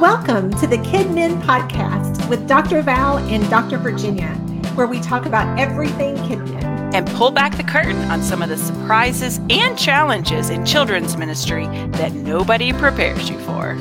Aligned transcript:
Welcome 0.00 0.50
to 0.54 0.66
the 0.66 0.78
KidMin 0.78 1.42
Podcast 1.42 2.26
with 2.30 2.48
Dr. 2.48 2.80
Val 2.80 3.18
and 3.18 3.46
Dr. 3.50 3.76
Virginia, 3.76 4.30
where 4.74 4.86
we 4.86 4.98
talk 4.98 5.26
about 5.26 5.60
everything 5.60 6.16
kidmin. 6.16 6.94
and 6.94 7.06
pull 7.08 7.30
back 7.30 7.54
the 7.58 7.64
curtain 7.64 8.10
on 8.10 8.22
some 8.22 8.40
of 8.40 8.48
the 8.48 8.56
surprises 8.56 9.40
and 9.50 9.78
challenges 9.78 10.48
in 10.48 10.64
children's 10.64 11.18
ministry 11.18 11.66
that 11.88 12.12
nobody 12.14 12.72
prepares 12.72 13.28
you 13.28 13.38
for. 13.40 13.72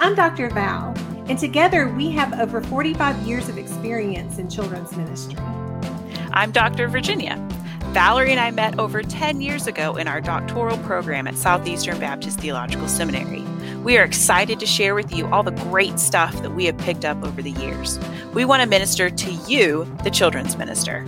I'm 0.00 0.14
Dr. 0.14 0.48
Val, 0.48 0.94
and 1.28 1.38
together 1.38 1.86
we 1.90 2.10
have 2.12 2.32
over 2.40 2.62
45 2.62 3.18
years 3.26 3.50
of 3.50 3.58
experience 3.58 4.38
in 4.38 4.48
children's 4.48 4.96
ministry. 4.96 5.36
I'm 6.32 6.50
Dr. 6.50 6.88
Virginia. 6.88 7.36
Valerie 7.90 8.30
and 8.30 8.40
I 8.40 8.52
met 8.52 8.78
over 8.78 9.02
10 9.02 9.42
years 9.42 9.66
ago 9.66 9.96
in 9.96 10.08
our 10.08 10.22
doctoral 10.22 10.78
program 10.78 11.26
at 11.26 11.36
Southeastern 11.36 12.00
Baptist 12.00 12.40
Theological 12.40 12.88
Seminary. 12.88 13.44
We 13.86 13.98
are 13.98 14.02
excited 14.02 14.58
to 14.58 14.66
share 14.66 14.96
with 14.96 15.14
you 15.14 15.28
all 15.28 15.44
the 15.44 15.52
great 15.52 16.00
stuff 16.00 16.42
that 16.42 16.56
we 16.56 16.64
have 16.64 16.76
picked 16.76 17.04
up 17.04 17.22
over 17.22 17.40
the 17.40 17.52
years. 17.52 18.00
We 18.34 18.44
want 18.44 18.60
to 18.64 18.68
minister 18.68 19.10
to 19.10 19.30
you, 19.48 19.84
the 20.02 20.10
children's 20.10 20.56
minister. 20.56 21.06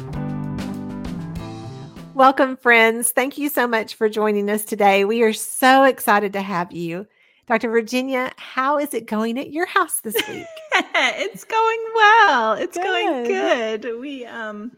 Welcome, 2.15 2.57
friends. 2.57 3.11
Thank 3.11 3.37
you 3.37 3.49
so 3.49 3.67
much 3.67 3.97
for 3.97 4.09
joining 4.09 4.49
us 4.49 4.65
today. 4.65 5.05
We 5.05 5.23
are 5.23 5.33
so 5.33 5.83
excited 5.83 6.33
to 6.35 6.41
have 6.41 6.71
you. 6.71 7.09
Dr. 7.49 7.69
Virginia, 7.69 8.31
how 8.37 8.79
is 8.79 8.95
it 8.95 9.07
going 9.07 9.41
at 9.41 9.51
your 9.51 9.67
house 9.67 10.01
this 10.03 10.15
week? 10.29 10.47
it's 10.73 11.43
going 11.43 11.85
well. 11.97 12.53
It's 12.53 12.77
going 12.77 13.25
Good. 13.25 13.83
good. 13.83 13.99
We 14.01 14.25
um 14.25 14.71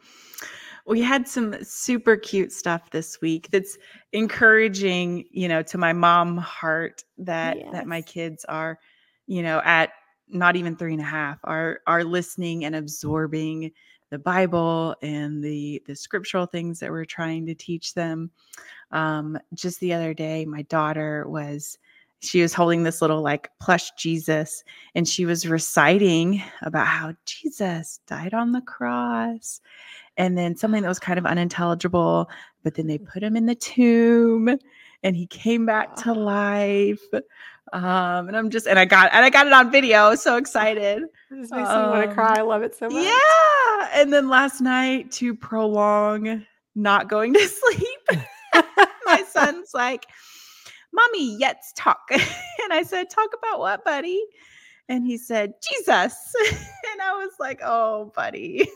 we 0.86 1.02
had 1.02 1.28
some 1.28 1.54
super 1.62 2.16
cute 2.16 2.50
stuff 2.50 2.90
this 2.90 3.20
week 3.20 3.48
that's 3.50 3.76
encouraging, 4.12 5.24
you 5.30 5.48
know, 5.48 5.62
to 5.62 5.78
my 5.78 5.92
mom 5.92 6.36
heart 6.36 7.04
that 7.18 7.58
that 7.72 7.86
my 7.86 8.02
kids 8.02 8.44
are, 8.46 8.78
you 9.26 9.42
know, 9.42 9.60
at 9.64 9.90
not 10.28 10.56
even 10.56 10.76
three 10.76 10.92
and 10.92 11.02
a 11.02 11.04
half, 11.04 11.38
are 11.44 11.80
are 11.86 12.04
listening 12.04 12.64
and 12.64 12.74
absorbing 12.74 13.72
the 14.10 14.18
Bible 14.18 14.96
and 15.02 15.42
the 15.42 15.82
the 15.86 15.94
scriptural 15.94 16.46
things 16.46 16.80
that 16.80 16.90
we're 16.90 17.04
trying 17.04 17.46
to 17.46 17.54
teach 17.54 17.94
them. 17.94 18.30
Um, 18.90 19.38
just 19.54 19.80
the 19.80 19.92
other 19.92 20.14
day, 20.14 20.44
my 20.44 20.62
daughter 20.62 21.28
was 21.28 21.78
she 22.22 22.42
was 22.42 22.52
holding 22.52 22.82
this 22.82 23.00
little 23.00 23.22
like 23.22 23.50
plush 23.60 23.92
Jesus 23.92 24.62
and 24.94 25.08
she 25.08 25.24
was 25.24 25.46
reciting 25.46 26.42
about 26.62 26.86
how 26.86 27.14
Jesus 27.24 28.00
died 28.06 28.34
on 28.34 28.52
the 28.52 28.60
cross 28.60 29.60
and 30.20 30.36
then 30.38 30.54
something 30.56 30.82
that 30.82 30.88
was 30.88 30.98
kind 30.98 31.18
of 31.18 31.24
unintelligible 31.26 32.28
but 32.62 32.74
then 32.74 32.86
they 32.86 32.98
put 32.98 33.22
him 33.22 33.36
in 33.36 33.46
the 33.46 33.54
tomb 33.54 34.48
and 35.02 35.16
he 35.16 35.26
came 35.26 35.64
back 35.64 35.96
to 35.96 36.12
life. 36.12 37.00
Um 37.72 38.28
and 38.28 38.36
i'm 38.36 38.50
just 38.50 38.66
and 38.66 38.78
i 38.78 38.84
got 38.84 39.10
and 39.14 39.24
i 39.24 39.30
got 39.30 39.46
it 39.46 39.52
on 39.52 39.70
video 39.70 40.14
so 40.16 40.36
excited. 40.36 41.02
This 41.30 41.50
makes 41.50 41.52
me 41.52 41.74
want 41.74 42.02
to 42.04 42.08
Um, 42.08 42.14
cry. 42.14 42.34
I 42.38 42.42
love 42.42 42.62
it 42.62 42.74
so 42.74 42.88
much. 42.88 43.02
yeah 43.04 43.88
and 43.94 44.12
then 44.12 44.28
last 44.28 44.60
night 44.60 45.10
to 45.12 45.34
prolong 45.34 46.44
not 46.74 47.08
going 47.08 47.32
to 47.34 47.48
sleep 47.62 48.20
my 49.06 49.22
son's 49.36 49.70
like 49.74 50.06
mommy 50.92 51.36
let's 51.40 51.72
talk. 51.76 52.00
And 52.64 52.72
i 52.78 52.82
said 52.82 53.08
talk 53.08 53.30
about 53.38 53.58
what 53.60 53.84
buddy 53.84 54.20
and 54.90 55.06
he 55.06 55.16
said 55.16 55.54
jesus. 55.62 56.14
And 56.92 57.00
i 57.02 57.12
was 57.16 57.32
like 57.38 57.60
oh 57.64 58.12
buddy. 58.14 58.68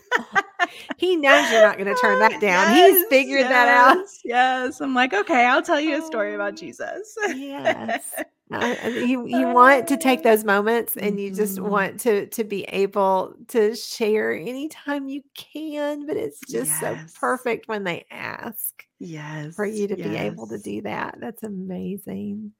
He 0.96 1.16
knows 1.16 1.50
you're 1.50 1.60
not 1.60 1.76
going 1.76 1.88
to 1.94 1.94
turn 2.00 2.18
that 2.20 2.40
down. 2.40 2.68
He's 2.68 2.94
Yes, 2.94 3.06
figured 3.10 3.50
that 3.50 3.68
out. 3.68 3.96
yes, 3.98 4.20
yes. 4.24 4.80
I'm 4.80 4.94
like 4.94 5.12
okay 5.12 5.44
i'll 5.46 5.62
tell 5.62 5.80
you 5.80 5.96
a 5.98 6.02
story 6.02 6.34
about 6.34 6.54
Oh, 6.54 6.56
jesus. 6.56 7.16
Yes. 7.26 8.14
Uh, 8.52 8.90
you 8.94 9.26
you 9.26 9.48
want 9.48 9.88
to 9.88 9.96
take 9.96 10.22
those 10.22 10.44
moments 10.44 10.96
and 10.98 11.18
you 11.18 11.30
just 11.30 11.58
Mhm. 11.58 11.70
want 11.70 11.98
to 12.00 12.26
to 12.26 12.44
be 12.44 12.64
able 12.64 13.34
to 13.48 13.74
share 13.74 14.32
anytime 14.32 15.08
you 15.08 15.22
can 15.34 16.06
but 16.06 16.16
it's 16.16 16.40
just 16.42 16.78
so 16.78 16.96
perfect 17.18 17.68
when 17.68 17.84
they 17.84 18.05
ask 18.10 18.84
yes 19.00 19.55
for 19.56 19.64
you 19.64 19.89
to 19.89 19.96
be 19.96 20.16
able 20.16 20.46
to 20.46 20.58
do 20.58 20.83
that. 20.83 21.16
That's 21.20 21.42
amazing 21.42 22.52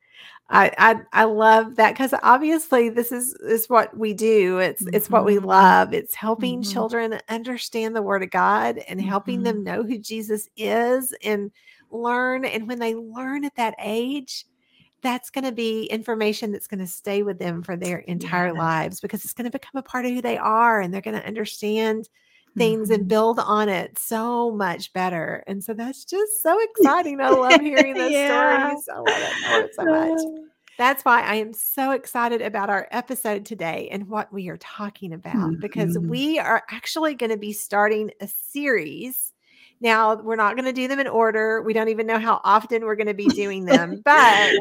i 0.51 0.71
i, 0.79 1.23
I 1.23 1.25
love 1.25 1.77
that 1.77 1.93
because 1.93 2.15
obviously 2.23 2.89
this 2.91 3.13
is 3.13 3.35
is 3.35 3.69
what 3.69 3.97
we 3.97 4.13
do 4.15 4.59
it's 4.59 4.87
it's 4.93 5.11
what 5.11 5.25
we 5.25 5.37
Mhm. 5.37 5.45
love 5.45 5.95
it's 5.95 6.15
helping 6.15 6.61
Mhm. 6.61 6.71
children 6.71 7.21
understand 7.29 7.97
the 7.97 8.03
word 8.03 8.23
of 8.23 8.31
god 8.31 8.79
and 8.89 9.01
helping 9.01 9.41
Mhm. 9.41 9.45
them 9.45 9.63
know 9.65 9.83
who 9.83 9.99
jesus 9.99 10.49
is 10.57 11.15
and 11.25 11.51
learn 11.91 12.45
and 12.45 12.69
when 12.69 12.79
they 12.79 12.95
learn 12.95 13.45
at 13.45 13.57
that 13.57 13.75
age 13.79 14.47
that's 15.03 15.31
going 15.31 15.45
to 15.45 15.53
be 15.53 15.85
information 15.87 16.51
that's 16.51 16.67
going 16.67 16.81
to 16.81 16.87
stay 16.87 17.23
with 17.23 17.39
them 17.39 17.63
for 17.63 17.77
their 17.77 17.99
entire 17.99 18.53
lives 18.55 19.01
because 19.01 19.25
it's 19.25 19.35
going 19.35 19.45
to 19.45 19.51
become 19.51 19.79
a 19.79 19.83
part 19.83 20.07
of 20.07 20.13
who 20.13 20.23
they 20.23 20.39
are 20.39 20.81
and 20.81 20.93
they're 20.93 21.01
going 21.03 21.19
to 21.21 21.27
understand 21.27 22.09
things 22.57 22.91
and 22.91 23.05
Mhm. 23.05 23.09
build 23.09 23.39
on 23.41 23.69
it 23.69 23.99
so 23.99 24.51
much 24.53 24.93
better. 24.93 25.43
And 25.47 25.63
so 25.63 25.75
that's 25.75 26.05
just 26.05 26.43
so 26.43 26.57
exciting. 26.63 27.21
I 27.21 27.31
love 27.31 27.61
hearing 27.61 27.95
those 27.95 28.13
Yeah. 28.13 28.27
stories. 28.27 28.89
I 28.89 28.99
love 29.01 29.23
it. 29.23 29.37
I 29.45 29.51
love 29.51 29.65
it 29.65 29.75
so 29.75 29.85
much. 29.87 30.19
That's 30.77 31.05
why 31.05 31.23
I 31.23 31.37
am 31.37 31.53
so 31.53 31.93
excited 31.93 32.43
about 32.43 32.69
our 32.69 32.89
episode 32.91 33.45
today 33.47 33.89
and 33.93 34.09
what 34.09 34.33
we 34.33 34.49
are 34.49 34.57
talking 34.57 35.13
about 35.13 35.61
because 35.61 35.97
Mhm. 35.97 36.09
we 36.09 36.39
are 36.41 36.65
actually 36.71 37.15
going 37.15 37.31
to 37.31 37.37
be 37.37 37.53
starting 37.53 38.11
a 38.21 38.27
series. 38.27 39.33
Now, 39.81 40.17
we're 40.17 40.35
not 40.37 40.57
going 40.57 40.65
to 40.65 40.73
do 40.73 40.89
them 40.89 40.99
in 40.99 41.07
order. 41.07 41.63
We 41.63 41.75
don't 41.75 41.89
even 41.91 42.07
know 42.07 42.19
how 42.19 42.41
often 42.43 42.85
we're 42.85 42.97
going 42.97 43.07
to 43.09 43.15
be 43.15 43.31
doing 43.31 43.67
them, 43.67 44.01
but 44.05 44.53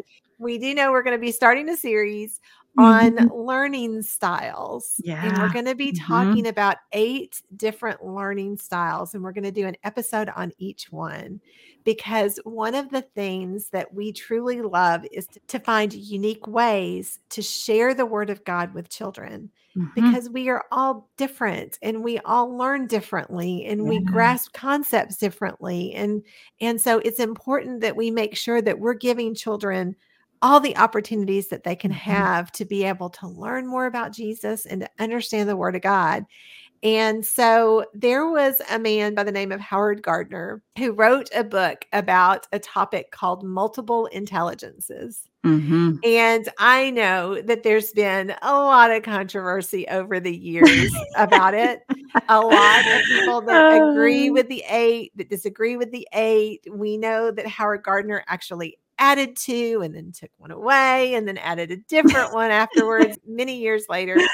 we 0.43 0.57
do 0.57 0.75
know 0.75 0.91
we're 0.91 1.03
going 1.03 1.17
to 1.17 1.21
be 1.21 1.31
starting 1.31 1.69
a 1.69 1.77
series 1.77 2.39
on 2.77 3.11
Mhm. 3.17 3.45
learning 3.45 4.01
styles. 4.01 4.99
And 5.05 5.37
we're 5.37 5.49
going 5.49 5.65
to 5.65 5.75
be 5.75 5.91
Mhm. 5.93 6.05
talking 6.07 6.47
about 6.47 6.77
eight 6.91 7.41
different 7.55 8.03
learning 8.03 8.57
styles. 8.57 9.13
And 9.13 9.23
we're 9.23 9.31
going 9.31 9.43
to 9.43 9.51
do 9.51 9.67
an 9.67 9.77
episode 9.83 10.29
on 10.35 10.51
each 10.57 10.91
one 10.91 11.39
because 11.83 12.39
one 12.45 12.73
of 12.73 12.89
the 12.89 13.03
things 13.03 13.69
that 13.69 13.93
we 13.93 14.11
truly 14.11 14.61
love 14.63 15.05
is 15.11 15.27
to, 15.47 15.59
find 15.59 15.93
unique 15.93 16.47
ways 16.47 17.19
to 17.29 17.41
share 17.43 17.93
the 17.93 18.05
word 18.07 18.29
of 18.31 18.43
God 18.43 18.73
with 18.73 18.89
children 18.89 19.51
Mhm. 19.77 19.93
because 19.93 20.29
we 20.31 20.49
are 20.49 20.65
all 20.71 21.09
different 21.17 21.77
and 21.83 22.03
we 22.03 22.17
all 22.19 22.57
learn 22.57 22.87
differently 22.87 23.65
and 23.65 23.85
we 23.87 23.99
grasp 23.99 24.53
concepts 24.53 25.17
differently 25.17 25.93
and 25.93 26.23
and 26.61 26.79
so 26.81 26.99
it's 26.99 27.19
important 27.19 27.81
that 27.81 27.95
we 27.95 28.09
make 28.11 28.35
sure 28.35 28.61
that 28.61 28.79
we're 28.79 28.93
giving 28.93 29.33
children 29.35 29.95
all 30.43 30.59
the 30.59 30.77
opportunities 30.77 31.49
that 31.49 31.63
they 31.63 31.75
can 31.75 31.91
Mhm. 31.91 31.95
have 31.95 32.51
to 32.53 32.65
be 32.65 32.83
able 32.85 33.09
to 33.11 33.27
learn 33.27 33.67
more 33.67 33.87
about 33.87 34.13
Jesus 34.13 34.67
and 34.67 34.81
to 34.81 34.89
understand 34.99 35.49
the 35.49 35.57
word 35.57 35.75
of 35.75 35.81
God. 35.83 36.25
And 36.83 37.25
so 37.25 37.85
there 37.93 38.29
was 38.29 38.61
a 38.71 38.79
man 38.79 39.15
by 39.15 39.23
the 39.23 39.31
name 39.31 39.51
of 39.51 39.61
Howard 39.61 40.03
Gardner 40.03 40.61
who 40.77 40.91
wrote 40.93 41.29
a 41.35 41.43
book 41.43 41.85
about 41.93 42.47
a 42.53 42.59
topic 42.59 43.11
called 43.11 43.43
multiple 43.43 44.07
intelligences. 44.07 45.23
Mhm. 45.45 45.99
And 46.03 46.49
I 46.59 46.89
know 46.91 47.41
that 47.41 47.63
there's 47.63 47.91
been 47.93 48.35
a 48.41 48.53
lot 48.53 48.91
of 48.91 49.03
controversy 49.03 49.87
over 49.89 50.19
the 50.19 50.35
years 50.35 50.91
about 51.15 51.53
it. 51.53 51.81
A 52.29 52.41
lot 52.41 52.87
of 52.87 53.05
people 53.05 53.41
that 53.41 53.65
agree 53.71 54.29
with 54.31 54.47
the 54.49 54.63
eight, 54.69 55.11
that 55.17 55.29
disagree 55.29 55.77
with 55.77 55.91
the 55.91 56.07
eight. 56.13 56.65
We 56.71 56.97
know 56.97 57.31
that 57.31 57.47
Howard 57.47 57.83
Gardner 57.83 58.23
actually 58.27 58.77
added 58.99 59.35
two 59.35 59.81
and 59.83 59.95
then 59.95 60.11
took 60.11 60.29
one 60.37 60.51
away 60.51 61.15
and 61.15 61.27
then 61.27 61.37
added 61.37 61.71
a 61.71 61.77
different 61.77 62.33
one 62.33 62.51
afterwards, 62.51 63.17
many 63.27 63.57
years 63.57 63.85
later. 63.89 64.17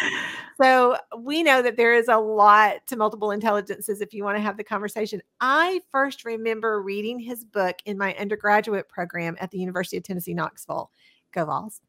So 0.62 0.98
we 1.18 1.42
know 1.42 1.62
that 1.62 1.78
there 1.78 1.94
is 1.94 2.10
a 2.10 2.18
lot 2.18 2.86
to 2.88 2.98
multiple 2.98 3.32
intelligences 3.32 4.02
if 4.02 4.14
you 4.14 4.26
want 4.26 4.36
to 4.36 4.42
have 4.42 4.58
the 4.58 4.64
conversation. 4.66 5.22
I 5.40 5.80
first 5.90 6.26
remember 6.26 6.82
reading 6.82 7.18
his 7.18 7.46
book 7.46 7.78
in 7.86 7.98
my 7.98 8.14
undergraduate 8.16 8.90
program 8.90 9.38
at 9.40 9.52
the 9.52 9.58
University 9.58 9.96
of 9.96 10.04
Tennessee, 10.04 10.34
Knoxville. 10.34 10.92
Go 11.32 11.46
Vols. 11.46 11.80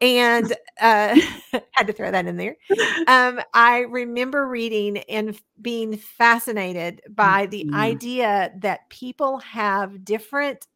And 0.00 0.50
uh, 0.80 1.20
had 1.72 1.86
to 1.88 1.92
throw 1.92 2.10
that 2.10 2.26
in 2.26 2.38
there. 2.38 2.56
Um, 3.06 3.38
I 3.52 3.80
remember 3.80 4.46
reading 4.46 4.96
and 5.10 5.38
being 5.60 5.98
fascinated 5.98 7.02
by 7.10 7.44
the 7.44 7.66
Mhm. 7.70 7.74
idea 7.74 8.52
that 8.60 8.88
people 8.88 9.36
have 9.40 10.06
different 10.06 10.66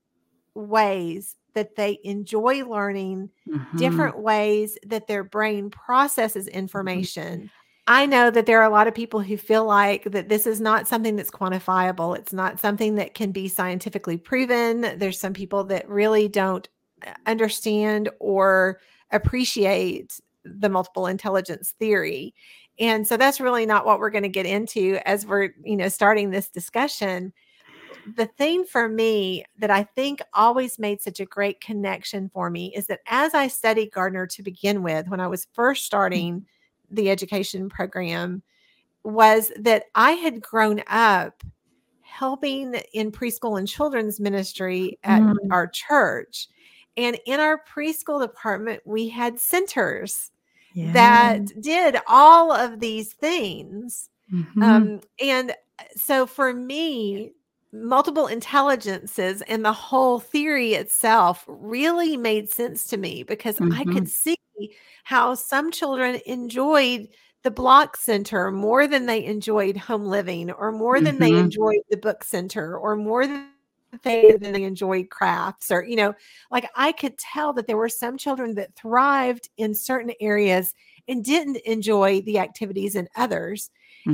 ways 0.55 1.37
that 1.55 1.77
they 1.77 1.99
enjoy 2.05 2.65
learning 2.65 3.31
Mhm. 3.49 3.77
different 3.77 4.19
ways 4.19 4.79
that 4.87 5.07
their 5.07 5.25
brain 5.25 5.71
processes 5.71 6.47
information. 6.49 7.51
I 7.87 8.07
know 8.07 8.31
that 8.31 8.47
there 8.47 8.61
are 8.61 8.69
a 8.69 8.73
lot 8.73 8.87
of 8.87 8.95
people 8.95 9.21
who 9.21 9.37
feel 9.37 9.65
like 9.65 10.05
that 10.05 10.29
this 10.29 10.47
is 10.47 10.61
not 10.61 10.87
something 10.87 11.17
that's 11.17 11.31
quantifiable. 11.31 12.17
It's 12.17 12.33
not 12.33 12.61
something 12.61 12.95
that 12.97 13.15
can 13.15 13.33
be 13.33 13.49
scientifically 13.49 14.17
proven. 14.17 14.97
There's 14.99 15.19
some 15.19 15.33
people 15.33 15.65
that 15.65 15.89
really 15.89 16.29
don't 16.29 16.69
uh, 17.07 17.13
understand 17.27 18.09
or 18.21 18.81
appreciate 19.11 20.21
the 20.45 20.69
multiple 20.69 21.07
intelligence 21.07 21.75
theory. 21.79 22.35
And 22.79 23.07
so 23.07 23.17
that's 23.17 23.41
really 23.41 23.67
not 23.67 23.85
what 23.85 23.99
we're 23.99 24.11
going 24.11 24.23
to 24.23 24.29
get 24.29 24.47
into 24.47 24.99
as 25.05 25.27
we're, 25.27 25.51
you 25.65 25.77
know, 25.77 25.89
starting 25.89 26.31
this 26.31 26.49
discussion. 26.49 27.33
The 28.17 28.27
thing 28.27 28.65
for 28.65 28.89
me 28.89 29.45
that 29.59 29.71
I 29.71 29.83
think 29.83 30.21
always 30.35 30.79
made 30.79 31.01
such 31.01 31.21
a 31.21 31.27
great 31.27 31.61
connection 31.61 32.29
for 32.33 32.51
me 32.51 32.73
is 32.75 32.87
that 32.87 33.01
as 33.07 33.35
I 33.35 33.49
studied 33.49 33.93
Gardner 33.93 34.27
to 34.29 34.43
begin 34.43 34.83
with, 34.83 35.09
when 35.09 35.21
I 35.21 35.27
was 35.29 35.47
first 35.53 35.87
starting 35.87 36.47
the 36.91 37.11
education 37.11 37.69
program, 37.69 38.43
was 39.03 39.53
that 39.57 39.85
I 39.95 40.13
had 40.13 40.43
grown 40.43 40.83
up 40.89 41.43
helping 42.03 42.75
in 42.93 43.11
preschool 43.13 43.59
and 43.59 43.67
children's 43.69 44.21
ministry 44.21 44.99
at 45.05 45.23
Mm. 45.23 45.37
our 45.51 45.67
church. 45.67 46.49
And 46.97 47.19
in 47.25 47.41
our 47.41 47.63
preschool 47.65 48.21
department, 48.21 48.83
we 48.85 49.09
had 49.09 49.39
centers 49.39 50.33
Yeah. 50.75 50.93
that 50.93 51.63
did 51.63 51.97
all 52.07 52.53
of 52.53 52.81
these 52.81 53.13
things. 53.15 54.11
Mhm. 54.33 54.63
Um, 54.63 55.01
and 55.21 55.55
so 55.97 56.27
for 56.27 56.53
me, 56.53 57.33
multiple 57.73 58.27
intelligences 58.27 59.43
and 59.43 59.65
the 59.65 59.73
whole 59.73 60.19
theory 60.21 60.75
itself 60.75 61.45
really 61.49 62.17
made 62.17 62.51
sense 62.51 62.85
to 62.89 62.97
me 62.97 63.23
because 63.23 63.61
I 63.71 63.85
Mhm. 63.85 63.93
could 63.93 64.09
see 64.09 64.37
how 65.05 65.35
some 65.35 65.71
children 65.71 66.21
enjoyed 66.27 67.09
the 67.43 67.51
block 67.51 67.97
center 67.97 68.51
more 68.51 68.87
than 68.87 69.07
they 69.07 69.25
enjoyed 69.25 69.77
home 69.77 70.05
living 70.05 70.51
or 70.51 70.73
more 70.73 71.01
than 71.01 71.19
they 71.21 71.37
Mhm. 71.37 71.39
enjoyed 71.39 71.81
the 71.91 71.97
book 71.97 72.25
center 72.25 72.77
or 72.77 72.97
more 72.97 73.27
than 73.27 73.53
they 74.03 74.37
than 74.41 74.53
they 74.53 74.63
enjoyed 74.65 75.11
crafts 75.11 75.71
or 75.71 75.83
you 75.85 75.97
know 75.97 76.15
like 76.53 76.69
I 76.77 76.93
could 76.93 77.19
tell 77.19 77.53
that 77.55 77.67
there 77.67 77.77
were 77.77 77.89
some 77.89 78.17
children 78.17 78.55
that 78.55 78.75
thrived 78.77 79.49
in 79.57 79.75
certain 79.75 80.13
areas 80.21 80.75
and 81.09 81.25
didn't 81.25 81.57
enjoy 81.67 82.21
the 82.23 82.39
activities 82.39 82.95
in 82.95 83.09
others 83.17 83.71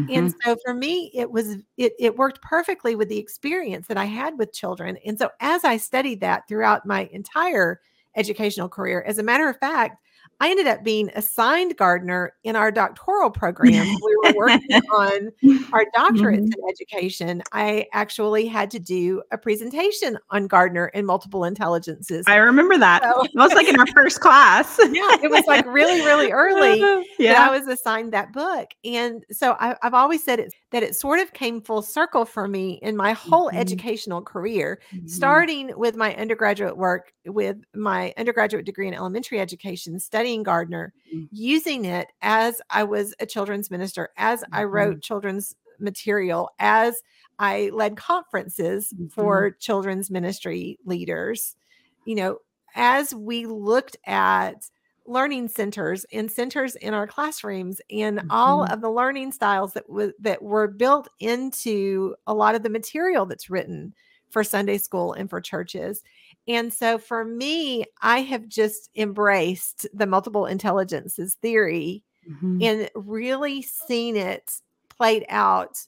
and 0.09 0.31
Mhm. 0.31 0.43
so 0.45 0.57
for 0.65 0.75
me, 0.75 1.11
it 1.15 1.31
was 1.31 1.57
it 1.77 1.93
it 1.99 2.17
worked 2.17 2.43
perfectly 2.43 2.95
with 2.97 3.09
the 3.09 3.19
experience 3.19 3.89
that 3.89 3.97
I 3.99 4.05
had 4.07 4.39
with 4.39 4.53
children. 4.53 4.99
And 5.05 5.19
so 5.19 5.31
as 5.41 5.65
I 5.65 5.77
studied 5.79 6.21
that 6.21 6.45
throughout 6.49 6.87
my 6.87 7.09
entire 7.13 7.81
educational 8.17 8.69
career, 8.69 9.03
as 9.07 9.19
a 9.19 9.23
matter 9.23 9.49
of 9.49 9.59
fact, 9.59 10.03
I 10.39 10.51
ended 10.51 10.67
up 10.67 10.85
being 10.85 11.11
assigned 11.15 11.77
Gardner 11.77 12.35
in 12.45 12.57
our 12.57 12.71
doctoral 12.71 13.31
program. 13.43 13.87
we 13.87 14.17
were 14.25 14.35
working 14.37 14.81
on 14.93 15.33
our 15.73 15.85
doctorates 15.97 16.49
Mhm. 16.49 16.55
in 16.59 16.69
education. 16.69 17.43
I 17.53 17.87
actually 17.95 18.47
had 18.47 18.71
to 18.73 18.79
do 18.79 19.23
a 19.33 19.39
presentation 19.39 20.19
on 20.31 20.47
Gardner 20.47 20.91
and 20.95 21.07
multiple 21.07 21.45
intelligences. 21.45 22.25
I 22.29 22.37
remember 22.37 22.77
that. 22.79 23.03
So- 23.03 23.23
It 23.25 23.31
was 23.35 23.53
like 23.55 23.69
in 23.69 23.81
our 23.81 23.87
first 23.95 24.21
class. 24.21 24.79
yeah, 24.93 25.17
it 25.23 25.31
was 25.31 25.45
like 25.47 25.65
really, 25.67 26.05
really 26.05 26.31
early 26.33 26.81
that 27.19 27.39
I 27.39 27.57
was 27.59 27.67
assigned 27.67 28.13
that 28.13 28.33
book. 28.33 28.69
And 28.85 29.25
so 29.33 29.57
I, 29.59 29.75
I've 29.83 29.95
always 29.95 30.23
said 30.23 30.39
it, 30.41 30.53
that 30.73 30.83
it 30.83 30.95
sort 30.95 31.19
of 31.21 31.33
came 31.33 31.63
full 31.63 31.81
circle 31.81 32.25
for 32.27 32.47
me 32.47 32.79
in 32.83 32.95
my 32.97 33.13
whole 33.13 33.51
Mhm. 33.51 33.57
educational 33.57 34.21
career, 34.21 34.81
Mhm. 34.95 35.09
starting 35.09 35.73
with 35.77 35.97
my 35.97 36.15
undergraduate 36.17 36.77
work 36.77 37.13
with 37.25 37.57
my 37.75 38.13
undergraduate 38.19 38.67
degree 38.67 38.87
in 38.89 38.93
elementary 38.95 39.41
education, 39.41 39.99
studying 39.99 40.26
Gardner, 40.35 40.93
Mhm. 41.13 41.29
using 41.31 41.85
it 41.85 42.09
as 42.23 42.61
I 42.71 42.85
was 42.85 43.15
a 43.21 43.27
children's 43.27 43.71
minister, 43.71 44.11
as 44.17 44.45
I 44.53 44.65
wrote 44.65 45.01
children's 45.03 45.55
material, 45.79 46.51
as 46.59 47.03
I 47.39 47.71
led 47.73 47.97
conferences 47.97 48.93
Mhm. 48.93 49.09
for 49.09 49.51
children's 49.53 50.11
ministry 50.11 50.79
leaders. 50.85 51.57
You 52.05 52.15
know, 52.17 52.39
as 52.75 53.15
we 53.15 53.47
looked 53.47 53.97
at 54.07 54.69
learning 55.07 55.49
centers 55.49 56.05
and 56.13 56.31
centers 56.31 56.75
in 56.77 56.93
our 56.95 57.07
classrooms 57.07 57.81
and 57.91 58.23
all 58.31 58.65
Mhm. 58.65 58.73
of 58.73 58.81
the 58.81 58.91
learning 58.91 59.33
styles 59.33 59.73
that 59.75 59.89
was 59.89 60.13
that 60.19 60.43
were 60.43 60.67
built 60.67 61.09
into 61.21 62.15
a 62.27 62.35
lot 62.35 62.55
of 62.55 62.63
the 62.63 62.71
material 62.71 63.25
that's 63.27 63.49
written 63.51 63.95
for 64.31 64.43
Sunday 64.43 64.79
school 64.79 65.13
and 65.13 65.31
for 65.31 65.41
churches. 65.41 66.03
And 66.49 66.73
so 66.73 66.99
for 66.99 67.25
me, 67.25 67.85
I 68.03 68.21
have 68.21 68.49
just 68.49 68.91
embraced 68.97 69.87
the 69.93 70.07
multiple 70.07 70.47
intelligences 70.47 71.35
theory 71.35 72.05
Mhm. 72.31 72.63
and 72.63 72.91
really 72.95 73.63
seen 73.63 74.17
it 74.17 74.61
played 74.89 75.25
out 75.29 75.79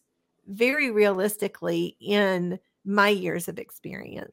very 0.46 0.90
realistically 0.90 1.96
in 2.00 2.58
my 2.84 3.08
years 3.08 3.48
of 3.48 3.58
experience. 3.58 4.32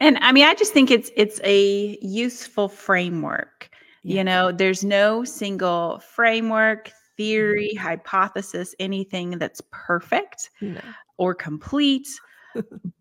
And 0.00 0.18
I 0.18 0.32
mean, 0.32 0.44
I 0.44 0.54
just 0.54 0.72
think 0.72 0.90
it's 0.90 1.10
it's 1.16 1.40
a 1.44 1.98
useful 2.00 2.68
framework. 2.68 3.70
Yeah. 4.02 4.16
You 4.16 4.24
know, 4.24 4.52
there's 4.52 4.82
no 4.84 5.24
single 5.24 6.00
framework, 6.00 6.88
Mm-hmm. 6.88 6.96
theory, 7.18 7.74
hypothesis, 7.74 8.74
anything 8.80 9.38
that's 9.38 9.60
perfect 9.70 10.48
No. 10.62 10.80
or 11.18 11.34
complete, 11.34 12.08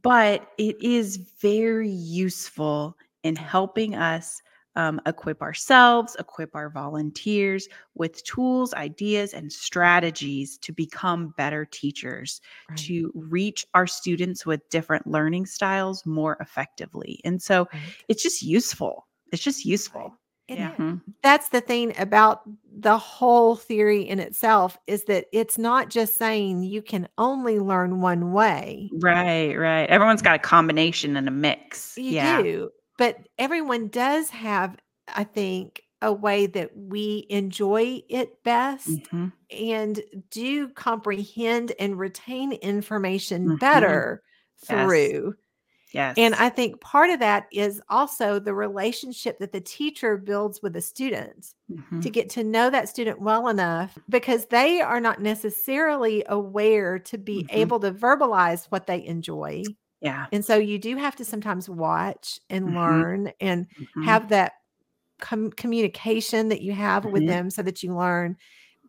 but 0.04 0.50
it 0.58 0.82
is 0.82 1.18
very 1.42 1.90
useful 1.90 2.98
in 3.24 3.36
helping 3.36 3.96
us 3.96 4.42
um, 4.76 5.02
equip 5.06 5.42
ourselves, 5.42 6.16
equip 6.18 6.56
our 6.56 6.70
volunteers 6.70 7.68
with 7.94 8.24
tools, 8.24 8.74
ideas, 8.74 9.34
and 9.34 9.52
strategies 9.52 10.58
to 10.60 10.72
become 10.72 11.34
better 11.38 11.66
teachers, 11.66 12.40
Right. 12.70 12.90
to 12.90 13.12
reach 13.14 13.66
our 13.74 13.86
students 13.86 14.46
with 14.46 14.68
different 14.70 15.06
learning 15.06 15.46
styles 15.46 16.06
more 16.06 16.38
effectively. 16.40 17.20
And 17.26 17.42
so 17.42 17.68
Right. 17.74 17.96
it's 18.08 18.24
just 18.24 18.42
useful. 18.42 19.08
It's 19.34 19.44
just 19.44 19.66
useful. 19.66 20.21
It 20.52 20.58
yeah. 20.60 20.72
is. 20.74 20.78
Mhm. 20.78 21.02
that's 21.24 21.50
the 21.50 21.62
thing 21.62 21.94
about 21.98 22.42
the 22.80 22.98
whole 22.98 23.56
theory 23.56 24.02
in 24.02 24.20
itself 24.20 24.78
is 24.88 25.04
that 25.06 25.26
it's 25.32 25.58
not 25.58 25.90
just 25.90 26.16
saying 26.16 26.64
you 26.64 26.82
can 26.82 27.08
only 27.18 27.60
learn 27.60 28.02
one 28.02 28.32
way. 28.34 28.90
Right, 28.94 29.56
right. 29.58 29.88
Everyone's 29.90 30.22
got 30.22 30.36
a 30.36 30.40
combination 30.40 31.16
and 31.16 31.28
a 31.28 31.32
mix. 31.32 31.96
You 31.98 32.12
yeah. 32.12 32.42
do, 32.42 32.70
but 32.98 33.18
everyone 33.38 33.88
does 33.88 34.30
have, 34.32 34.78
I 35.08 35.24
think, 35.24 35.84
a 36.02 36.12
way 36.12 36.48
that 36.48 36.76
we 36.76 37.28
enjoy 37.30 38.02
it 38.10 38.44
best 38.44 38.90
Mhm. 38.90 39.32
and 39.52 40.02
do 40.32 40.68
comprehend 40.70 41.74
and 41.80 42.00
retain 42.00 42.54
information 42.54 43.48
Mhm. 43.50 43.60
better 43.60 44.24
Yes. 44.68 44.68
through. 44.68 45.36
Yes. 45.94 46.16
And 46.18 46.36
I 46.36 46.50
think 46.50 46.80
part 46.82 47.10
of 47.10 47.20
that 47.20 47.48
is 47.52 47.82
also 47.90 48.40
the 48.40 48.54
relationship 48.54 49.40
that 49.40 49.52
the 49.52 49.62
teacher 49.62 50.18
builds 50.18 50.62
with 50.62 50.74
the 50.74 50.82
student. 50.82 51.54
Mhm. 51.70 52.02
to 52.02 52.10
get 52.10 52.30
to 52.32 52.44
know 52.44 52.70
that 52.70 52.90
student 52.90 53.22
well 53.22 53.48
enough 53.48 53.98
because 54.10 54.48
they 54.48 54.82
are 54.82 55.00
not 55.00 55.22
necessarily 55.22 56.24
aware 56.28 57.00
to 57.00 57.18
be 57.18 57.44
Mhm. 57.44 57.48
able 57.52 57.80
to 57.80 57.92
verbalize 57.92 58.66
what 58.72 58.88
they 58.88 59.06
enjoy. 59.06 59.74
yeah. 60.02 60.28
And 60.32 60.44
so 60.44 60.56
you 60.58 60.80
do 60.80 60.96
have 60.98 61.16
to 61.18 61.26
sometimes 61.26 61.70
watch 61.70 62.40
and 62.50 62.66
Mhm. 62.66 62.76
learn 62.76 63.32
and 63.40 63.68
Mhm. 63.80 64.04
have 64.06 64.30
that 64.30 64.54
com- 65.20 65.52
communication 65.52 66.50
that 66.50 66.62
you 66.62 66.74
have 66.74 67.06
with 67.06 67.24
Mhm. 67.24 67.28
them 67.28 67.50
so 67.52 67.62
that 67.64 67.84
you 67.84 67.96
learn. 67.96 68.38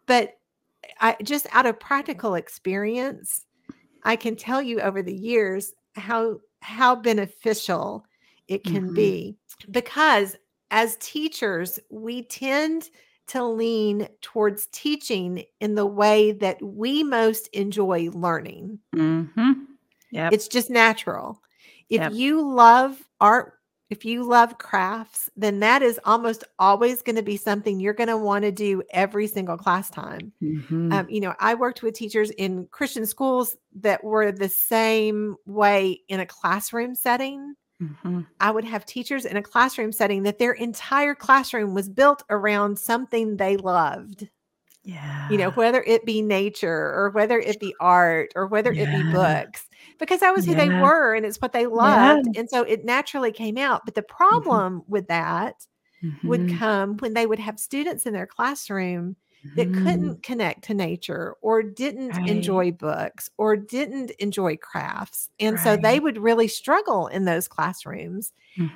But 0.07 0.35
I 1.00 1.17
just 1.23 1.47
out 1.53 1.67
of 1.67 1.81
practical 1.81 2.35
experience, 2.37 3.47
I 4.05 4.17
can 4.17 4.37
tell 4.37 4.62
you 4.62 4.81
over 4.81 5.03
the 5.03 5.15
years 5.17 5.73
how 5.97 6.41
how 6.62 6.97
beneficial 6.97 8.07
it 8.49 8.64
can 8.66 8.90
Mhm. 8.90 8.92
be 8.92 9.37
because 9.71 10.37
as 10.71 10.97
teachers, 10.99 11.78
we 11.90 12.25
tend 12.25 12.90
to 13.28 13.45
lean 13.45 14.09
towards 14.23 14.66
teaching 14.69 15.45
in 15.61 15.75
the 15.76 15.87
way 15.87 16.33
that 16.33 16.62
we 16.62 17.04
most 17.04 17.49
enjoy 17.49 18.11
learning. 18.12 18.81
Mhm. 18.95 19.78
Yep. 20.11 20.35
It's 20.35 20.49
just 20.49 20.71
natural. 20.71 21.40
If 21.90 22.07
Yep. 22.07 22.12
you 22.12 22.40
love 22.42 23.07
art, 23.21 23.54
if 23.93 24.07
you 24.07 24.25
love 24.25 24.57
crafts, 24.57 25.29
then 25.37 25.61
that 25.61 25.83
is 25.83 26.01
almost 26.07 26.45
always 26.59 27.03
going 27.03 27.17
to 27.17 27.23
be 27.23 27.37
something 27.37 27.79
you're 27.79 27.93
going 27.93 28.09
to 28.09 28.17
want 28.17 28.43
to 28.43 28.51
do 28.51 28.83
every 28.91 29.27
single 29.27 29.59
class 29.59 29.91
time. 29.91 30.33
Mhm. 30.43 30.91
Um, 30.93 31.11
you 31.11 31.21
know, 31.21 31.35
I 31.39 31.55
worked 31.55 31.83
with 31.83 31.95
teachers 31.95 32.31
in 32.31 32.67
Christian 32.71 33.05
schools 33.05 33.55
that 33.77 34.03
were 34.03 34.33
the 34.33 34.49
same 34.49 35.37
way 35.45 36.01
in 36.09 36.21
a 36.21 36.27
classroom 36.27 36.95
setting. 36.95 37.55
Mhm. 37.83 38.27
I 38.41 38.51
would 38.51 38.65
have 38.65 38.87
teachers 38.87 39.27
in 39.27 39.37
a 39.37 39.43
classroom 39.43 39.93
setting 39.93 40.23
that 40.23 40.39
their 40.39 40.53
entire 40.53 41.15
classroom 41.15 41.75
was 41.75 41.91
built 41.91 42.23
around 42.31 42.79
something 42.79 43.37
they 43.37 43.59
loved. 43.59 44.31
Yeah. 44.85 45.29
You 45.31 45.39
know, 45.39 45.51
whether 45.51 45.83
it 45.87 46.05
be 46.05 46.23
nature 46.23 46.93
or 46.95 47.11
whether 47.11 47.39
it 47.39 47.61
be 47.61 47.75
art 47.79 48.33
or 48.35 48.47
whether 48.47 48.73
it 48.73 48.87
be 48.91 49.13
books, 49.13 49.69
because 50.02 50.21
that 50.21 50.35
was 50.35 50.47
who 50.47 50.54
they 50.56 50.71
were 50.71 51.14
and 51.14 51.26
it's 51.26 51.38
what 51.40 51.52
they 51.54 51.66
loved. 51.66 52.28
And 52.37 52.50
so 52.50 52.62
it 52.64 52.85
naturally 52.85 53.32
came 53.32 53.59
out. 53.59 53.82
But 53.87 53.94
the 53.97 54.02
problem 54.02 54.82
with 54.88 55.09
that 55.09 55.66
would 56.23 56.47
Mhm. 56.47 56.49
come 56.49 56.97
when 56.99 57.14
they 57.14 57.26
would 57.26 57.38
have 57.40 57.59
students 57.59 58.06
in 58.06 58.12
their 58.14 58.26
classroom 58.26 59.16
that 59.56 59.73
Mhm. 59.75 59.75
couldn't 59.75 60.23
connect 60.23 60.64
to 60.64 60.75
nature 60.75 61.35
or 61.42 61.62
didn't 61.62 62.18
Right. 62.18 62.23
enjoy 62.25 62.73
books 62.73 63.30
or 63.38 63.56
didn't 63.56 64.11
enjoy 64.12 64.56
crafts. 64.56 65.30
And 65.40 65.61
so 65.61 65.76
they 65.76 66.00
would 66.00 66.18
really 66.18 66.49
struggle 66.49 67.09
in 67.09 67.25
those 67.26 67.49
classrooms. 67.49 68.32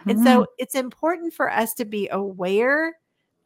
And 0.08 0.20
Mhm. 0.20 0.20
so 0.20 0.46
it's 0.58 0.74
important 0.74 1.34
for 1.34 1.50
us 1.50 1.74
to 1.74 1.84
be 1.84 2.08
aware 2.10 2.96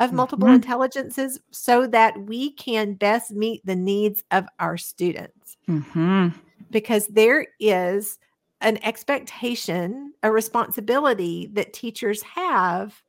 of 0.00 0.12
multiple 0.12 0.48
Mhm. 0.48 0.52
intelligences 0.52 1.40
so 1.52 1.86
that 1.88 2.18
we 2.22 2.52
can 2.52 2.94
best 2.94 3.30
meet 3.32 3.64
the 3.64 3.76
needs 3.76 4.24
of 4.30 4.46
our 4.58 4.76
students 4.78 5.56
Mhm. 5.68 6.34
Because 6.70 7.06
there 7.08 7.46
is 7.58 8.18
an 8.60 8.78
expectation, 8.84 10.12
a 10.22 10.30
responsibility 10.30 11.48
that 11.52 11.72
teachers 11.72 12.22
have 12.22 13.02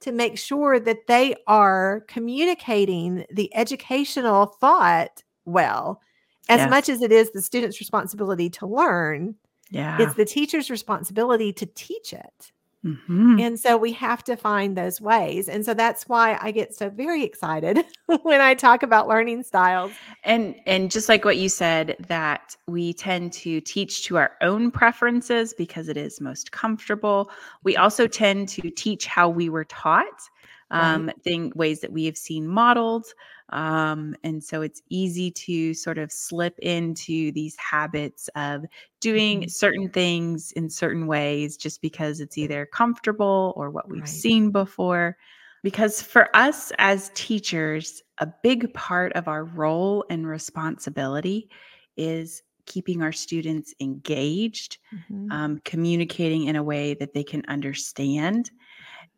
to 0.00 0.12
make 0.12 0.38
sure 0.38 0.80
that 0.80 1.06
they 1.06 1.34
are 1.46 2.04
communicating 2.08 3.24
the 3.30 3.54
educational 3.54 4.46
thought 4.46 5.22
well. 5.44 6.00
As 6.48 6.68
much 6.70 6.88
as 6.88 7.00
it 7.02 7.10
is 7.12 7.30
the 7.32 7.40
student's 7.40 7.80
responsibility 7.80 8.50
to 8.50 8.66
learn 8.66 9.34
Yeah. 9.70 9.96
it's 10.00 10.14
the 10.14 10.26
teacher's 10.26 10.70
responsibility 10.70 11.52
to 11.54 11.66
teach 11.66 12.12
it 12.12 12.52
Mhm. 12.84 13.40
and 13.40 13.58
so 13.58 13.78
we 13.78 13.92
have 13.92 14.22
to 14.24 14.36
find 14.36 14.76
those 14.76 15.00
ways 15.00 15.48
and 15.48 15.64
so 15.64 15.72
that's 15.72 16.06
why 16.06 16.38
i 16.42 16.50
get 16.50 16.74
so 16.74 16.90
very 16.90 17.24
excited 17.24 17.82
when 18.22 18.42
i 18.42 18.52
talk 18.52 18.82
about 18.82 19.08
learning 19.08 19.42
styles. 19.42 19.92
And 20.24 20.54
and 20.66 20.90
just 20.90 21.08
like 21.08 21.24
what 21.24 21.38
you 21.38 21.48
said 21.48 21.96
that 22.08 22.56
we 22.66 22.92
tend 22.92 23.32
to 23.34 23.60
teach 23.62 24.04
to 24.04 24.18
our 24.18 24.32
own 24.42 24.70
preferences 24.70 25.54
because 25.54 25.88
it 25.88 25.96
is 25.96 26.20
most 26.20 26.52
comfortable. 26.52 27.30
We 27.62 27.76
also 27.76 28.06
tend 28.06 28.48
to 28.50 28.70
teach 28.70 29.06
how 29.06 29.28
we 29.28 29.48
were 29.48 29.64
taught 29.64 30.28
um 30.70 31.10
thing 31.22 31.52
ways 31.54 31.80
that 31.80 31.92
we 31.92 32.04
have 32.06 32.16
seen 32.16 32.48
modeled 32.48 33.06
um 33.50 34.14
and 34.24 34.42
so 34.42 34.62
it's 34.62 34.80
easy 34.88 35.30
to 35.30 35.74
sort 35.74 35.98
of 35.98 36.10
slip 36.10 36.58
into 36.60 37.30
these 37.32 37.56
habits 37.58 38.28
of 38.36 38.64
doing 39.00 39.44
Mhm. 39.44 39.48
certain 39.48 39.90
things 39.90 40.52
in 40.52 40.70
certain 40.70 41.06
ways 41.06 41.56
just 41.56 41.82
because 41.82 42.20
it's 42.20 42.38
either 42.38 42.66
comfortable 42.66 43.52
or 43.56 43.70
what 43.70 43.90
we've 43.90 44.06
Right. 44.06 44.24
seen 44.24 44.50
before 44.50 45.16
because 45.62 46.02
for 46.02 46.28
us 46.36 46.72
as 46.78 47.10
teachers, 47.14 48.02
a 48.18 48.28
big 48.42 48.72
part 48.74 49.12
of 49.14 49.28
our 49.28 49.44
role 49.44 50.04
and 50.10 50.26
responsibility 50.26 51.50
is 51.96 52.42
keeping 52.66 53.02
our 53.02 53.12
students 53.12 53.74
engaged, 53.80 54.78
Mhm. 54.92 55.24
um, 55.30 55.58
communicating 55.64 56.44
in 56.44 56.56
a 56.56 56.62
way 56.62 56.94
that 56.94 57.14
they 57.14 57.24
can 57.24 57.42
understand. 57.48 58.50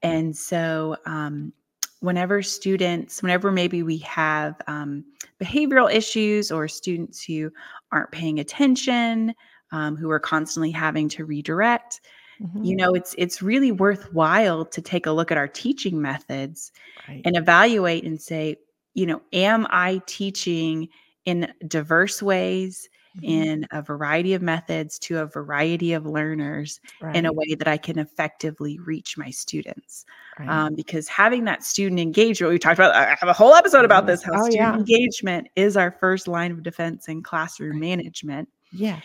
And 0.02 0.36
so, 0.36 0.96
um, 1.06 1.52
whenever 2.00 2.42
students, 2.42 3.22
whenever 3.22 3.50
maybe 3.52 3.82
we 3.82 3.98
have 3.98 4.54
um, 4.66 5.04
behavioral 5.40 5.92
issues 5.92 6.50
or 6.52 6.68
students 6.68 7.22
who 7.24 7.50
aren't 7.92 8.12
paying 8.12 8.38
attention, 8.38 9.34
um, 9.72 9.96
who 9.96 10.10
are 10.10 10.20
constantly 10.20 10.70
having 10.70 11.08
to 11.10 11.24
redirect, 11.24 12.00
Mhm. 12.40 12.66
you 12.66 12.76
know 12.76 12.94
it's 12.94 13.14
it's 13.18 13.40
really 13.42 13.72
worthwhile 13.72 14.64
to 14.66 14.82
take 14.82 15.06
a 15.06 15.12
look 15.12 15.32
at 15.32 15.38
our 15.38 15.48
teaching 15.48 16.02
methods 16.02 16.70
Right. 17.08 17.22
and 17.24 17.36
evaluate 17.36 18.04
and 18.04 18.20
say 18.20 18.56
you 18.94 19.06
know 19.06 19.22
am 19.32 19.66
i 19.70 20.00
teaching 20.06 20.88
in 21.24 21.52
diverse 21.66 22.22
ways. 22.22 22.88
In 23.22 23.66
a 23.70 23.80
variety 23.82 24.34
of 24.34 24.42
methods 24.42 24.98
to 24.98 25.18
a 25.20 25.26
variety 25.26 25.92
of 25.92 26.04
learners 26.06 26.80
in 27.14 27.24
a 27.26 27.32
way 27.32 27.54
that 27.54 27.66
i 27.68 27.76
can 27.76 27.98
effectively 27.98 28.78
reach 28.80 29.16
my 29.16 29.30
students 29.30 30.04
Right. 30.38 30.48
um, 30.50 30.74
because 30.74 31.08
having 31.08 31.44
that 31.44 31.64
student 31.64 31.98
engagement 31.98 32.52
we 32.52 32.58
talked 32.58 32.78
about 32.78 32.94
i 32.94 33.14
have 33.18 33.28
a 33.28 33.32
whole 33.32 33.54
episode 33.54 33.84
about 33.86 34.06
this 34.06 34.22
how 34.22 34.32
Oh, 34.34 34.44
student 34.44 34.54
yeah. 34.54 34.74
engagement 34.76 35.48
is 35.56 35.76
our 35.76 35.90
first 35.92 36.28
line 36.28 36.50
of 36.52 36.62
defense 36.62 37.08
in 37.08 37.22
classroom 37.22 37.80
management 37.80 38.48
yes 38.72 39.02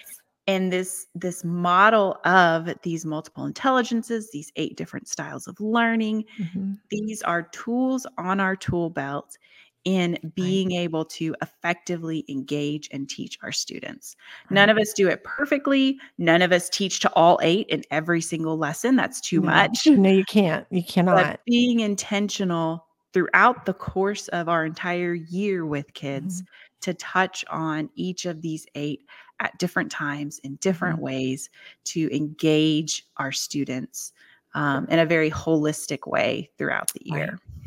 and 0.47 0.73
this 0.73 1.05
this 1.15 1.43
model 1.45 2.17
of 2.25 2.67
these 2.81 3.05
multiple 3.05 3.45
intelligences 3.45 4.29
these 4.31 4.51
eight 4.57 4.75
different 4.75 5.07
styles 5.07 5.47
of 5.47 5.57
learning 5.61 6.25
Mhm. 6.39 6.77
these 6.89 7.21
are 7.21 7.43
tools 7.43 8.05
on 8.17 8.39
our 8.41 8.55
tool 8.57 8.89
belt 8.89 9.37
in 9.83 10.17
being 10.35 10.73
able 10.73 11.03
to 11.05 11.35
effectively 11.41 12.23
engage 12.29 12.87
and 12.91 13.09
teach 13.09 13.37
our 13.41 13.51
students. 13.51 14.15
None 14.49 14.69
of 14.69 14.77
us 14.77 14.93
do 14.93 15.07
it 15.07 15.23
perfectly. 15.23 15.99
None 16.17 16.41
of 16.43 16.51
us 16.51 16.69
teach 16.69 16.99
to 16.99 17.11
all 17.13 17.39
eight 17.41 17.67
in 17.69 17.83
every 17.89 18.21
single 18.21 18.57
lesson. 18.57 18.95
That's 18.95 19.19
too 19.19 19.41
No. 19.41 19.47
much. 19.47 19.87
No 19.87 20.09
you 20.09 20.23
can't. 20.25 20.67
You 20.69 20.81
but 20.81 20.87
cannot. 20.89 21.39
being 21.45 21.79
intentional 21.79 22.85
throughout 23.13 23.65
the 23.65 23.73
course 23.73 24.27
of 24.29 24.47
our 24.47 24.65
entire 24.65 25.13
year 25.15 25.65
with 25.65 25.93
kids 25.93 26.43
to 26.81 26.93
touch 26.93 27.43
on 27.49 27.89
each 27.95 28.25
of 28.25 28.41
these 28.41 28.65
eight 28.75 29.05
at 29.39 29.57
different 29.57 29.91
times 29.91 30.39
in 30.43 30.55
different 30.57 30.99
Mhm. 30.99 31.03
ways 31.03 31.49
to 31.85 32.15
engage 32.15 33.05
our 33.17 33.31
students 33.31 34.13
um, 34.53 34.85
in 34.89 34.99
a 34.99 35.05
very 35.05 35.31
holistic 35.31 36.05
way 36.09 36.49
throughout 36.57 36.91
the 36.93 37.01
year. 37.05 37.31
Right. 37.31 37.60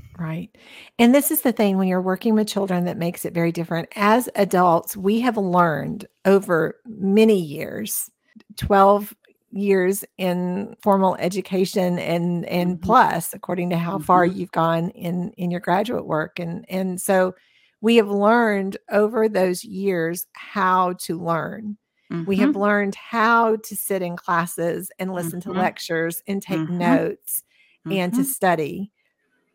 And 0.99 1.15
this 1.15 1.31
is 1.31 1.43
the 1.43 1.53
thing 1.53 1.77
when 1.77 1.89
you're 1.89 2.01
working 2.01 2.35
with 2.35 2.49
children 2.49 2.85
that 2.85 2.97
makes 2.97 3.25
it 3.25 3.35
very 3.35 3.53
different. 3.53 3.89
As 3.97 4.29
adults, 4.37 4.97
we 4.97 5.21
have 5.21 5.37
learned 5.37 6.07
over 6.25 6.77
many 6.87 7.39
years, 7.41 8.11
12 8.57 9.15
years 9.51 10.05
in 10.19 10.75
formal 10.83 11.15
education 11.17 11.99
and 12.01 12.45
and 12.47 12.81
Mhm. 12.81 12.83
plus 12.83 13.33
according 13.35 13.71
to 13.71 13.77
how 13.79 13.99
far 14.01 14.25
Mhm. 14.25 14.27
you've 14.27 14.51
gone 14.51 14.91
in 14.91 15.31
in 15.37 15.49
your 15.51 15.61
graduate 15.61 16.07
work 16.07 16.41
and 16.41 16.65
and 16.69 17.01
so 17.01 17.33
we 17.81 17.95
have 17.97 18.09
learned 18.09 18.77
over 18.91 19.29
those 19.29 19.63
years 19.65 20.27
how 20.33 20.95
to 20.95 21.17
learn. 21.23 21.77
We 22.27 22.37
have 22.39 22.57
learned 22.57 22.95
how 22.97 23.57
to 23.57 23.77
sit 23.77 24.03
in 24.03 24.17
classes 24.17 24.91
and 24.99 25.13
listen 25.15 25.41
to 25.43 25.53
Mhm. 25.53 25.53
lectures 25.53 26.23
and 26.27 26.43
take 26.43 26.69
Mhm. 26.69 26.69
notes 26.69 27.45
and 27.91 28.13
to 28.15 28.25
Mhm. 28.25 28.25
study. 28.25 28.91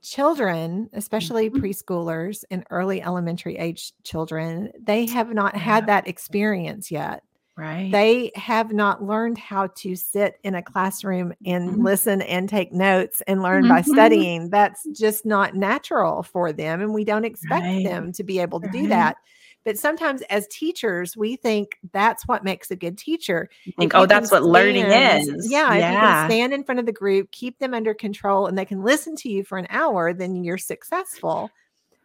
Children, 0.04 0.90
especially 0.94 1.50
Mhm. 1.50 1.62
preschoolers 1.62 2.46
and 2.50 2.64
early 2.70 3.02
elementary 3.02 3.58
age 3.58 3.92
children, 4.04 4.72
they 4.80 5.06
have 5.08 5.34
not 5.34 5.58
had 5.58 5.88
that 5.88 6.08
experience 6.08 6.90
yet. 6.90 7.22
right. 7.56 8.00
They 8.00 8.32
have 8.36 8.74
not 8.74 9.04
learned 9.04 9.38
how 9.38 9.68
to 9.78 9.96
sit 9.96 10.36
in 10.44 10.56
a 10.56 10.64
classroom 10.64 11.34
and 11.46 11.78
Mhm. 11.78 11.84
listen 11.84 12.22
and 12.24 12.50
take 12.50 12.74
notes 12.74 13.22
and 13.28 13.44
learn 13.44 13.68
by 13.68 13.82
Mhm. 13.82 13.84
studying. 13.84 14.50
That's 14.52 14.88
just 14.94 15.26
not 15.26 15.56
natural 15.56 16.24
for 16.24 16.54
them. 16.54 16.82
And 16.82 16.94
we 16.94 17.06
don't 17.06 17.26
expect 17.26 17.68
Right. 17.68 17.84
them 17.84 18.12
to 18.14 18.24
be 18.24 18.40
able 18.40 18.62
to 18.62 18.70
do 18.70 18.88
that. 18.90 19.18
But 19.66 19.78
sometimes 19.78 20.22
as 20.30 20.48
teachers, 20.48 21.18
we 21.18 21.36
think 21.36 21.78
that's 21.92 22.26
what 22.28 22.44
makes 22.44 22.72
a 22.72 22.76
good 22.76 22.98
teacher. 22.98 23.50
You 23.66 23.74
think, 23.78 23.94
oh, 23.94 24.06
that's 24.06 24.30
can 24.30 24.42
what 24.44 24.50
learning 24.50 24.86
is. 24.86 25.52
Yeah, 25.52 25.70
if 25.70 25.76
you 25.76 25.82
can 25.82 25.94
Yeah. 25.94 26.28
stand 26.28 26.54
in 26.54 26.64
front 26.64 26.80
of 26.80 26.86
the 26.86 26.92
group, 26.94 27.32
keep 27.32 27.60
them 27.60 27.74
under 27.74 27.94
control, 27.94 28.48
and 28.48 28.58
they 28.58 28.66
can 28.66 28.82
listen 28.84 29.16
to 29.18 29.30
you 29.30 29.44
for 29.44 29.58
an 29.58 29.68
hour, 29.70 30.14
then 30.14 30.44
you're 30.44 30.58
successful. 30.58 31.50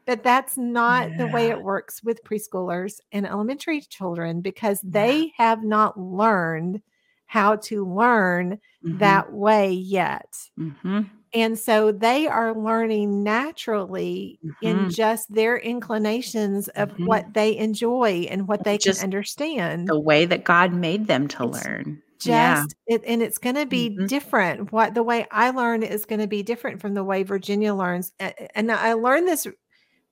But 0.07 0.23
that's 0.23 0.59
not 0.59 1.17
the 1.17 1.29
way 1.29 1.49
it 1.49 1.63
works 1.63 2.03
with 2.03 2.23
preschoolers 2.25 3.01
and 3.13 3.27
elementary 3.27 3.81
children 3.81 4.41
because 4.43 4.81
Yeah. 4.83 4.91
they 4.91 5.33
have 5.39 5.63
not 5.63 5.99
learned 5.99 6.83
how 7.27 7.57
to 7.57 7.87
learn 7.87 8.59
Mhm. 8.85 8.99
that 8.99 9.33
way 9.33 9.73
yet. 9.73 10.29
Mhm. 10.59 11.09
And 11.35 11.59
so 11.59 11.91
they 11.93 12.27
are 12.29 12.55
learning 12.55 13.23
naturally 13.25 14.41
in 14.61 14.77
Mhm. 14.87 14.91
just 14.91 15.33
their 15.35 15.57
inclinations 15.59 16.69
of 16.69 16.91
Mhm. 16.91 17.07
what 17.07 17.35
they 17.35 17.57
enjoy 17.57 18.27
and 18.31 18.47
what 18.49 18.65
they 18.65 18.79
Just 18.79 19.01
can 19.01 19.05
understand 19.05 19.89
the 19.89 19.99
way 20.01 20.25
that 20.27 20.45
God 20.45 20.73
made 20.73 21.07
them 21.07 21.29
to 21.29 21.45
It's 21.45 21.67
learn. 21.67 22.03
just 22.21 22.31
yeah. 22.31 22.67
it, 22.87 23.03
and 23.07 23.23
it's 23.23 23.39
going 23.39 23.57
to 23.57 23.67
be 23.67 23.91
Mhm. 23.91 24.09
different 24.09 24.73
what 24.73 24.95
the 24.95 25.03
way 25.03 25.27
i 25.33 25.51
learn 25.51 25.83
is 25.83 26.05
going 26.07 26.21
to 26.21 26.27
be 26.29 26.43
different 26.43 26.81
from 26.81 26.95
the 26.95 27.05
way 27.05 27.23
virginia 27.25 27.75
learns 27.75 28.13
and 28.55 28.71
i 28.73 28.93
learned 28.95 29.29
this 29.29 29.47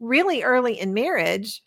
really 0.00 0.42
early 0.42 0.78
in 0.80 0.92
marriage 0.94 1.62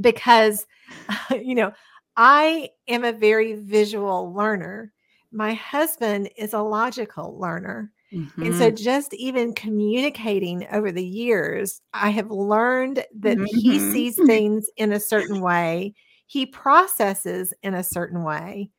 because 0.00 0.66
you 1.30 1.54
know 1.54 1.72
i 2.16 2.68
am 2.88 3.04
a 3.04 3.12
very 3.12 3.54
visual 3.54 4.32
learner 4.34 4.92
my 5.32 5.54
husband 5.54 6.28
is 6.36 6.52
a 6.54 6.62
logical 6.62 7.38
learner 7.38 7.92
and 8.12 8.54
so 8.54 8.70
Mhm. 8.70 8.76
just 8.78 9.14
even 9.14 9.54
communicating 9.54 10.66
over 10.72 10.92
the 10.92 11.04
years 11.06 11.80
i 11.94 12.10
have 12.10 12.30
learned 12.30 13.04
that 13.14 13.38
he 13.50 13.78
Mhm. 13.78 13.92
sees 13.92 14.20
things 14.26 14.68
in 14.76 14.92
a 14.92 15.00
certain 15.00 15.40
way 15.40 15.94
he 16.26 16.46
processes 16.46 17.52
in 17.62 17.74
a 17.74 17.82
certain 17.84 18.22
way 18.24 18.70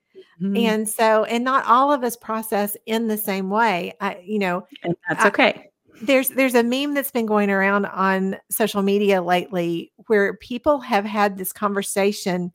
Mhm. 0.41 0.57
and 0.57 0.89
so, 0.89 1.23
and 1.25 1.43
not 1.43 1.65
all 1.65 1.91
of 1.93 2.03
us 2.03 2.15
process 2.17 2.77
in 2.85 3.07
the 3.07 3.17
same 3.17 3.49
way. 3.49 3.93
I, 4.01 4.17
you 4.25 4.39
know, 4.39 4.65
and 4.83 4.95
that's 5.07 5.25
I- 5.25 5.27
okay. 5.29 5.69
there's 6.01 6.29
there's 6.29 6.55
a 6.55 6.63
meme 6.63 6.93
that's 6.93 7.11
been 7.11 7.25
going 7.25 7.49
around 7.49 7.85
on 7.87 8.37
social 8.51 8.81
media 8.83 9.21
lately 9.21 9.91
where 10.07 10.35
people 10.37 10.79
have 10.79 11.05
had 11.05 11.37
this 11.37 11.51
conversation 11.53 12.51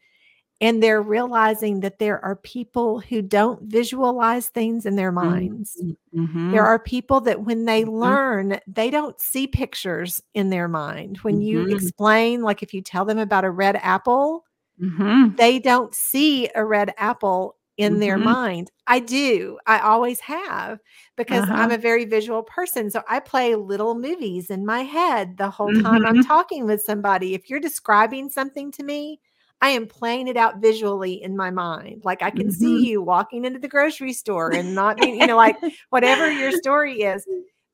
and 0.62 0.82
they're 0.82 1.02
realizing 1.02 1.80
that 1.82 2.00
there 2.00 2.24
are 2.24 2.36
people 2.36 3.00
who 3.00 3.22
don't 3.22 3.62
visualize 3.64 4.48
things 4.50 4.86
in 4.86 4.96
their 4.96 5.12
minds. 5.12 5.76
Mhm. 6.14 6.52
There 6.52 6.64
are 6.66 6.78
people 6.80 7.20
that 7.22 7.42
when 7.44 7.66
they 7.66 7.84
Mhm. 7.84 7.92
learn, 8.00 8.60
they 8.66 8.90
don't 8.90 9.20
see 9.20 9.46
pictures 9.48 10.22
in 10.34 10.50
their 10.50 10.68
mind. 10.68 11.18
When 11.18 11.40
you 11.42 11.64
Mhm. 11.64 11.72
explain, 11.72 12.42
like 12.42 12.62
if 12.62 12.74
you 12.74 12.82
tell 12.82 13.04
them 13.06 13.18
about 13.18 13.44
a 13.44 13.50
red 13.50 13.76
apple, 13.76 14.44
Mhm. 14.78 15.36
they 15.36 15.58
don't 15.58 15.94
see 15.94 16.48
a 16.54 16.64
red 16.64 16.92
apple 16.98 17.56
in 17.78 18.00
their 18.00 18.18
mind. 18.18 18.70
I 18.86 18.98
do. 19.00 19.58
I 19.66 19.80
always 19.80 20.20
have 20.20 20.80
because 21.16 21.44
Uh-huh. 21.44 21.54
I'm 21.56 21.70
a 21.72 21.78
very 21.78 22.04
visual 22.04 22.42
person. 22.42 22.90
So 22.90 23.02
I 23.08 23.20
play 23.20 23.54
little 23.54 23.94
movies 23.94 24.50
in 24.50 24.66
my 24.66 24.82
head 24.82 25.36
the 25.38 25.50
whole 25.50 25.72
time 25.72 26.04
I'm 26.06 26.20
talking 26.20 26.66
with 26.66 26.82
somebody. 26.82 27.34
If 27.34 27.48
you're 27.50 27.60
describing 27.60 28.28
something 28.30 28.70
to 28.72 28.82
me, 28.84 29.20
I 29.62 29.70
am 29.70 29.86
playing 29.86 30.26
it 30.28 30.36
out 30.36 30.58
visually 30.58 31.22
in 31.22 31.36
my 31.36 31.50
mind. 31.50 32.02
Like 32.04 32.22
I 32.22 32.30
can 32.30 32.48
Mhm. 32.48 32.52
see 32.52 32.90
you 32.90 33.00
walking 33.00 33.44
into 33.46 33.60
the 33.60 33.68
grocery 33.68 34.12
store 34.12 34.52
and 34.52 34.74
not 34.74 34.98
being, 34.98 35.14
you 35.16 35.24
know, 35.26 35.36
like 35.36 35.56
whatever 35.90 36.30
your 36.30 36.50
story 36.52 37.02
is, 37.02 37.24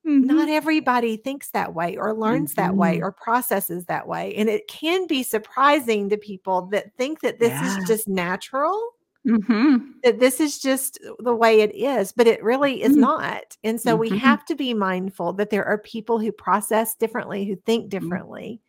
Mhm. 0.07 0.25
not 0.25 0.49
everybody 0.51 1.17
thinks 1.17 1.51
that 1.51 1.75
way 1.75 1.97
or 1.97 2.15
learns 2.15 2.55
that 2.55 2.77
way 2.77 2.99
Mhm. 2.99 3.03
or 3.03 3.13
processes 3.13 3.87
that 3.87 4.07
way. 4.07 4.35
And 4.37 4.49
it 4.51 4.69
can 4.69 5.07
be 5.07 5.23
surprising 5.23 6.09
to 6.11 6.19
people 6.19 6.63
that 6.73 6.95
think 6.99 7.21
that 7.23 7.41
this 7.41 7.53
Yeah. 7.61 7.67
is 7.81 7.87
just 7.89 8.07
natural, 8.07 8.79
Mhm. 9.27 9.95
that 10.05 10.21
this 10.21 10.41
is 10.41 10.59
just 10.59 10.99
the 11.21 11.35
way 11.35 11.61
it 11.63 11.75
is, 11.75 12.13
but 12.13 12.27
it 12.27 12.43
really 12.45 12.83
is 12.83 12.97
Mhm. 12.97 13.01
not. 13.01 13.57
And 13.65 13.81
so 13.81 13.97
we 13.97 14.11
Mhm. 14.11 14.19
have 14.19 14.45
to 14.47 14.55
be 14.55 14.75
mindful 14.75 15.33
that 15.35 15.51
there 15.51 15.65
are 15.65 15.79
people 15.79 16.19
who 16.21 16.33
process 16.33 16.95
differently, 16.95 17.45
who 17.47 17.57
think 17.57 17.89
differently. 17.89 18.61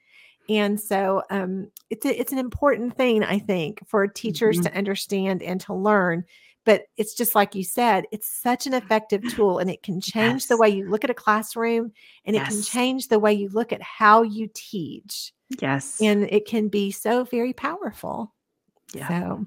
And 0.49 0.79
so 0.79 1.23
um, 1.29 1.71
it's 1.89 2.05
a, 2.05 2.19
it's 2.19 2.31
an 2.31 2.39
important 2.39 2.97
thing, 2.97 3.23
I 3.23 3.39
think, 3.39 3.87
for 3.87 4.07
teachers 4.07 4.59
Mhm. 4.59 4.63
to 4.63 4.77
understand 4.77 5.43
and 5.43 5.61
to 5.61 5.73
learn. 5.73 6.25
But 6.65 6.83
it's 6.97 7.13
just 7.15 7.35
like 7.35 7.55
you 7.55 7.63
said, 7.63 8.05
it's 8.11 8.27
such 8.27 8.67
an 8.67 8.73
effective 8.73 9.25
tool 9.27 9.59
and 9.59 9.69
it 9.69 9.83
can 9.83 10.01
change 10.01 10.47
the 10.47 10.57
way 10.57 10.69
you 10.69 10.89
look 10.89 11.03
at 11.03 11.09
a 11.09 11.13
classroom 11.15 11.91
and 12.25 12.35
it 12.35 12.43
can 12.45 12.61
change 12.61 13.07
the 13.07 13.19
way 13.19 13.33
you 13.33 13.49
look 13.49 13.71
at 13.71 13.81
how 13.81 14.23
you 14.23 14.49
teach. 14.53 15.33
Yes. 15.61 15.97
And 16.01 16.23
it 16.25 16.45
can 16.45 16.67
be 16.67 16.91
so 16.91 17.23
very 17.23 17.53
powerful. 17.53 18.33
Yeah. 18.93 19.07
So, 19.07 19.45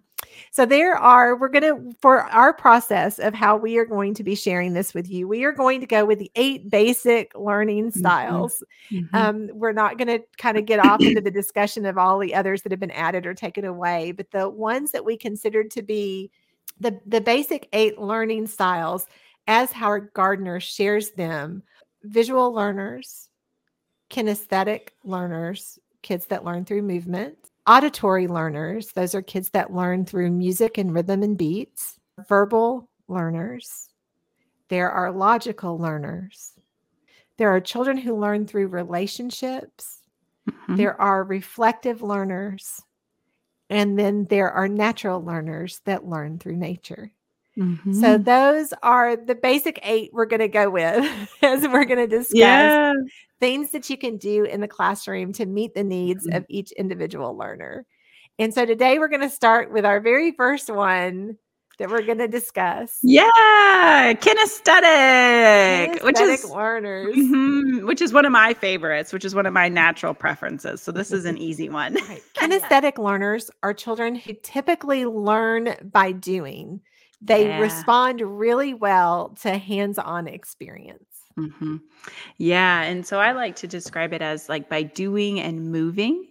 so 0.50 0.66
there 0.66 0.96
are, 0.96 1.36
we're 1.36 1.48
going 1.48 1.62
to, 1.62 1.96
for 2.00 2.20
our 2.30 2.52
process 2.52 3.18
of 3.18 3.34
how 3.34 3.56
we 3.56 3.76
are 3.78 3.84
going 3.84 4.14
to 4.14 4.22
be 4.24 4.34
sharing 4.34 4.72
this 4.72 4.94
with 4.94 5.10
you, 5.10 5.26
we 5.26 5.44
are 5.44 5.52
going 5.52 5.80
to 5.80 5.86
go 5.86 6.04
with 6.04 6.18
the 6.18 6.30
eight 6.36 6.70
basic 6.70 7.32
learning 7.36 7.90
Mhm. 7.90 7.98
styles. 7.98 8.62
Mhm. 8.90 9.12
Um, 9.14 9.50
we're 9.52 9.72
not 9.72 9.98
going 9.98 10.08
to 10.08 10.24
kind 10.38 10.56
of 10.56 10.64
get 10.64 10.78
off 10.78 11.00
into 11.00 11.20
the 11.20 11.30
discussion 11.30 11.84
of 11.84 11.98
all 11.98 12.18
the 12.18 12.34
others 12.34 12.62
that 12.62 12.72
have 12.72 12.80
been 12.80 12.90
added 12.92 13.26
or 13.26 13.34
taken 13.34 13.64
away, 13.64 14.12
but 14.12 14.30
the 14.30 14.48
ones 14.48 14.92
that 14.92 15.04
we 15.04 15.16
considered 15.16 15.70
to 15.72 15.82
be 15.82 16.30
the, 16.80 16.98
the 17.06 17.20
basic 17.20 17.68
eight 17.72 17.98
learning 17.98 18.46
styles 18.46 19.06
as 19.48 19.72
Howard 19.72 20.10
Gardner 20.14 20.60
shares 20.60 21.10
them 21.10 21.62
visual 22.04 22.52
learners, 22.52 23.28
kinesthetic 24.10 24.90
learners, 25.04 25.78
kids 26.02 26.26
that 26.26 26.44
learn 26.44 26.64
through 26.64 26.82
movement, 26.82 27.36
auditory 27.66 28.26
learners, 28.26 28.88
those 28.92 29.14
are 29.14 29.22
kids 29.22 29.50
that 29.50 29.72
learn 29.72 30.04
through 30.04 30.30
music 30.32 30.78
and 30.78 30.92
rhythm 30.94 31.22
and 31.22 31.38
beats, 31.38 31.98
verbal 32.28 32.88
learners, 33.08 33.88
there 34.68 34.90
are 34.90 35.12
logical 35.12 35.78
learners, 35.78 36.52
there 37.38 37.50
are 37.50 37.60
children 37.60 37.96
who 37.98 38.16
learn 38.16 38.46
through 38.46 38.68
relationships, 38.68 40.02
Mhm. 40.48 40.76
there 40.76 41.00
are 41.00 41.24
reflective 41.24 42.02
learners, 42.02 42.82
and 43.70 43.98
then 43.98 44.26
there 44.26 44.50
are 44.52 44.68
natural 44.68 45.22
learners 45.24 45.80
that 45.86 46.06
learn 46.06 46.38
through 46.38 46.56
nature. 46.56 47.12
So 47.54 47.62
Mhm. 47.62 48.24
those 48.24 48.72
are 48.82 49.14
the 49.14 49.34
basic 49.34 49.78
eight 49.82 50.10
we're 50.12 50.24
going 50.26 50.40
to 50.40 50.48
go 50.48 50.70
with 50.70 51.04
as 51.42 51.62
we're 51.68 51.84
going 51.84 51.98
to 51.98 52.06
discuss 52.06 52.34
yeah. 52.34 52.94
things 53.40 53.72
that 53.72 53.90
you 53.90 53.98
can 53.98 54.16
do 54.16 54.44
in 54.44 54.60
the 54.62 54.68
classroom 54.68 55.32
to 55.34 55.44
meet 55.44 55.74
the 55.74 55.84
needs 55.84 56.26
Mhm. 56.26 56.36
of 56.38 56.46
each 56.48 56.72
individual 56.72 57.36
learner. 57.36 57.84
And 58.38 58.54
so 58.54 58.64
today 58.64 58.98
we're 58.98 59.08
going 59.08 59.20
to 59.20 59.28
start 59.28 59.70
with 59.70 59.84
our 59.84 60.00
very 60.00 60.32
first 60.32 60.70
one 60.70 61.36
that 61.78 61.90
we're 61.90 62.02
going 62.02 62.18
to 62.18 62.28
discuss. 62.28 62.98
Yeah. 63.02 64.12
Kinesthetic, 64.14 66.02
which 66.04 66.20
is 66.20 66.50
learners. 66.50 67.14
Mhm, 67.16 67.86
which 67.86 68.00
is 68.00 68.12
one 68.12 68.24
of 68.24 68.32
my 68.32 68.54
favorites, 68.54 69.12
which 69.12 69.24
is 69.24 69.34
one 69.34 69.46
of 69.46 69.52
my 69.52 69.68
natural 69.68 70.14
preferences. 70.14 70.80
So 70.82 70.92
this 70.92 71.12
is 71.12 71.24
an 71.24 71.36
easy 71.38 71.68
one. 71.68 71.94
Right. 72.08 72.22
Kinesthetic 72.34 72.98
learners 72.98 73.50
are 73.62 73.74
children 73.74 74.14
who 74.14 74.32
typically 74.42 75.04
learn 75.06 75.74
by 75.92 76.12
doing. 76.12 76.80
They 77.24 77.48
Yeah. 77.48 77.60
respond 77.60 78.20
really 78.20 78.74
well 78.74 79.30
to 79.42 79.56
hands-on 79.56 80.26
experience. 80.26 81.04
hmm 81.36 81.76
Yeah, 82.38 82.82
and 82.82 83.06
so 83.06 83.18
I 83.20 83.32
like 83.32 83.56
to 83.56 83.66
describe 83.66 84.12
it 84.12 84.22
as 84.22 84.48
like 84.48 84.68
by 84.68 84.82
doing 84.82 85.40
and 85.40 85.70
moving. 85.72 86.26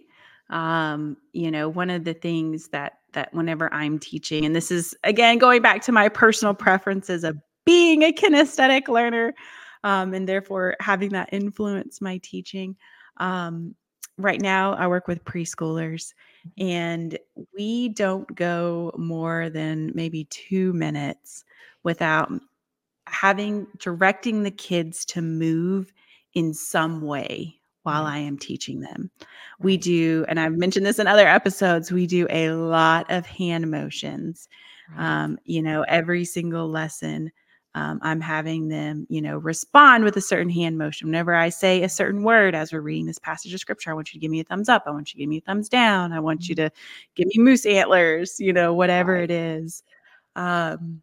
Um, 0.50 1.16
you 1.32 1.50
know, 1.50 1.68
one 1.68 1.90
of 1.90 2.04
the 2.04 2.14
things 2.14 2.68
that 2.68 2.98
that 3.12 3.32
whenever 3.34 3.72
I'm 3.72 3.98
teaching, 3.98 4.44
and 4.44 4.54
this 4.54 4.70
is 4.70 4.94
again 5.04 5.38
going 5.38 5.62
back 5.62 5.82
to 5.82 5.92
my 5.92 6.08
personal 6.08 6.54
preferences 6.54 7.24
of 7.24 7.38
being 7.64 8.02
a 8.02 8.12
kinesthetic 8.12 8.88
learner, 8.88 9.34
um, 9.84 10.14
and 10.14 10.28
therefore 10.28 10.76
having 10.80 11.10
that 11.10 11.30
influence 11.32 12.00
my 12.00 12.18
teaching. 12.22 12.76
Um, 13.18 13.74
right 14.22 14.40
now, 14.40 14.74
I 14.74 14.86
work 14.86 15.08
with 15.08 15.24
preschoolers, 15.24 16.14
and 16.58 17.18
we 17.56 17.90
don't 17.90 18.32
go 18.34 18.92
more 18.96 19.50
than 19.50 19.92
maybe 19.94 20.24
two 20.24 20.72
minutes 20.72 21.44
without 21.82 22.30
having 23.06 23.66
directing 23.78 24.42
the 24.42 24.50
kids 24.50 25.04
to 25.06 25.22
move 25.22 25.92
in 26.34 26.54
some 26.54 27.02
way 27.02 27.56
while 27.82 28.04
Right. 28.04 28.14
I 28.14 28.18
am 28.18 28.38
teaching 28.38 28.80
them. 28.80 29.10
We 29.58 29.76
do, 29.76 30.24
and 30.28 30.38
I've 30.38 30.56
mentioned 30.56 30.86
this 30.86 30.98
in 31.00 31.06
other 31.06 31.26
episodes, 31.26 31.90
we 31.90 32.06
do 32.06 32.26
a 32.30 32.50
lot 32.50 33.10
of 33.10 33.26
hand 33.26 33.70
motions. 33.70 34.48
Right. 34.96 35.24
Um, 35.24 35.38
you 35.44 35.62
know, 35.62 35.82
every 35.82 36.24
single 36.24 36.68
lesson, 36.68 37.32
um, 37.74 37.98
I'm 38.02 38.20
having 38.20 38.68
them, 38.68 39.06
you 39.08 39.22
know, 39.22 39.38
respond 39.38 40.04
with 40.04 40.16
a 40.16 40.20
certain 40.20 40.50
hand 40.50 40.76
motion. 40.76 41.08
Whenever 41.08 41.34
I 41.34 41.48
say 41.48 41.82
a 41.82 41.88
certain 41.88 42.22
word 42.22 42.54
as 42.54 42.72
we're 42.72 42.80
reading 42.80 43.06
this 43.06 43.18
passage 43.18 43.54
of 43.54 43.60
scripture, 43.60 43.90
I 43.90 43.94
want 43.94 44.12
you 44.12 44.18
to 44.18 44.22
give 44.22 44.30
me 44.30 44.40
a 44.40 44.44
thumbs 44.44 44.68
up. 44.68 44.84
I 44.86 44.90
want 44.90 45.08
you 45.12 45.18
to 45.18 45.22
give 45.22 45.28
me 45.30 45.38
a 45.38 45.40
thumbs 45.42 45.68
down. 45.68 46.12
I 46.12 46.20
want 46.20 46.48
you 46.48 46.54
to 46.56 46.70
give 47.14 47.28
me 47.28 47.42
moose 47.42 47.64
antlers, 47.64 48.38
you 48.38 48.52
know, 48.52 48.74
whatever 48.74 49.14
Right. 49.14 49.24
it 49.24 49.30
is. 49.30 49.82
Um, 50.36 51.02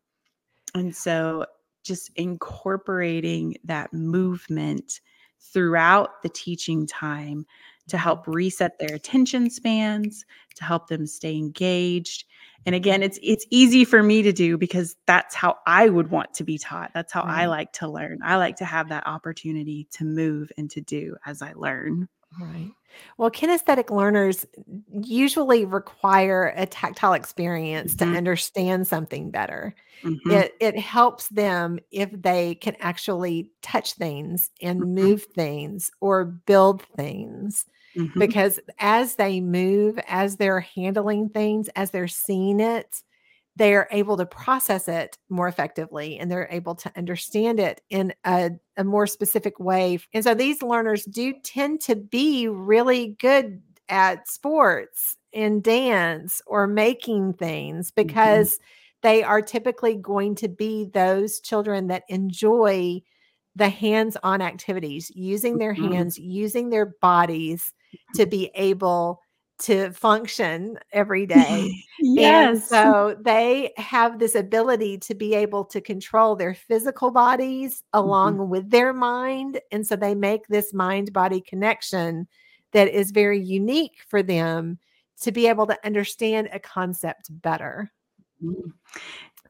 and 0.75 0.95
so 0.95 1.45
just 1.83 2.11
incorporating 2.15 3.57
that 3.63 3.91
movement 3.93 5.01
throughout 5.39 6.21
the 6.21 6.29
teaching 6.29 6.85
time 6.85 7.45
to 7.87 7.97
help 7.97 8.27
reset 8.27 8.77
their 8.77 8.93
attention 8.95 9.49
spans, 9.49 10.25
to 10.55 10.63
help 10.63 10.87
them 10.87 11.07
stay 11.07 11.35
engaged. 11.35 12.25
And 12.65 12.75
again, 12.75 13.01
it's 13.03 13.19
it's 13.23 13.45
easy 13.49 13.85
for 13.85 14.03
me 14.03 14.21
to 14.23 14.31
do 14.31 14.57
because 14.57 14.95
that's 15.07 15.33
how 15.35 15.57
I 15.65 15.89
would 15.89 16.11
want 16.11 16.33
to 16.35 16.43
be 16.43 16.57
taught. 16.57 16.91
That's 16.93 17.11
how 17.13 17.21
I 17.21 17.45
like 17.47 17.71
to 17.73 17.87
learn. 17.87 18.19
I 18.23 18.35
like 18.37 18.57
to 18.57 18.65
have 18.65 18.89
that 18.89 19.07
opportunity 19.07 19.87
to 19.91 20.05
move 20.05 20.51
and 20.57 20.69
to 20.71 20.81
do 20.81 21.15
as 21.25 21.41
I 21.41 21.53
learn. 21.53 22.07
Right. 22.39 22.75
Well, 23.17 23.31
kinesthetic 23.31 23.89
learners 23.89 24.45
usually 25.01 25.65
require 25.65 26.53
a 26.55 26.65
tactile 26.65 27.13
experience 27.13 27.95
to 27.95 28.05
Mhm. 28.05 28.17
understand 28.17 28.87
something 28.87 29.31
better. 29.31 29.73
Mhm. 30.03 30.19
It 30.31 30.53
it 30.59 30.77
helps 30.77 31.27
them 31.29 31.79
if 31.91 32.09
they 32.11 32.55
can 32.55 32.75
actually 32.79 33.51
touch 33.61 33.93
things 33.93 34.51
and 34.61 34.79
Mhm. 34.79 34.85
move 34.95 35.23
things 35.35 35.91
or 36.01 36.25
build 36.25 36.83
things 36.97 37.65
Mhm. 37.95 38.19
because 38.19 38.59
as 38.79 39.15
they 39.15 39.41
move, 39.41 39.99
as 40.07 40.37
they're 40.37 40.59
handling 40.61 41.29
things, 41.29 41.69
as 41.75 41.91
they're 41.91 42.07
seeing 42.07 42.59
it, 42.59 43.01
they're 43.55 43.87
able 43.91 44.15
to 44.17 44.25
process 44.25 44.87
it 44.87 45.17
more 45.29 45.47
effectively 45.47 46.17
and 46.17 46.31
they're 46.31 46.47
able 46.51 46.75
to 46.75 46.91
understand 46.97 47.59
it 47.59 47.81
in 47.89 48.13
a, 48.25 48.51
a 48.77 48.83
more 48.83 49.05
specific 49.07 49.59
way. 49.59 49.99
And 50.13 50.23
so 50.23 50.33
these 50.33 50.61
learners 50.61 51.03
do 51.05 51.33
tend 51.43 51.81
to 51.81 51.95
be 51.95 52.47
really 52.47 53.17
good 53.19 53.61
at 53.89 54.27
sports 54.29 55.17
and 55.33 55.61
dance 55.63 56.41
or 56.47 56.67
making 56.67 57.33
things 57.33 57.91
because 57.91 58.59
they 59.01 59.23
are 59.23 59.41
typically 59.41 59.95
going 59.95 60.35
to 60.35 60.47
be 60.47 60.85
those 60.93 61.39
children 61.41 61.87
that 61.87 62.03
enjoy 62.07 63.01
the 63.55 63.69
hands-on 63.69 64.41
activities, 64.41 65.11
using 65.15 65.57
their 65.57 65.73
Mhm. 65.75 66.03
hands, 66.03 66.17
using 66.17 66.69
their 66.69 66.95
bodies 67.01 67.73
to 68.15 68.25
be 68.25 68.51
able 68.55 69.21
to 69.59 69.91
function 69.91 70.77
every 70.91 71.25
day. 71.25 71.71
And 72.01 72.15
yes. 72.15 72.69
so 72.69 73.17
they 73.19 73.73
have 73.75 74.19
this 74.19 74.33
ability 74.33 74.99
to 74.99 75.13
be 75.13 75.35
able 75.35 75.65
to 75.65 75.81
control 75.81 76.37
their 76.37 76.53
physical 76.53 77.11
bodies 77.11 77.83
along 77.91 78.49
with 78.49 78.69
their 78.69 78.93
mind. 78.93 79.59
And 79.73 79.85
so 79.85 79.97
they 79.97 80.15
make 80.15 80.47
this 80.47 80.73
mind 80.73 81.11
body 81.11 81.41
connection 81.41 82.25
that 82.71 82.87
is 82.87 83.11
very 83.11 83.37
unique 83.37 83.97
for 84.07 84.23
them 84.23 84.79
to 85.21 85.33
be 85.33 85.47
able 85.47 85.67
to 85.67 85.85
understand 85.85 86.47
a 86.53 86.59
concept 86.59 87.27
better. 87.41 87.91
Mm. 88.41 88.71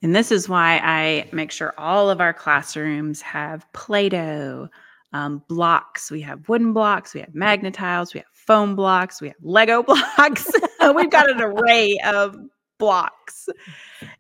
And 0.02 0.16
this 0.16 0.32
is 0.32 0.50
why 0.50 0.80
I 0.84 1.30
make 1.32 1.52
sure 1.52 1.74
all 1.78 2.10
of 2.10 2.22
our 2.22 2.34
classrooms 2.34 3.22
have 3.22 3.72
Play 3.74 4.10
Doh, 4.10 4.70
um, 5.14 5.44
blocks. 5.48 6.12
We 6.12 6.22
have 6.22 6.48
wooden 6.48 6.74
blocks, 6.74 7.14
we 7.14 7.22
have 7.22 7.34
Magna-Tiles, 7.34 8.14
we 8.14 8.20
have 8.20 8.28
foam 8.34 8.76
blocks, 8.76 9.22
we 9.22 9.28
have 9.30 9.38
Lego 9.42 9.84
blocks. 9.84 10.50
We've 10.96 11.10
got 11.10 11.30
an 11.30 11.42
array 11.42 11.98
of 12.06 12.36
blocks, 12.78 13.50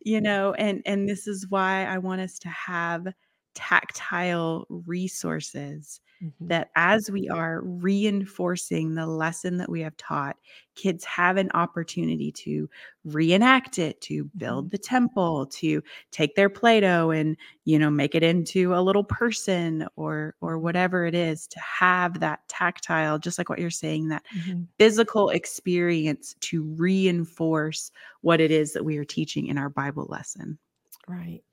you 0.01 0.19
know, 0.21 0.53
and, 0.53 0.81
and 0.85 1.07
this 1.07 1.27
is 1.27 1.47
why 1.49 1.85
I 1.85 1.97
want 1.97 2.21
us 2.21 2.37
to 2.39 2.49
have 2.49 3.07
tactile 3.55 4.65
resources 4.69 6.01
Mhm. 6.21 6.49
that 6.49 6.69
as 6.75 7.11
we 7.11 7.27
are 7.29 7.61
reinforcing 7.63 8.95
the 8.95 9.05
lesson 9.07 9.57
that 9.57 9.69
we 9.69 9.81
have 9.81 9.97
taught, 9.97 10.37
kids 10.75 11.03
have 11.03 11.37
an 11.37 11.51
opportunity 11.53 12.31
to 12.31 12.69
reenact 13.03 13.77
it, 13.77 13.99
to 14.01 14.25
build 14.37 14.71
the 14.71 14.77
temple, 14.77 15.45
to 15.47 15.83
take 16.11 16.35
their 16.35 16.49
Play-Doh 16.49 17.11
and, 17.11 17.37
you 17.65 17.77
know, 17.77 17.89
make 17.91 18.15
it 18.15 18.23
into 18.23 18.73
a 18.73 18.81
little 18.81 19.03
person 19.03 19.85
or 19.97 20.35
or 20.41 20.57
whatever 20.59 21.05
it 21.05 21.13
is, 21.15 21.47
to 21.47 21.59
have 21.59 22.19
that 22.21 22.47
tactile, 22.47 23.19
just 23.19 23.37
like 23.37 23.49
what 23.49 23.59
you're 23.59 23.69
saying, 23.69 24.07
that 24.09 24.23
Mhm. 24.31 24.69
physical 24.79 25.29
experience 25.29 26.35
to 26.41 26.63
reinforce 26.63 27.91
what 28.21 28.41
it 28.41 28.51
is 28.51 28.73
that 28.73 28.85
we 28.85 28.97
are 28.97 29.05
teaching 29.05 29.47
in 29.47 29.57
our 29.57 29.69
Bible 29.69 30.07
lesson. 30.09 30.59
Right. 31.07 31.43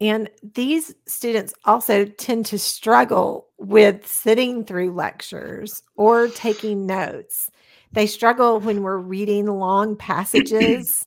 And 0.00 0.30
these 0.54 0.94
students 1.06 1.52
also 1.64 2.04
tend 2.04 2.46
to 2.46 2.58
struggle 2.58 3.48
with 3.58 4.06
sitting 4.06 4.64
through 4.64 4.92
lectures 4.92 5.82
or 5.96 6.28
taking 6.28 6.86
notes. 6.86 7.50
They 7.92 8.06
struggle 8.06 8.60
when 8.60 8.82
we're 8.82 8.98
reading 8.98 9.46
long 9.46 9.96
passages, 9.96 11.04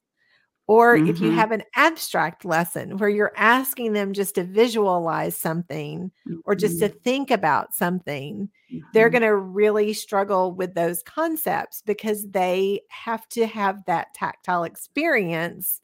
or 0.72 1.02
if 1.06 1.20
you 1.20 1.32
Mhm. 1.32 1.42
have 1.42 1.52
an 1.52 1.64
abstract 1.76 2.46
lesson 2.46 2.98
where 2.98 3.10
you're 3.10 3.34
asking 3.36 3.94
them 3.94 4.14
just 4.14 4.36
to 4.36 4.44
visualize 4.44 5.36
something 5.36 6.12
or 6.46 6.56
just 6.56 6.80
to 6.80 6.90
think 6.90 7.32
about 7.32 7.74
something. 7.74 8.50
They're 8.94 9.10
Mhm. 9.10 9.12
going 9.12 9.24
to 9.24 9.36
really 9.36 9.94
struggle 9.94 10.54
with 10.54 10.74
those 10.76 11.04
concepts 11.04 11.82
because 11.82 12.30
they 12.32 12.82
have 12.90 13.28
to 13.30 13.48
have 13.48 13.84
that 13.86 14.14
tactile 14.14 14.64
experience 14.64 15.82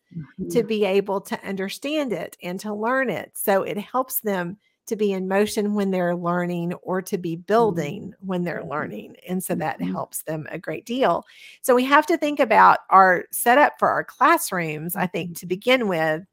to 0.50 0.64
Mhm. 0.64 0.66
be 0.66 0.86
able 0.86 1.20
to 1.22 1.42
understand 1.46 2.14
it 2.14 2.38
and 2.42 2.60
to 2.62 2.74
learn 2.74 3.10
it. 3.10 3.32
So 3.36 3.64
it 3.64 3.78
helps 3.78 4.22
them 4.22 4.58
to 4.88 4.96
be 4.96 5.12
in 5.14 5.28
motion 5.28 5.74
when 5.76 5.92
they're 5.92 6.16
learning 6.16 6.74
or 6.76 7.02
to 7.04 7.18
be 7.18 7.36
building 7.36 8.14
when 8.20 8.44
they're 8.44 8.64
Mhm. 8.64 8.70
learning. 8.70 9.16
And 9.28 9.44
so 9.44 9.56
that 9.56 9.80
Mhm. 9.80 9.92
helps 9.92 10.24
them 10.24 10.48
a 10.52 10.60
great 10.60 10.86
deal. 10.86 11.26
So 11.62 11.76
we 11.76 11.86
have 11.86 12.06
to 12.08 12.18
think 12.18 12.40
about 12.40 12.80
our 12.90 13.26
setup 13.32 13.74
for 13.80 13.90
our 13.90 14.04
classrooms, 14.04 14.96
I 14.96 15.08
think, 15.08 15.38
to 15.40 15.46
begin 15.46 15.88
with. 15.88 16.24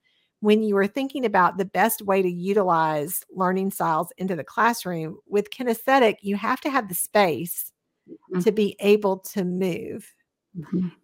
When 0.40 0.62
you 0.62 0.76
are 0.76 0.86
thinking 0.86 1.24
about 1.24 1.56
the 1.58 1.64
best 1.64 2.02
way 2.02 2.22
to 2.22 2.28
utilize 2.30 3.22
learning 3.30 3.70
styles 3.72 4.12
into 4.18 4.36
the 4.36 4.44
classroom, 4.44 5.18
with 5.26 5.50
kinesthetic, 5.50 6.16
you 6.22 6.36
have 6.36 6.60
to 6.62 6.70
have 6.70 6.88
the 6.88 6.94
space 6.94 7.72
to 8.40 8.52
be 8.52 8.76
able 8.80 9.18
to 9.18 9.44
move. 9.44 10.12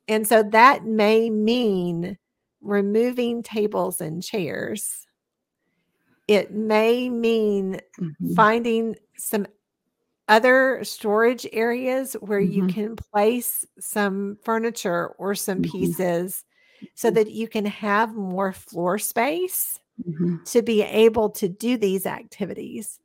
And 0.09 0.27
so 0.27 0.43
that 0.43 0.85
may 0.85 1.31
mean 1.31 2.19
removing 2.61 3.43
tables 3.43 4.01
and 4.01 4.23
chairs. 4.23 5.07
It 6.31 6.53
may 6.53 7.09
mean 7.11 7.81
Mhm. 7.99 8.37
finding 8.37 8.95
some 9.19 9.49
other 10.29 10.85
storage 10.85 11.45
areas 11.53 12.15
where 12.21 12.41
you 12.41 12.63
Mhm. 12.63 12.69
can 12.69 12.95
place 12.95 13.67
some 13.81 14.39
furniture 14.45 15.09
or 15.19 15.35
some 15.35 15.59
Mhm. 15.59 15.71
pieces 15.71 16.45
so 16.95 17.11
Mhm. 17.11 17.15
that 17.17 17.33
you 17.33 17.49
can 17.49 17.65
have 17.65 18.15
more 18.15 18.53
floor 18.53 18.97
space 18.99 19.81
Mhm. 19.99 20.41
to 20.47 20.63
be 20.63 20.83
able 20.83 21.31
to 21.31 21.49
do 21.49 21.77
these 21.77 22.07
activities. 22.07 23.01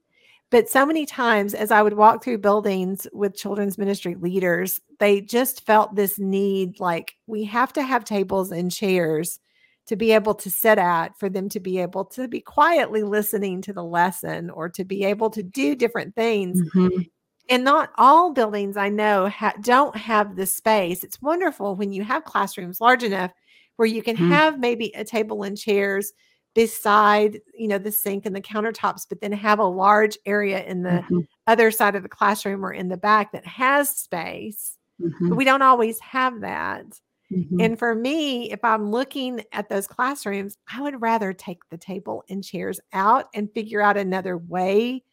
But 0.52 0.70
so 0.70 0.86
many 0.86 1.06
times, 1.06 1.54
as 1.56 1.72
I 1.72 1.82
would 1.84 1.96
walk 1.96 2.24
through 2.24 2.40
buildings 2.40 3.08
with 3.14 3.36
children's 3.38 3.78
ministry 3.78 4.16
leaders, 4.16 4.82
they 5.00 5.22
just 5.22 5.66
felt 5.66 5.96
this 5.96 6.20
need 6.20 6.80
like 6.80 7.16
we 7.28 7.46
have 7.46 7.74
to 7.74 7.84
have 7.84 8.06
tables 8.06 8.52
and 8.52 8.72
chairs 8.72 9.40
to 9.88 9.95
be 9.95 10.12
able 10.12 10.34
to 10.36 10.50
sit 10.50 10.78
at, 10.78 11.17
for 11.19 11.30
them 11.30 11.48
to 11.50 11.60
be 11.60 11.80
able 11.80 12.06
to 12.06 12.28
be 12.28 12.41
quietly 12.41 13.04
listening 13.04 13.62
to 13.62 13.74
the 13.74 13.84
lesson 13.84 14.50
or 14.50 14.67
to 14.69 14.84
be 14.84 15.04
able 15.06 15.30
to 15.30 15.43
do 15.43 15.76
different 15.76 16.15
things. 16.15 16.62
Mhm. 16.74 17.10
And 17.50 17.63
not 17.63 17.91
all 17.98 18.34
buildings 18.34 18.78
I 18.78 18.89
know 18.89 19.30
ha- 19.30 19.54
don't 19.62 19.95
have 19.95 20.36
the 20.36 20.48
space. 20.48 21.04
It's 21.04 21.21
wonderful 21.21 21.76
when 21.76 21.93
you 21.93 22.04
have 22.04 22.24
classrooms 22.24 22.82
large 22.82 23.04
enough 23.04 23.32
where 23.76 23.88
you 23.88 24.02
can 24.02 24.15
Mhm. 24.17 24.30
have 24.30 24.60
maybe 24.60 24.91
a 24.95 25.04
table 25.04 25.43
and 25.43 25.56
chairs 25.58 26.12
beside, 26.56 27.39
you 27.54 27.67
know, 27.67 27.78
the 27.78 27.91
sink 27.91 28.26
and 28.26 28.36
the 28.36 28.41
countertops, 28.41 29.06
but 29.08 29.19
then 29.21 29.34
have 29.34 29.60
a 29.60 29.65
large 29.65 30.17
area 30.26 30.63
in 30.63 30.82
the 30.84 31.04
Mhm. 31.10 31.28
other 31.48 31.69
side 31.69 31.95
of 31.95 32.02
the 32.02 32.10
classroom 32.10 32.65
or 32.65 32.71
in 32.74 32.88
the 32.88 32.98
back 32.98 33.32
that 33.34 33.45
has 33.45 33.89
space. 33.89 34.78
But 34.98 35.12
Mhm. 35.12 35.36
we 35.38 35.43
don't 35.45 35.62
always 35.62 36.00
have 36.00 36.39
that. 36.41 36.86
Mhm. 37.30 37.60
And 37.60 37.80
for 37.80 37.96
me, 37.96 38.52
if 38.52 38.64
I'm 38.64 38.92
looking 38.92 39.44
at 39.54 39.70
those 39.70 39.88
classrooms, 39.88 40.58
I 40.72 40.82
would 40.82 41.02
rather 41.02 41.34
take 41.34 41.60
the 41.70 41.78
table 41.78 42.24
and 42.30 42.44
chairs 42.44 42.80
out 42.94 43.28
and 43.34 43.52
figure 43.54 43.82
out 43.82 43.98
another 43.98 44.38
way 44.38 45.04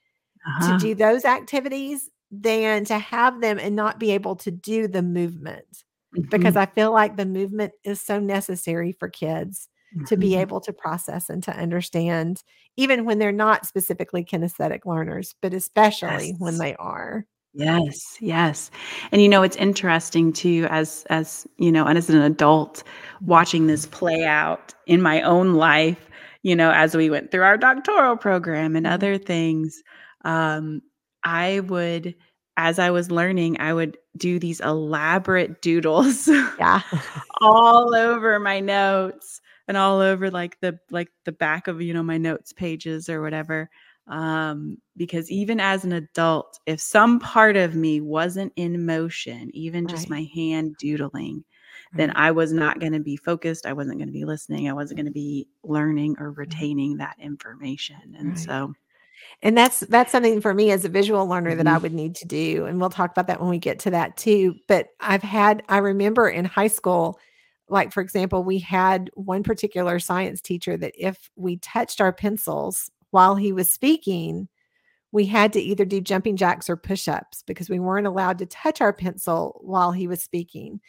to 0.60 0.72
Uh-huh. 0.72 0.74
do 0.74 0.94
those 0.94 1.24
activities 1.24 2.10
than 2.30 2.84
to 2.86 2.98
have 2.98 3.40
them 3.40 3.58
and 3.58 3.76
not 3.76 4.00
be 4.00 4.10
able 4.12 4.36
to 4.36 4.50
do 4.50 4.88
the 4.88 5.02
movement 5.02 5.84
because 6.30 6.56
Mhm. 6.56 6.56
I 6.56 6.66
feel 6.66 6.92
like 6.92 7.16
the 7.16 7.26
movement 7.26 7.72
is 7.84 8.00
so 8.00 8.18
necessary 8.20 8.92
for 8.92 9.08
kids 9.08 9.68
to 10.06 10.16
be 10.16 10.34
Mhm. 10.34 10.36
able 10.36 10.60
to 10.62 10.72
process 10.72 11.30
and 11.30 11.42
to 11.44 11.52
understand, 11.56 12.42
even 12.76 13.04
when 13.04 13.18
they're 13.18 13.32
not 13.32 13.66
specifically 13.66 14.24
kinesthetic 14.24 14.86
learners, 14.86 15.34
but 15.42 15.54
especially 15.54 16.34
when 16.38 16.58
they 16.58 16.74
are. 16.76 17.26
Yes, 17.54 18.16
yes. 18.20 18.70
And 19.10 19.20
you 19.20 19.28
know, 19.28 19.42
it's 19.42 19.56
interesting 19.56 20.32
too 20.32 20.66
as 20.70 21.04
as, 21.10 21.46
you 21.58 21.70
know, 21.70 21.84
and 21.86 21.98
as 21.98 22.08
an 22.08 22.22
adult 22.22 22.82
watching 23.20 23.66
this 23.66 23.84
play 23.86 24.24
out 24.24 24.72
in 24.86 25.02
my 25.02 25.20
own 25.22 25.54
life, 25.54 26.08
you 26.42 26.56
know, 26.56 26.70
as 26.72 26.96
we 26.96 27.10
went 27.10 27.30
through 27.30 27.42
our 27.42 27.58
doctoral 27.58 28.16
program 28.16 28.74
and 28.74 28.86
other 28.86 29.18
things, 29.18 29.82
um, 30.24 30.80
I 31.24 31.60
would 31.60 32.14
as 32.56 32.78
I 32.78 32.90
was 32.90 33.10
learning, 33.10 33.60
I 33.60 33.72
would 33.74 33.98
do 34.16 34.38
these 34.38 34.60
elaborate 34.60 35.60
doodles 35.62 36.28
Yeah. 36.58 36.80
all 37.40 37.94
over 37.94 38.38
my 38.38 38.60
notes 38.60 39.40
and 39.68 39.76
all 39.76 40.00
over 40.00 40.30
like 40.30 40.58
the 40.60 40.78
like 40.90 41.08
the 41.26 41.32
back 41.32 41.68
of, 41.68 41.82
you 41.82 41.92
know, 41.94 42.02
my 42.02 42.16
notes 42.18 42.52
pages 42.52 43.08
or 43.10 43.20
whatever 43.20 43.68
um 44.12 44.78
because 44.96 45.30
even 45.32 45.60
as 45.60 45.84
an 45.84 45.92
adult 45.94 46.60
if 46.66 46.80
some 46.80 47.20
part 47.20 47.56
of 47.56 47.74
me 47.76 48.00
wasn't 48.00 48.52
in 48.56 48.86
motion 48.86 49.50
even 49.54 49.88
just 49.88 50.08
Right. 50.08 50.10
my 50.10 50.28
hand 50.34 50.76
doodling 50.78 51.44
then 51.96 52.12
i 52.16 52.30
was 52.30 52.52
not 52.52 52.80
going 52.80 52.92
to 52.92 53.00
be 53.00 53.16
focused 53.16 53.66
i 53.66 53.72
wasn't 53.72 53.98
going 53.98 54.08
to 54.08 54.12
be 54.12 54.24
listening 54.26 54.68
i 54.68 54.74
wasn't 54.74 54.96
going 54.98 55.06
to 55.06 55.12
be 55.12 55.48
learning 55.64 56.16
or 56.20 56.32
retaining 56.32 56.96
that 56.98 57.16
information 57.20 58.16
and 58.18 58.36
Right. 58.36 58.38
so 58.38 58.74
And 59.42 59.56
that's 59.58 59.80
that's 59.80 60.12
something 60.12 60.40
for 60.40 60.54
me 60.54 60.70
as 60.70 60.84
a 60.84 60.88
visual 60.88 61.26
learner 61.26 61.54
that 61.56 61.66
I 61.66 61.78
Mhm. 61.78 61.78
would 61.78 61.92
need 61.94 62.14
to 62.16 62.26
do, 62.28 62.66
and 62.66 62.80
we'll 62.80 62.90
talk 62.90 63.10
about 63.12 63.26
that 63.28 63.40
when 63.40 63.50
we 63.50 63.58
get 63.58 63.78
to 63.80 63.90
that 63.90 64.16
too. 64.16 64.54
But 64.68 64.88
I've 65.00 65.22
had 65.22 65.62
I 65.68 65.78
remember 65.78 66.28
in 66.28 66.44
high 66.44 66.68
school, 66.68 67.18
like 67.68 67.92
for 67.92 68.00
example, 68.02 68.44
we 68.44 68.58
had 68.58 69.10
one 69.14 69.42
particular 69.42 69.98
science 70.00 70.40
teacher 70.40 70.76
that 70.78 70.94
if 70.98 71.30
we 71.36 71.56
touched 71.58 72.00
our 72.00 72.12
pencils 72.12 72.90
while 73.12 73.36
he 73.36 73.52
was 73.52 73.70
speaking, 73.70 74.48
we 75.12 75.26
had 75.26 75.52
to 75.52 75.60
either 75.60 75.84
do 75.84 76.00
jumping 76.00 76.36
jacks 76.36 76.68
or 76.68 76.76
push-ups 76.76 77.44
because 77.46 77.70
we 77.70 77.78
weren't 77.78 78.06
allowed 78.06 78.38
to 78.38 78.46
touch 78.46 78.80
our 78.80 78.92
pencil 78.92 79.60
while 79.62 79.92
he 79.92 80.08
was 80.08 80.20
speaking. 80.22 80.80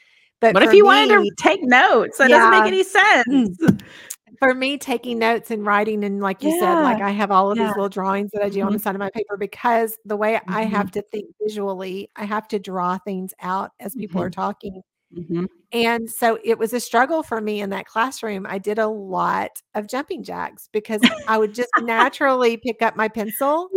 But 0.41 0.53
what 0.55 0.63
if 0.63 0.73
you 0.73 0.83
wanted 0.85 1.09
to 1.09 1.31
take 1.37 1.61
notes 1.63 2.17
that 2.17 2.29
doesn't 2.29 2.51
make 2.51 2.65
any 2.65 2.83
sense 2.83 3.57
for 4.39 4.53
me 4.53 4.77
taking 4.77 5.19
notes 5.19 5.51
and 5.51 5.65
writing 5.65 6.03
and 6.03 6.19
like 6.19 6.41
you 6.43 6.59
said 6.59 6.81
like 6.81 7.01
i 7.01 7.11
have 7.11 7.29
all 7.31 7.51
of 7.51 7.57
yeah. 7.57 7.67
these 7.67 7.75
little 7.75 7.87
drawings 7.87 8.31
that 8.33 8.41
i 8.41 8.49
do 8.49 8.61
on 8.61 8.73
the 8.73 8.79
Mhm. 8.79 8.81
side 8.81 8.95
of 8.95 8.99
my 8.99 9.09
paper 9.11 9.37
because 9.37 9.95
the 10.05 10.17
way 10.17 10.35
i 10.47 10.65
Mhm. 10.65 10.69
have 10.69 10.91
to 10.91 11.01
think 11.03 11.27
visually 11.41 12.09
i 12.15 12.25
have 12.25 12.47
to 12.49 12.57
draw 12.59 12.97
things 12.97 13.33
out 13.41 13.71
as 13.79 13.93
people 13.95 14.21
are 14.21 14.29
Mhm. 14.29 14.33
talking 14.33 14.81
Mhm. 15.13 15.47
and 15.71 16.09
so 16.09 16.37
it 16.43 16.57
was 16.59 16.73
a 16.73 16.79
struggle 16.79 17.23
for 17.23 17.41
me 17.41 17.61
in 17.61 17.69
that 17.71 17.85
classroom 17.85 18.45
i 18.47 18.57
did 18.57 18.77
a 18.79 18.87
lot 18.87 19.51
of 19.75 19.87
jumping 19.87 20.23
jacks 20.23 20.69
because 20.71 21.01
i 21.27 21.37
would 21.37 21.53
just 21.53 21.69
naturally 21.81 22.57
pick 22.57 22.81
up 22.81 22.95
my 22.95 23.07
pencil 23.07 23.69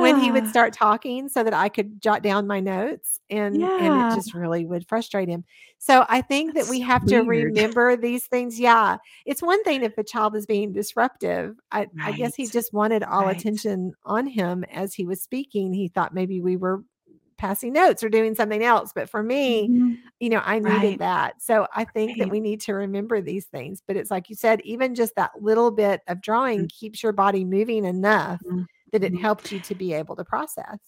when 0.00 0.18
he 0.20 0.30
would 0.30 0.46
start 0.48 0.72
talking 0.72 1.28
so 1.28 1.42
that 1.44 1.52
I 1.54 1.68
could 1.68 2.00
jot 2.00 2.22
down 2.22 2.46
my 2.46 2.60
notes 2.60 3.20
and 3.30 3.56
and 3.62 4.12
it 4.12 4.14
just 4.14 4.34
really 4.34 4.64
would 4.64 4.88
frustrate 4.88 5.28
him. 5.28 5.44
So 5.78 6.04
I 6.08 6.22
think 6.22 6.54
that 6.54 6.68
we 6.68 6.80
have 6.80 7.04
to 7.06 7.20
remember 7.20 7.96
these 7.96 8.26
things. 8.26 8.58
Yeah. 8.58 8.96
It's 9.26 9.42
one 9.42 9.62
thing 9.64 9.82
if 9.82 9.96
a 9.98 10.04
child 10.04 10.34
is 10.36 10.46
being 10.46 10.72
disruptive. 10.72 11.56
I, 11.70 11.88
I 12.02 12.12
guess 12.12 12.34
he 12.34 12.46
just 12.46 12.72
wanted 12.72 13.02
all 13.02 13.24
Right. 13.26 13.36
attention 13.38 13.92
on 14.04 14.26
him 14.26 14.64
as 14.72 14.94
he 14.94 15.04
was 15.04 15.20
speaking. 15.22 15.72
He 15.72 15.88
thought 15.88 16.14
maybe 16.14 16.40
we 16.40 16.56
were 16.56 16.82
passing 17.42 17.74
notes 17.74 18.04
or 18.04 18.08
doing 18.10 18.34
something 18.36 18.64
else. 18.64 18.92
But 18.94 19.10
for 19.10 19.22
me, 19.22 19.72
Mhm. 19.72 20.12
you 20.20 20.30
know, 20.30 20.42
I 20.44 20.60
needed 20.60 20.98
Right. 20.98 21.00
that. 21.00 21.42
So 21.42 21.66
I 21.74 21.84
think 21.84 22.18
that 22.18 22.30
we 22.30 22.40
need 22.40 22.60
to 22.62 22.74
remember 22.74 23.20
these 23.20 23.46
things. 23.46 23.82
But 23.86 23.96
it's 23.96 24.10
like 24.10 24.30
you 24.30 24.36
said, 24.36 24.60
even 24.64 24.94
just 24.94 25.16
that 25.16 25.32
little 25.42 25.70
bit 25.72 26.00
of 26.08 26.22
drawing 26.22 26.68
keeps 26.68 27.02
your 27.02 27.12
body 27.12 27.44
moving 27.44 27.84
enough 27.84 28.42
Mhm. 28.42 28.66
that 28.92 29.04
it 29.04 29.12
Mhm. 29.12 29.18
helps 29.18 29.50
you 29.52 29.60
to 29.60 29.74
be 29.74 29.92
able 29.94 30.16
to 30.16 30.24
process. 30.24 30.78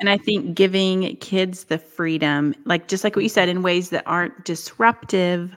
And 0.00 0.08
I 0.08 0.16
think 0.18 0.54
giving 0.54 1.16
kids 1.16 1.64
the 1.64 1.78
freedom, 1.78 2.54
like 2.64 2.88
just 2.88 3.04
like 3.04 3.16
what 3.16 3.22
you 3.22 3.28
said, 3.28 3.48
in 3.48 3.62
ways 3.62 3.90
that 3.90 4.04
aren't 4.06 4.44
disruptive 4.44 5.56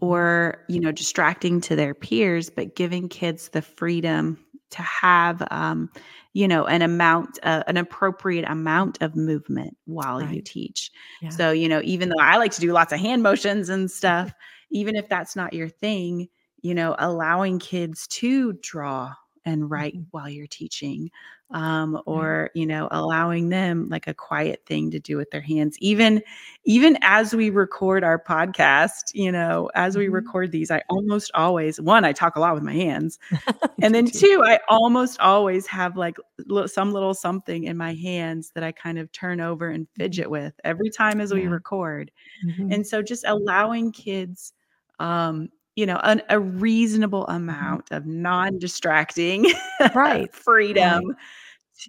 or, 0.00 0.64
you 0.68 0.80
know, 0.80 0.90
distracting 0.92 1.60
to 1.62 1.76
their 1.76 1.94
peers, 1.94 2.50
but 2.50 2.74
giving 2.76 3.08
kids 3.08 3.50
the 3.50 3.62
freedom 3.62 4.38
to 4.70 4.82
have 4.82 5.42
um, 5.50 5.90
you 6.32 6.48
know 6.48 6.64
an 6.66 6.82
amount 6.82 7.38
uh, 7.42 7.62
an 7.66 7.76
appropriate 7.76 8.44
amount 8.48 9.00
of 9.02 9.14
movement 9.16 9.76
while 9.86 10.20
you 10.22 10.40
teach 10.42 10.90
Yeah. 11.20 11.30
so 11.30 11.50
you 11.52 11.68
know 11.68 11.80
even 11.84 12.08
though 12.08 12.20
i 12.20 12.36
like 12.36 12.52
to 12.52 12.60
do 12.60 12.72
lots 12.72 12.92
of 12.92 12.98
hand 13.00 13.22
motions 13.22 13.68
and 13.68 13.90
stuff 13.90 14.32
even 14.70 14.96
if 14.96 15.08
that's 15.08 15.36
not 15.36 15.52
your 15.52 15.68
thing 15.68 16.28
you 16.62 16.74
know 16.74 16.96
allowing 16.98 17.58
kids 17.58 18.06
to 18.08 18.52
draw 18.54 19.12
and 19.44 19.70
write 19.70 19.94
Mhm. 19.94 20.06
while 20.10 20.28
you're 20.28 20.46
teaching 20.46 21.10
um, 21.54 22.00
or 22.06 22.50
you 22.54 22.66
know 22.66 22.88
allowing 22.90 23.48
them 23.48 23.88
like 23.88 24.06
a 24.06 24.14
quiet 24.14 24.62
thing 24.66 24.90
to 24.90 25.00
do 25.00 25.16
with 25.16 25.30
their 25.30 25.40
hands 25.40 25.78
even 25.80 26.22
even 26.64 26.98
as 27.02 27.34
we 27.34 27.48
record 27.50 28.04
our 28.04 28.18
podcast 28.22 29.14
you 29.14 29.32
know 29.32 29.70
as 29.74 29.96
we 29.96 30.08
Mhm. 30.08 30.12
record 30.12 30.52
these 30.52 30.70
i 30.70 30.82
almost 30.90 31.30
always 31.34 31.80
one 31.80 32.04
i 32.04 32.12
talk 32.12 32.36
a 32.36 32.40
lot 32.40 32.54
with 32.54 32.64
my 32.64 32.74
hands 32.74 33.18
and 33.82 33.94
then 33.94 34.10
two 34.10 34.42
i 34.46 34.58
almost 34.68 35.18
always 35.20 35.66
have 35.66 35.96
like 35.96 36.16
li- 36.46 36.68
some 36.68 36.92
little 36.92 37.14
something 37.14 37.64
in 37.64 37.76
my 37.76 37.94
hands 37.94 38.50
that 38.54 38.64
i 38.64 38.72
kind 38.72 38.98
of 38.98 39.10
turn 39.12 39.40
over 39.40 39.68
and 39.68 39.86
fidget 39.96 40.30
with 40.30 40.54
every 40.64 40.90
time 40.90 41.20
as 41.20 41.32
we 41.32 41.44
Yeah. 41.44 41.48
record 41.48 42.10
Mhm. 42.44 42.74
and 42.74 42.86
so 42.86 43.02
just 43.02 43.24
allowing 43.26 43.92
kids 43.92 44.52
um 45.00 45.48
you 45.76 45.86
know 45.86 46.00
an, 46.04 46.22
a 46.30 46.38
reasonable 46.40 47.26
amount 47.28 47.90
of 47.92 48.06
non-distracting 48.06 49.46
Right, 49.94 50.32
freedom 50.34 51.14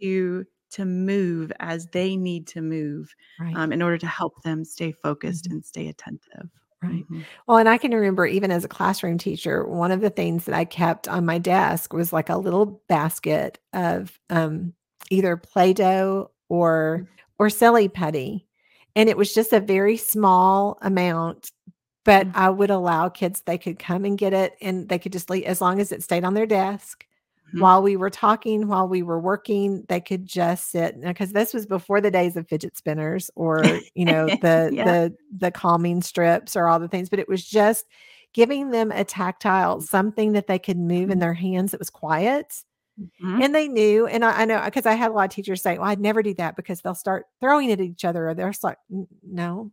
to 0.02 0.46
to 0.72 0.86
move 0.86 1.52
as 1.60 1.88
they 1.94 2.18
need 2.18 2.48
to 2.48 2.62
move 2.62 3.14
Right. 3.40 3.60
um, 3.60 3.72
in 3.72 3.82
order 3.82 3.98
to 4.00 4.08
help 4.08 4.42
them 4.44 4.66
stay 4.66 4.92
focused 4.92 5.48
Mhm. 5.48 5.52
and 5.52 5.64
stay 5.66 5.88
attentive 5.88 6.50
Right. 6.84 7.06
Mhm. 7.10 7.28
Well, 7.48 7.58
and 7.58 7.70
I 7.70 7.78
can 7.78 7.92
remember 7.92 8.26
even 8.26 8.52
as 8.52 8.64
a 8.64 8.68
classroom 8.68 9.18
teacher, 9.18 9.66
one 9.66 9.92
of 9.92 10.02
the 10.02 10.10
things 10.10 10.46
that 10.46 10.56
I 10.56 10.66
kept 10.66 11.08
on 11.08 11.26
my 11.26 11.38
desk 11.38 11.94
was 11.94 12.12
like 12.14 12.30
a 12.30 12.38
little 12.38 12.82
basket 12.90 13.60
of 13.74 14.20
um, 14.30 14.74
either 15.10 15.38
Play-Doh 15.38 16.30
or 16.50 17.06
or 17.40 17.50
silly 17.50 17.88
putty, 17.90 18.46
and 18.96 19.10
it 19.10 19.18
was 19.18 19.34
just 19.34 19.52
a 19.54 19.60
very 19.60 19.98
small 19.98 20.78
amount. 20.82 21.52
But 22.06 22.28
Mhm. 22.28 22.36
I 22.36 22.50
would 22.52 22.72
allow 22.72 23.10
kids; 23.10 23.44
they 23.46 23.58
could 23.60 23.80
come 23.80 24.06
and 24.06 24.18
get 24.18 24.34
it, 24.34 24.56
and 24.62 24.90
they 24.90 25.00
could 25.00 25.14
just 25.14 25.30
leave 25.30 25.46
as 25.46 25.62
long 25.62 25.80
as 25.82 25.92
it 25.92 26.04
stayed 26.04 26.24
on 26.26 26.34
their 26.36 26.48
desk. 26.48 27.06
Mhm. 27.54 27.62
While 27.62 27.82
we 27.84 27.96
were 27.96 28.10
talking, 28.10 28.68
while 28.68 28.88
we 28.88 29.02
were 29.04 29.20
working, 29.20 29.86
they 29.88 30.02
could 30.02 30.26
just 30.26 30.72
sit 30.72 31.00
because 31.02 31.32
this 31.32 31.54
was 31.54 31.66
before 31.66 32.02
the 32.02 32.12
days 32.12 32.36
of 32.36 32.48
fidget 32.50 32.76
spinners 32.78 33.32
or 33.36 33.82
you 33.96 34.06
know 34.06 34.30
the 34.42 34.74
Yeah. 34.74 34.84
the 34.84 35.16
the 35.38 35.52
calming 35.52 36.02
strips 36.02 36.56
or 36.56 36.68
all 36.68 36.80
the 36.80 36.88
things, 36.90 37.10
but 37.10 37.20
it 37.20 37.30
was 37.30 37.46
just 37.46 37.86
giving 38.34 38.72
them 38.72 38.92
a 38.92 39.06
tactile 39.06 39.80
something 39.82 40.34
that 40.34 40.48
they 40.48 40.60
could 40.60 40.78
move 40.78 41.10
in 41.10 41.20
Mhm. 41.20 41.20
their 41.20 41.34
hands 41.34 41.72
that 41.72 41.80
was 41.80 41.90
quiet. 41.90 42.64
Mhm. 42.98 43.44
And 43.44 43.56
they 43.56 43.68
knew, 43.70 44.08
and 44.08 44.26
I, 44.26 44.44
I 44.44 44.46
know 44.46 44.62
because 44.66 44.86
I 44.86 44.94
had 44.96 45.12
a 45.12 45.14
lot 45.14 45.26
of 45.26 45.32
teachers 45.32 45.62
say, 45.62 45.78
"Well, 45.78 45.88
I'd 45.90 46.00
never 46.02 46.24
do 46.24 46.34
that 46.36 46.56
because 46.58 46.82
they'll 46.82 46.96
start 46.96 47.28
throwing 47.42 47.70
it 47.70 47.80
at 47.80 47.86
each 47.86 48.06
other." 48.06 48.30
Or 48.30 48.34
they're 48.36 48.50
just 48.52 48.64
like, 48.64 48.78
"N- 48.92 49.08
"No," 49.24 49.72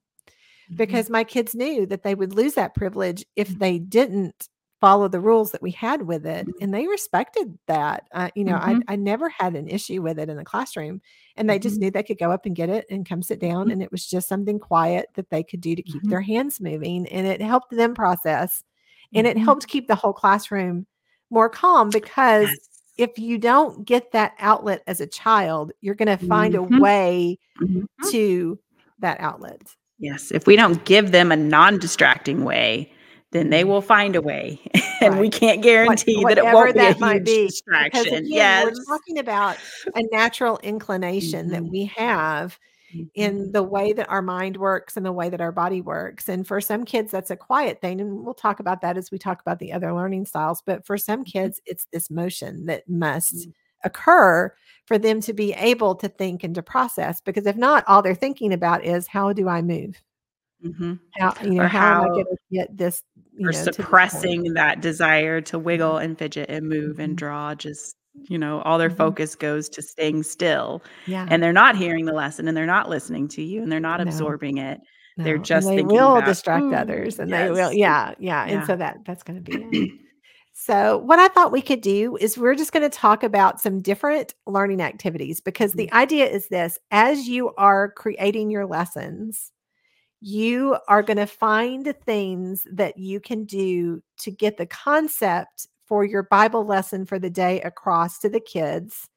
Mhm. 0.68 0.76
because 0.78 1.10
my 1.10 1.24
kids 1.24 1.54
knew 1.54 1.86
that 1.86 2.02
they 2.04 2.14
would 2.14 2.34
lose 2.34 2.54
that 2.54 2.74
privilege 2.74 3.24
if 3.36 3.48
Mhm. 3.48 3.58
they 3.58 3.78
didn't 3.78 4.48
follow 4.82 5.06
the 5.06 5.20
rules 5.20 5.52
that 5.52 5.62
we 5.62 5.70
had 5.70 6.02
with 6.02 6.26
it 6.26 6.44
Mhm. 6.44 6.52
and 6.60 6.74
they 6.74 6.88
respected 6.88 7.56
that 7.68 8.02
uh, 8.12 8.28
you 8.34 8.42
know 8.42 8.56
Mhm. 8.58 8.82
I, 8.88 8.92
I 8.94 8.96
never 8.96 9.28
had 9.28 9.54
an 9.54 9.68
issue 9.68 10.02
with 10.02 10.18
it 10.18 10.28
in 10.28 10.36
the 10.36 10.44
classroom 10.44 11.00
and 11.36 11.48
they 11.48 11.60
just 11.60 11.76
Mhm. 11.76 11.80
knew 11.82 11.90
they 11.92 12.02
could 12.02 12.18
go 12.18 12.32
up 12.32 12.46
and 12.46 12.56
get 12.56 12.68
it 12.68 12.84
and 12.90 13.08
come 13.08 13.22
sit 13.22 13.38
down 13.38 13.68
Mhm. 13.68 13.72
and 13.74 13.82
it 13.84 13.92
was 13.92 14.04
just 14.04 14.26
something 14.28 14.58
quiet 14.58 15.06
that 15.14 15.30
they 15.30 15.44
could 15.44 15.60
do 15.60 15.76
to 15.76 15.82
keep 15.82 16.02
Mhm. 16.02 16.10
their 16.10 16.20
hands 16.20 16.60
moving 16.60 17.06
and 17.06 17.28
it 17.28 17.40
helped 17.40 17.70
them 17.70 17.94
process 17.94 18.64
and 19.14 19.24
it 19.24 19.36
Mhm. 19.36 19.44
helped 19.44 19.68
keep 19.68 19.86
the 19.86 19.94
whole 19.94 20.12
classroom 20.12 20.86
more 21.30 21.48
calm 21.48 21.88
because 21.90 22.48
Yes. 22.50 22.68
if 22.98 23.18
you 23.20 23.38
don't 23.38 23.84
get 23.86 24.10
that 24.10 24.32
outlet 24.40 24.82
as 24.88 25.00
a 25.00 25.06
child 25.06 25.70
you're 25.80 25.94
going 25.94 26.18
to 26.18 26.26
find 26.26 26.56
a 26.56 26.62
way 26.62 27.38
to 28.10 28.58
that 28.98 29.20
outlet 29.20 29.62
Yes, 29.98 30.32
if 30.32 30.48
we 30.48 30.56
don't 30.56 30.84
give 30.84 31.12
them 31.12 31.30
a 31.30 31.36
non-distracting 31.36 32.42
way, 32.42 32.90
then 33.32 33.50
they 33.50 33.64
Mhm. 33.64 33.68
will 33.68 33.80
find 33.82 34.14
a 34.16 34.22
way, 34.22 34.60
and 35.02 35.18
we 35.18 35.28
can't 35.28 35.58
What- 35.58 35.64
guarantee 35.64 36.24
that 36.28 36.38
it 36.38 36.44
won't 36.44 36.74
be 36.74 36.80
a 36.80 36.82
that 36.84 37.00
might 37.00 37.16
huge 37.16 37.24
be 37.26 37.42
because 37.42 37.52
distraction. 38.04 38.14
again 38.14 38.26
Yes. 38.26 38.64
we're 38.66 38.96
talking 38.96 39.18
about 39.18 39.56
a 39.94 40.02
natural 40.12 40.58
inclination 40.62 41.48
that 41.48 41.62
Mhm. 41.62 41.70
we 41.70 41.84
have 41.96 42.58
Mhm. 42.94 43.10
in 43.14 43.52
the 43.52 43.62
way 43.62 43.92
that 43.94 44.08
our 44.10 44.22
mind 44.22 44.56
works 44.58 44.96
and 44.96 45.04
the 45.06 45.12
way 45.12 45.28
that 45.30 45.40
our 45.40 45.50
body 45.52 45.80
works. 45.80 46.28
And 46.28 46.46
for 46.46 46.60
some 46.60 46.84
kids, 46.84 47.10
that's 47.10 47.30
a 47.30 47.36
quiet 47.36 47.80
thing. 47.80 48.00
And 48.00 48.22
we'll 48.24 48.34
talk 48.34 48.60
about 48.60 48.82
that 48.82 48.96
as 48.98 49.10
we 49.10 49.18
talk 49.18 49.40
about 49.40 49.58
the 49.58 49.72
other 49.72 49.92
learning 49.94 50.26
styles. 50.26 50.62
But 50.64 50.84
for 50.86 50.98
some 50.98 51.24
kids, 51.24 51.60
it's 51.64 51.86
this 51.92 52.10
motion 52.10 52.66
that 52.66 52.86
must 52.88 53.34
Mhm. 53.48 53.52
occur 53.84 54.52
for 54.86 54.98
them 54.98 55.20
to 55.22 55.32
be 55.32 55.54
able 55.54 55.94
to 55.96 56.08
think 56.08 56.44
and 56.44 56.54
to 56.54 56.62
process. 56.62 57.20
Because 57.20 57.46
if 57.46 57.56
not, 57.56 57.82
all 57.88 58.02
they're 58.02 58.14
thinking 58.14 58.52
about 58.52 58.84
is 58.84 59.06
how 59.06 59.32
do 59.32 59.48
I 59.48 59.62
move? 59.62 60.02
Mhm. 60.64 60.98
How, 61.18 61.34
you 61.44 61.60
know, 61.60 61.64
Or 61.64 61.68
how, 61.68 61.92
am 61.92 62.02
I 62.02 62.08
going 62.08 62.24
to 62.26 62.36
get 62.50 62.76
this, 62.76 63.02
you 63.34 63.48
or 63.48 63.52
know, 63.52 63.64
to 63.64 63.72
suppressing 63.74 64.54
that 64.54 64.80
desire 64.80 65.40
to 65.42 65.58
wiggle 65.58 65.94
Mhm. 65.96 66.04
and 66.04 66.18
fidget 66.18 66.48
and 66.50 66.68
move 66.68 66.98
and 66.98 67.12
Mhm. 67.14 67.16
draw 67.16 67.54
just 67.54 67.96
you 68.28 68.38
know, 68.38 68.60
all 68.62 68.76
their 68.78 68.90
Mhm. 68.90 68.96
focus 68.98 69.34
goes 69.34 69.68
to 69.70 69.80
staying 69.82 70.22
still, 70.22 70.82
Yeah. 71.06 71.26
and 71.30 71.42
they're 71.42 71.52
not 71.52 71.76
hearing 71.76 72.04
the 72.04 72.12
lesson, 72.12 72.46
and 72.46 72.54
they're 72.56 72.66
not 72.66 72.88
listening 72.90 73.26
to 73.28 73.42
you, 73.42 73.62
and 73.62 73.72
they're 73.72 73.80
not 73.80 74.00
No. 74.00 74.02
absorbing 74.02 74.58
it. 74.58 74.80
They're 75.22 75.38
No, 75.38 75.42
and 75.42 75.46
just 75.46 75.66
they 75.66 75.76
thinking 75.76 75.96
will 75.96 76.16
about, 76.16 76.24
distract 76.26 76.64
"Ooh, 76.64 76.74
others 76.74 77.18
and 77.18 77.32
they 77.32 77.50
will 77.50 77.72
yes." 77.72 77.74
yeah, 77.74 78.14
yeah, 78.18 78.44
and 78.44 78.62
so 78.64 78.76
that 78.76 78.98
that's 79.06 79.22
gonna 79.22 79.40
be 79.40 79.62
it. 79.62 79.76
So, 80.54 80.98
what 80.98 81.18
I 81.18 81.28
thought 81.28 81.52
we 81.52 81.62
could 81.62 81.80
do 81.80 82.16
is 82.16 82.38
we're 82.38 82.54
just 82.54 82.72
going 82.72 82.82
to 82.88 82.90
talk 82.96 83.22
about 83.24 83.60
some 83.60 83.80
different 83.80 84.34
learning 84.46 84.82
activities 84.82 85.40
because 85.40 85.74
the 85.74 85.92
idea 85.94 86.26
is 86.26 86.48
this 86.48 86.78
as 86.90 87.28
you 87.28 87.54
are 87.56 87.90
creating 87.92 88.50
your 88.50 88.66
lessons, 88.66 89.50
you 90.22 90.78
are 90.88 91.02
going 91.02 91.18
to 91.18 91.26
find 91.26 91.94
things 92.06 92.66
that 92.72 92.98
you 92.98 93.20
can 93.20 93.44
do 93.44 94.02
to 94.18 94.30
get 94.30 94.58
the 94.58 94.66
concept 94.66 95.68
for 95.86 96.04
your 96.04 96.24
Bible 96.24 96.64
lesson 96.66 97.06
for 97.06 97.18
the 97.18 97.30
day 97.30 97.60
across 97.62 98.18
to 98.20 98.30
the 98.30 98.40
kids 98.40 99.08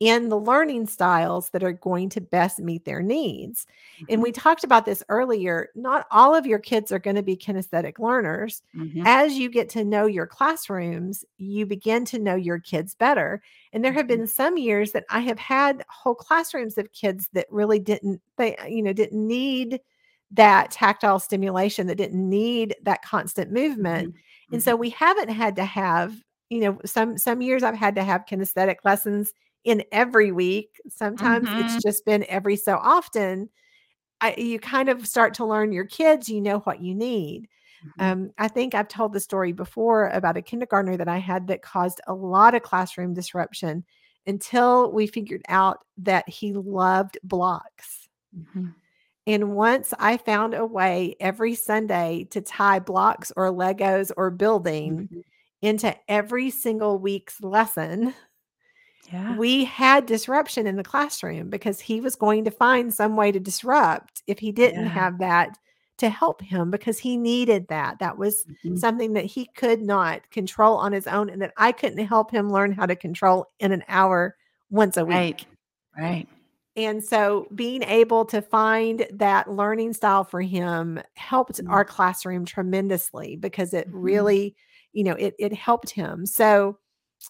in 0.00 0.28
the 0.28 0.38
learning 0.38 0.86
styles 0.86 1.50
that 1.50 1.64
are 1.64 1.72
going 1.72 2.10
to 2.10 2.20
best 2.20 2.58
meet 2.58 2.84
their 2.84 3.02
needs. 3.02 3.66
And 4.08 4.20
Mhm. 4.20 4.24
we 4.24 4.30
talked 4.30 4.62
about 4.62 4.84
this 4.84 5.02
earlier. 5.08 5.68
Not 5.74 6.06
all 6.10 6.34
of 6.34 6.46
your 6.46 6.58
kids 6.58 6.92
are 6.92 6.98
going 6.98 7.16
to 7.16 7.22
be 7.22 7.36
kinesthetic 7.36 7.98
learners 7.98 8.62
Mhm. 8.72 9.06
as 9.06 9.34
you 9.38 9.48
get 9.48 9.68
to 9.70 9.84
know 9.84 10.06
your 10.06 10.26
classrooms, 10.26 11.24
you 11.38 11.64
begin 11.64 12.04
to 12.06 12.18
know 12.18 12.34
your 12.34 12.58
kids 12.58 12.94
better. 12.94 13.40
And 13.72 13.84
there 13.84 13.92
have 13.92 14.06
Mhm. 14.06 14.08
been 14.08 14.26
some 14.26 14.58
years 14.58 14.92
that 14.92 15.04
I 15.10 15.20
have 15.20 15.38
had 15.38 15.84
whole 15.88 16.14
classrooms 16.14 16.76
of 16.76 16.92
kids 16.92 17.28
that 17.32 17.46
really 17.50 17.78
didn't 17.78 18.20
they 18.36 18.56
you 18.68 18.82
know 18.82 18.92
didn't 18.92 19.26
need 19.26 19.80
that 20.32 20.70
tactile 20.70 21.18
stimulation 21.20 21.86
that 21.86 21.96
didn't 21.96 22.28
need 22.28 22.74
that 22.82 23.02
constant 23.02 23.52
movement. 23.52 24.10
Mhm. 24.10 24.52
And 24.52 24.62
so 24.62 24.76
we 24.76 24.90
haven't 24.90 25.28
had 25.30 25.56
to 25.56 25.64
have, 25.64 26.14
you 26.50 26.60
know, 26.60 26.78
some 26.84 27.18
some 27.18 27.42
years 27.42 27.62
I've 27.62 27.76
had 27.76 27.94
to 27.96 28.04
have 28.04 28.24
kinesthetic 28.30 28.76
lessons 28.84 29.32
in 29.64 29.84
every 29.92 30.32
week. 30.32 30.80
Sometimes 30.88 31.50
Mhm. 31.50 31.56
it's 31.56 31.76
just 31.82 32.04
been 32.04 32.24
every 32.28 32.56
so 32.56 32.76
often. 32.82 33.48
I, 34.20 34.34
you 34.38 34.58
kind 34.58 34.88
of 34.88 35.06
start 35.06 35.34
to 35.34 35.44
learn 35.44 35.72
your 35.72 35.84
kids, 35.84 36.28
you 36.28 36.40
know 36.40 36.60
what 36.60 36.80
you 36.80 36.94
need. 36.94 37.48
Mhm. 37.82 38.12
Um, 38.12 38.30
I 38.38 38.48
think 38.48 38.74
I've 38.74 38.88
told 38.88 39.12
the 39.12 39.20
story 39.20 39.52
before 39.52 40.08
about 40.10 40.36
a 40.36 40.42
kindergartner 40.42 40.96
that 40.98 41.08
I 41.08 41.18
had 41.18 41.48
that 41.48 41.62
caused 41.62 42.00
a 42.06 42.14
lot 42.14 42.54
of 42.54 42.62
classroom 42.62 43.14
disruption 43.14 43.84
until 44.26 44.92
we 44.92 45.06
figured 45.06 45.42
out 45.48 45.84
that 45.98 46.28
he 46.28 46.52
loved 46.54 47.18
blocks. 47.24 48.08
Mhm. 48.32 48.74
And 49.26 49.54
once 49.56 49.92
I 49.98 50.16
found 50.18 50.54
a 50.54 50.64
way 50.64 51.16
every 51.20 51.54
Sunday 51.54 52.26
to 52.30 52.40
tie 52.40 52.78
blocks 52.78 53.32
or 53.36 53.50
Legos 53.52 54.12
or 54.16 54.30
building 54.30 55.08
Mhm. 55.10 55.22
into 55.62 55.96
every 56.10 56.50
single 56.50 56.98
week's 56.98 57.42
lesson, 57.42 58.14
Yeah. 59.12 59.36
we 59.36 59.64
had 59.64 60.06
disruption 60.06 60.66
in 60.66 60.76
the 60.76 60.84
classroom 60.84 61.50
because 61.50 61.80
he 61.80 62.00
was 62.00 62.16
going 62.16 62.44
to 62.44 62.50
find 62.50 62.92
some 62.94 63.16
way 63.16 63.32
to 63.32 63.40
disrupt 63.40 64.22
if 64.26 64.38
he 64.38 64.52
didn't 64.52 64.86
Yeah. 64.86 64.88
have 64.88 65.18
that 65.18 65.58
to 65.98 66.08
help 66.10 66.42
him 66.42 66.70
because 66.70 66.98
he 66.98 67.16
needed 67.16 67.68
that. 67.68 67.98
That 68.00 68.18
was 68.18 68.46
Mhm. 68.64 68.78
something 68.78 69.14
that 69.14 69.24
he 69.26 69.46
could 69.56 69.82
not 69.82 70.30
control 70.30 70.76
on 70.76 70.92
his 70.92 71.06
own 71.06 71.30
and 71.30 71.40
that 71.42 71.54
I 71.56 71.72
couldn't 71.72 72.06
help 72.06 72.30
him 72.30 72.50
learn 72.50 72.72
how 72.72 72.86
to 72.86 72.96
control 72.96 73.46
in 73.60 73.72
an 73.72 73.84
hour 73.88 74.36
once 74.70 74.96
a 74.96 75.04
week. 75.06 75.46
Right. 75.96 76.28
And 76.76 77.02
so 77.02 77.46
being 77.54 77.82
able 77.82 78.24
to 78.26 78.42
find 78.42 79.06
that 79.12 79.50
learning 79.50 79.94
style 79.94 80.24
for 80.24 80.42
him 80.42 81.00
helped 81.16 81.60
Mm. 81.60 81.66
our 81.68 81.84
classroom 81.84 82.44
tremendously 82.44 83.36
because 83.36 83.72
it 83.72 83.88
Mhm. 83.88 83.92
really, 83.92 84.54
you 84.92 85.02
know, 85.04 85.14
it 85.14 85.34
it 85.38 85.52
helped 85.54 85.90
him. 85.90 86.26
So 86.26 86.78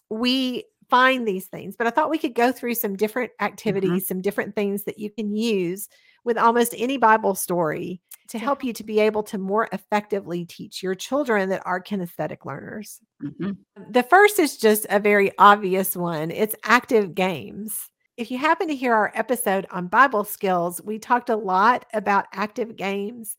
we 0.09 0.65
find 0.89 1.27
these 1.27 1.47
things, 1.47 1.75
but 1.77 1.87
I 1.87 1.91
thought 1.91 2.09
we 2.11 2.17
could 2.19 2.35
go 2.35 2.51
through 2.51 2.75
some 2.75 2.95
different 2.95 3.31
activities, 3.41 4.07
some 4.07 4.21
different 4.21 4.55
things 4.55 4.83
that 4.85 4.99
you 4.99 5.11
can 5.11 5.35
use 5.35 5.87
with 6.25 6.37
almost 6.37 6.73
any 6.77 6.97
Bible 6.97 7.35
story 7.35 8.01
to 8.29 8.39
help 8.39 8.63
you 8.63 8.73
to 8.73 8.83
be 8.83 8.99
able 8.99 9.23
to 9.23 9.37
more 9.37 9.69
effectively 9.73 10.45
teach 10.45 10.83
your 10.83 10.95
children 10.95 11.49
that 11.49 11.63
are 11.65 11.81
kinesthetic 11.81 12.45
learners. 12.45 13.01
Mm-hmm. 13.23 13.57
The 13.91 14.03
first 14.03 14.39
is 14.39 14.57
just 14.57 14.85
a 14.89 14.99
very 14.99 15.31
obvious 15.39 15.95
one 15.95 16.31
it's 16.31 16.55
active 16.63 17.15
games. 17.15 17.89
If 18.17 18.31
you 18.31 18.39
happen 18.39 18.67
to 18.67 18.75
hear 18.75 18.93
our 18.95 19.11
episode 19.13 19.67
on 19.69 19.87
Bible 19.87 20.23
skills, 20.23 20.81
we 20.81 20.97
talked 20.97 21.29
a 21.29 21.35
lot 21.35 21.85
about 21.93 22.25
active 22.33 22.75
games, 22.75 23.37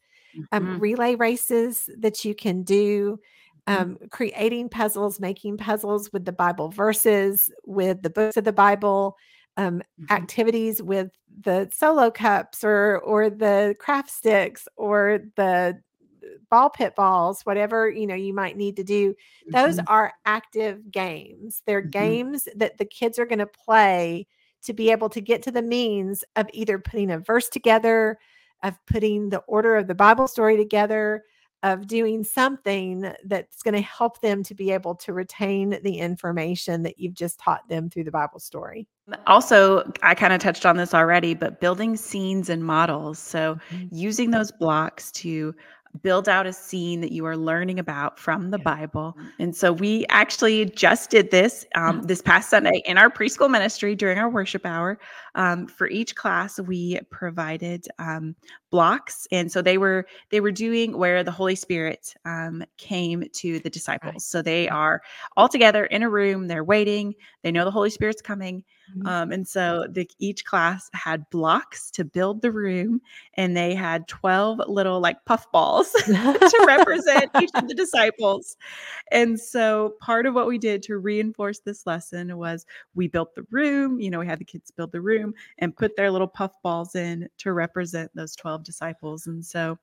um, 0.52 0.68
Mhm. 0.68 0.80
relay 0.80 1.14
races 1.14 1.88
that 1.98 2.26
you 2.26 2.34
can 2.34 2.64
do, 2.64 3.20
Mhm. 3.66 3.88
um, 3.88 3.98
creating 4.10 4.68
puzzles, 4.68 5.20
making 5.20 5.58
puzzles 5.58 6.12
with 6.12 6.26
the 6.26 6.32
Bible 6.32 6.70
verses, 6.70 7.50
with 7.66 8.02
the 8.02 8.10
books 8.10 8.36
of 8.36 8.44
the 8.44 8.52
Bible, 8.52 9.16
um, 9.56 9.82
Mhm. 9.98 10.28
activities 10.28 10.82
with 10.82 11.12
the 11.42 11.70
solo 11.72 12.10
cups 12.10 12.64
or 12.64 12.98
or 13.04 13.30
the 13.30 13.76
craft 13.80 14.10
sticks 14.10 14.68
or 14.76 15.20
the 15.36 15.80
ball 16.50 16.70
pit 16.70 16.94
balls 16.96 17.42
whatever 17.42 17.88
you 17.90 18.06
know 18.06 18.14
you 18.14 18.34
might 18.34 18.56
need 18.56 18.76
to 18.76 18.84
do 18.84 19.14
those 19.52 19.78
Mhm. 19.78 19.88
are 19.88 20.12
active 20.26 20.90
games 20.90 21.62
they're 21.66 21.80
Mhm. 21.82 22.18
games 22.20 22.48
that 22.56 22.78
the 22.78 22.84
kids 22.84 23.18
are 23.18 23.26
going 23.26 23.38
to 23.38 23.46
play 23.46 24.26
to 24.62 24.72
be 24.72 24.90
able 24.90 25.08
to 25.10 25.20
get 25.20 25.42
to 25.42 25.50
the 25.50 25.62
means 25.62 26.24
of 26.36 26.46
either 26.52 26.78
putting 26.78 27.10
a 27.10 27.18
verse 27.18 27.48
together 27.48 28.18
of 28.62 28.74
putting 28.86 29.28
the 29.28 29.38
order 29.46 29.76
of 29.76 29.86
the 29.86 29.94
bible 29.94 30.28
story 30.28 30.56
together 30.56 31.22
of 31.64 31.86
doing 31.88 32.22
something 32.22 33.12
that's 33.24 33.62
going 33.62 33.74
to 33.74 33.80
help 33.80 34.20
them 34.20 34.42
to 34.44 34.54
be 34.54 34.70
able 34.70 34.94
to 34.94 35.12
retain 35.12 35.70
the 35.82 35.98
information 35.98 36.82
that 36.84 36.98
you've 37.00 37.14
just 37.14 37.38
taught 37.40 37.68
them 37.68 37.88
through 37.90 38.04
the 38.04 38.10
bible 38.10 38.38
story 38.40 38.86
Also, 39.26 39.90
I 40.02 40.14
kind 40.14 40.34
of 40.34 40.40
touched 40.40 40.66
on 40.66 40.76
this 40.76 40.92
already, 40.92 41.32
but 41.34 41.60
building 41.60 41.96
scenes 41.96 42.50
and 42.50 42.62
models. 42.62 43.18
So, 43.18 43.56
Mhm. 43.70 43.88
using 43.90 44.30
those 44.30 44.52
blocks 44.52 45.10
to 45.12 45.54
build 46.02 46.28
out 46.28 46.46
a 46.46 46.52
scene 46.52 47.00
that 47.00 47.12
you 47.12 47.24
are 47.26 47.36
learning 47.36 47.78
about 47.78 48.18
from 48.18 48.50
the 48.50 48.58
Yeah. 48.58 48.76
Bible. 48.76 49.16
And 49.38 49.54
so, 49.54 49.72
we 49.72 50.06
actually 50.08 50.66
just 50.66 51.10
did 51.10 51.30
this 51.30 51.66
um, 51.74 52.02
this 52.02 52.22
past 52.22 52.50
Sunday 52.50 52.82
in 52.86 52.98
our 52.98 53.10
preschool 53.10 53.50
ministry 53.50 53.94
during 53.94 54.18
our 54.18 54.28
worship 54.28 54.64
hour. 54.66 54.98
Um, 55.34 55.66
for 55.66 55.88
each 55.88 56.14
class, 56.14 56.58
we 56.60 57.00
provided 57.10 57.86
um, 57.98 58.34
blocks, 58.70 59.26
and 59.30 59.50
so 59.50 59.62
they 59.62 59.78
were 59.78 60.06
they 60.30 60.40
were 60.40 60.52
doing 60.52 60.96
where 60.96 61.22
the 61.24 61.30
Holy 61.30 61.54
Spirit 61.54 62.14
um, 62.24 62.64
came 62.76 63.24
to 63.32 63.58
the 63.60 63.70
disciples. 63.70 64.24
So 64.24 64.42
they 64.42 64.68
are 64.68 65.02
all 65.36 65.48
together 65.48 65.86
in 65.86 66.02
a 66.02 66.10
room. 66.10 66.48
They're 66.48 66.64
waiting. 66.64 67.14
They 67.42 67.52
know 67.52 67.64
the 67.64 67.70
Holy 67.70 67.90
Spirit's 67.90 68.22
coming. 68.22 68.64
Mhm. 68.96 69.06
Um, 69.06 69.32
and 69.32 69.46
so 69.46 69.86
the, 69.90 70.08
each 70.18 70.44
class 70.44 70.88
had 70.94 71.28
blocks 71.30 71.90
to 71.92 72.04
build 72.04 72.40
the 72.40 72.50
room, 72.50 73.00
and 73.34 73.56
they 73.56 73.74
had 73.74 74.08
12 74.08 74.60
little 74.66 75.00
like 75.00 75.22
puff 75.26 75.50
balls 75.52 75.90
to 76.06 76.64
represent 76.66 77.30
each 77.40 77.50
of 77.54 77.68
the 77.68 77.74
disciples. 77.76 78.56
And 79.10 79.38
so 79.38 79.94
part 80.00 80.26
of 80.26 80.34
what 80.34 80.46
we 80.46 80.58
did 80.58 80.82
to 80.84 80.98
reinforce 80.98 81.60
this 81.60 81.86
lesson 81.86 82.36
was 82.36 82.66
we 82.94 83.08
built 83.08 83.34
the 83.34 83.46
room, 83.50 84.00
you 84.00 84.10
know, 84.10 84.20
we 84.20 84.26
had 84.26 84.38
the 84.38 84.44
kids 84.44 84.70
build 84.70 84.92
the 84.92 85.00
room 85.00 85.34
and 85.58 85.76
put 85.76 85.96
their 85.96 86.10
little 86.10 86.28
puff 86.28 86.52
balls 86.62 86.94
in 86.94 87.28
to 87.38 87.52
represent 87.52 88.10
those 88.14 88.34
12 88.36 88.57
disciples. 88.62 89.26
And 89.26 89.44
so 89.44 89.78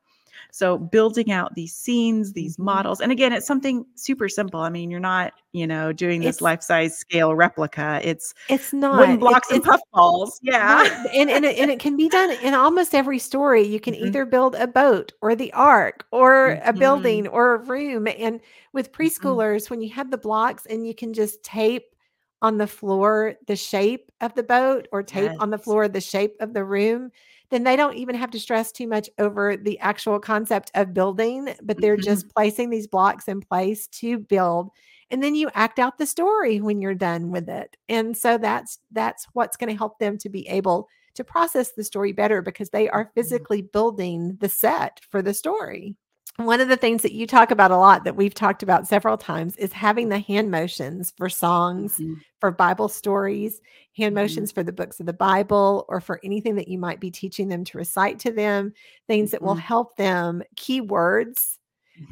so 0.51 0.77
building 0.77 1.31
out 1.31 1.55
these 1.55 1.73
scenes, 1.73 2.33
these 2.33 2.57
Mhm. 2.57 2.65
models, 2.65 2.99
and 2.99 3.09
again, 3.09 3.31
it's 3.31 3.47
something 3.47 3.85
super 3.95 4.27
simple. 4.27 4.59
I 4.59 4.69
mean, 4.69 4.91
you're 4.91 4.99
not, 4.99 5.31
you 5.53 5.65
know, 5.65 5.93
doing 5.93 6.19
this 6.19 6.35
It's- 6.35 6.41
life-size 6.41 6.97
scale 6.97 7.33
replica. 7.33 8.01
It's 8.03 8.33
it's 8.49 8.73
not 8.73 8.99
wooden 8.99 9.17
blocks 9.17 9.49
and 9.49 9.59
it's- 9.59 9.71
puff 9.71 9.79
balls. 9.93 10.37
Yeah. 10.43 11.05
And 11.13 11.29
and 11.29 11.45
it, 11.45 11.57
and 11.57 11.71
it 11.71 11.79
can 11.79 11.95
be 11.95 12.09
done 12.09 12.31
in 12.43 12.53
almost 12.53 12.93
every 12.93 13.17
story. 13.17 13.61
You 13.61 13.79
can 13.79 13.93
Mhm. 13.93 14.07
either 14.07 14.25
build 14.25 14.55
a 14.55 14.67
boat 14.67 15.13
or 15.21 15.35
the 15.35 15.53
ark 15.53 16.05
or 16.11 16.59
a 16.65 16.73
Mhm. 16.73 16.79
building 16.79 17.27
or 17.29 17.55
a 17.55 17.57
room. 17.59 18.05
And 18.05 18.41
with 18.73 18.91
Mm-hmm. 18.91 19.01
preschoolers, 19.03 19.69
when 19.69 19.79
you 19.79 19.89
have 19.91 20.11
the 20.11 20.17
blocks 20.17 20.65
and 20.65 20.85
you 20.85 20.93
can 20.93 21.13
just 21.13 21.43
tape 21.43 21.95
on 22.41 22.57
the 22.57 22.67
floor 22.67 23.35
the 23.47 23.55
shape 23.55 24.11
of 24.19 24.35
the 24.35 24.43
boat 24.43 24.89
or 24.91 25.01
tape 25.01 25.31
on 25.39 25.49
the 25.49 25.57
floor 25.57 25.87
the 25.87 26.01
shape 26.01 26.35
of 26.41 26.53
the 26.53 26.65
room, 26.65 27.09
then 27.55 27.63
they 27.63 27.77
don't 27.77 27.95
even 27.95 28.15
have 28.15 28.31
to 28.31 28.39
stress 28.39 28.71
too 28.71 28.87
much 28.87 29.09
over 29.19 29.57
the 29.57 29.79
actual 29.79 30.19
concept 30.19 30.71
of 30.75 30.93
building, 30.93 31.55
but 31.63 31.81
they're 31.81 31.97
Mhm. 31.97 31.97
just 31.97 32.29
placing 32.35 32.69
these 32.69 32.87
blocks 32.87 33.27
in 33.29 33.41
place 33.41 33.87
to 33.89 34.19
build 34.19 34.69
and 35.11 35.23
then 35.23 35.35
you 35.35 35.49
act 35.53 35.79
out 35.79 35.97
the 35.99 36.05
story 36.07 36.59
when 36.61 36.81
you're 36.81 36.95
done 36.95 37.31
with 37.31 37.47
it 37.49 37.77
and 37.89 38.17
so 38.17 38.37
that's 38.39 38.79
that's 38.91 39.27
what's 39.33 39.55
going 39.57 39.69
to 39.69 39.77
help 39.77 39.99
them 39.99 40.17
to 40.17 40.29
be 40.29 40.47
able 40.49 40.89
to 41.15 41.23
process 41.23 41.73
the 41.73 41.83
story 41.83 42.11
better 42.11 42.41
because 42.41 42.71
they 42.71 42.89
are 42.89 43.11
Mhm. 43.21 43.45
physically 43.45 43.61
building 43.61 44.37
the 44.41 44.49
set 44.49 44.99
for 45.11 45.21
the 45.21 45.33
story 45.33 45.95
one 46.37 46.59
of 46.59 46.67
the 46.67 46.75
things 46.77 47.01
that 47.01 47.13
you 47.13 47.25
talk 47.25 47.49
about 47.51 47.71
a 47.71 47.77
lot 47.77 48.03
that 48.03 48.15
we've 48.15 48.33
talked 48.33 48.61
about 48.61 48.87
several 48.87 49.17
times 49.17 49.55
is 49.57 49.71
having 49.71 50.09
the 50.09 50.19
hand 50.19 50.51
motions 50.51 51.13
for 51.17 51.29
songs 51.29 51.97
Mhm. 51.97 52.19
for 52.39 52.51
bible 52.51 52.89
stories 52.89 53.61
hand 53.95 54.11
Mhm. 54.13 54.21
motions 54.21 54.51
for 54.51 54.61
the 54.63 54.73
books 54.73 54.99
of 54.99 55.05
the 55.05 55.13
bible 55.13 55.85
or 55.87 56.01
for 56.01 56.19
anything 56.23 56.55
that 56.55 56.67
you 56.67 56.77
might 56.77 56.99
be 56.99 57.09
teaching 57.09 57.47
them 57.47 57.63
to 57.65 57.77
recite 57.77 58.19
to 58.19 58.31
them 58.31 58.73
things 59.07 59.31
that 59.31 59.41
will 59.41 59.55
Mhm. 59.55 59.59
help 59.59 59.95
them 59.95 60.43
keywords 60.57 61.57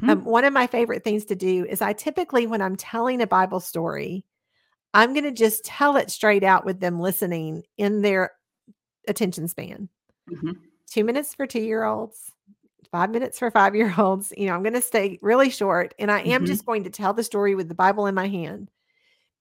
Mhm. 0.00 0.10
um, 0.10 0.24
one 0.24 0.44
of 0.44 0.52
my 0.54 0.66
favorite 0.66 1.04
things 1.04 1.26
to 1.26 1.36
do 1.36 1.66
is 1.66 1.82
I 1.82 1.92
typically, 1.92 2.46
when 2.46 2.62
I'm 2.62 2.76
telling 2.76 3.20
a 3.20 3.26
Bible 3.26 3.60
story, 3.60 4.24
I'm 4.94 5.12
going 5.12 5.24
to 5.24 5.32
just 5.32 5.64
tell 5.64 5.96
it 5.96 6.10
straight 6.10 6.42
out 6.44 6.64
with 6.64 6.80
them 6.80 6.98
listening 7.00 7.64
in 7.76 8.00
their 8.00 8.30
attention 9.08 9.46
span. 9.48 9.90
Mhm. 10.30 10.56
Two 10.86 11.04
minutes 11.04 11.34
for 11.34 11.46
two 11.46 11.60
year 11.60 11.84
olds, 11.84 12.32
five 12.92 13.10
minutes 13.10 13.38
for 13.38 13.50
five 13.50 13.74
year 13.74 13.92
olds. 13.98 14.32
You 14.36 14.46
know, 14.46 14.54
I'm 14.54 14.62
going 14.62 14.74
to 14.74 14.80
stay 14.82 15.18
really 15.22 15.50
short 15.50 15.94
and 15.98 16.10
I 16.10 16.20
am 16.20 16.44
Mhm. 16.44 16.46
just 16.46 16.66
going 16.66 16.84
to 16.84 16.90
tell 16.90 17.14
the 17.14 17.24
story 17.24 17.54
with 17.54 17.68
the 17.68 17.74
Bible 17.74 18.06
in 18.06 18.14
my 18.14 18.28
hand. 18.28 18.70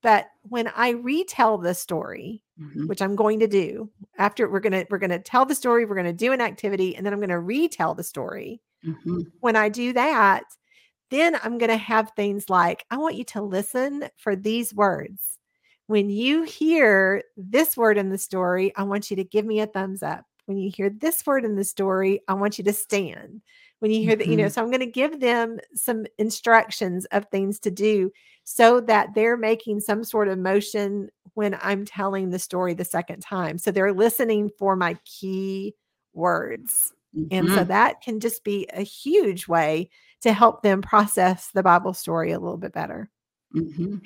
But 0.01 0.27
when 0.43 0.67
I 0.69 0.91
retell 0.91 1.57
the 1.57 1.73
story, 1.75 2.43
Mhm. 2.59 2.87
which 2.87 3.01
I'm 3.01 3.15
going 3.15 3.39
to 3.39 3.47
do 3.47 3.89
after 4.17 4.49
we're 4.49 4.59
going 4.59 4.73
to 4.73 4.85
we're 4.89 4.97
going 4.99 5.09
to 5.11 5.19
tell 5.19 5.45
the 5.45 5.55
story, 5.55 5.85
we're 5.85 5.95
going 5.95 6.05
to 6.07 6.13
do 6.13 6.33
an 6.33 6.41
activity 6.41 6.95
and 6.95 7.05
then 7.05 7.13
I'm 7.13 7.19
going 7.19 7.29
to 7.29 7.39
retell 7.39 7.95
the 7.95 8.03
story 8.03 8.61
Mhm. 8.83 9.31
when 9.41 9.55
I 9.55 9.69
do 9.69 9.93
that, 9.93 10.43
then 11.11 11.35
I'm 11.43 11.57
going 11.57 11.69
to 11.71 11.77
have 11.77 12.11
things 12.15 12.49
like 12.49 12.85
I 12.91 12.97
want 12.97 13.15
you 13.15 13.23
to 13.25 13.41
listen 13.41 14.05
for 14.17 14.35
these 14.35 14.73
words. 14.73 15.39
When 15.87 16.09
you 16.09 16.43
hear 16.43 17.23
this 17.37 17.77
word 17.77 17.97
in 17.97 18.09
the 18.09 18.17
story, 18.17 18.73
I 18.75 18.83
want 18.83 19.09
you 19.11 19.17
to 19.17 19.23
give 19.23 19.45
me 19.45 19.59
a 19.61 19.67
thumbs 19.67 20.03
up. 20.03 20.25
When 20.45 20.57
you 20.57 20.69
hear 20.75 20.89
this 20.89 21.25
word 21.25 21.45
in 21.45 21.55
the 21.55 21.63
story, 21.63 22.21
I 22.27 22.33
want 22.33 22.57
you 22.57 22.63
to 22.65 22.73
stand. 22.73 23.41
When 23.79 23.91
you 23.91 24.01
hear 24.01 24.15
that, 24.15 24.27
you 24.27 24.37
know, 24.37 24.47
Mhm. 24.47 24.49
so 24.49 24.61
I'm 24.61 24.69
going 24.69 24.79
to 24.81 24.85
give 24.85 25.19
them 25.19 25.59
some 25.75 26.05
instructions 26.17 27.05
of 27.05 27.25
things 27.29 27.59
to 27.61 27.71
do 27.71 28.11
so 28.43 28.79
that 28.81 29.13
they're 29.15 29.37
making 29.37 29.79
some 29.81 30.03
sort 30.03 30.27
of 30.27 30.37
motion 30.39 31.09
when 31.33 31.57
I'm 31.61 31.85
telling 31.85 32.29
the 32.29 32.39
story 32.39 32.73
the 32.73 32.85
second 32.85 33.21
time. 33.21 33.57
So 33.57 33.71
they're 33.71 33.93
listening 33.93 34.49
for 34.57 34.75
my 34.75 34.97
key 35.05 35.75
words. 36.13 36.91
And 37.31 37.51
so 37.51 37.63
Mhm. 37.63 37.65
that 37.65 38.01
can 38.01 38.19
just 38.19 38.43
be 38.43 38.67
a 38.73 38.81
huge 38.83 39.47
way 39.47 39.89
to 40.21 40.33
help 40.33 40.61
them 40.61 40.81
process 40.81 41.49
the 41.53 41.63
Bible 41.63 41.93
story 41.93 42.31
a 42.31 42.39
little 42.39 42.57
bit 42.57 42.73
better. 42.73 43.09
Mhm. 43.55 44.01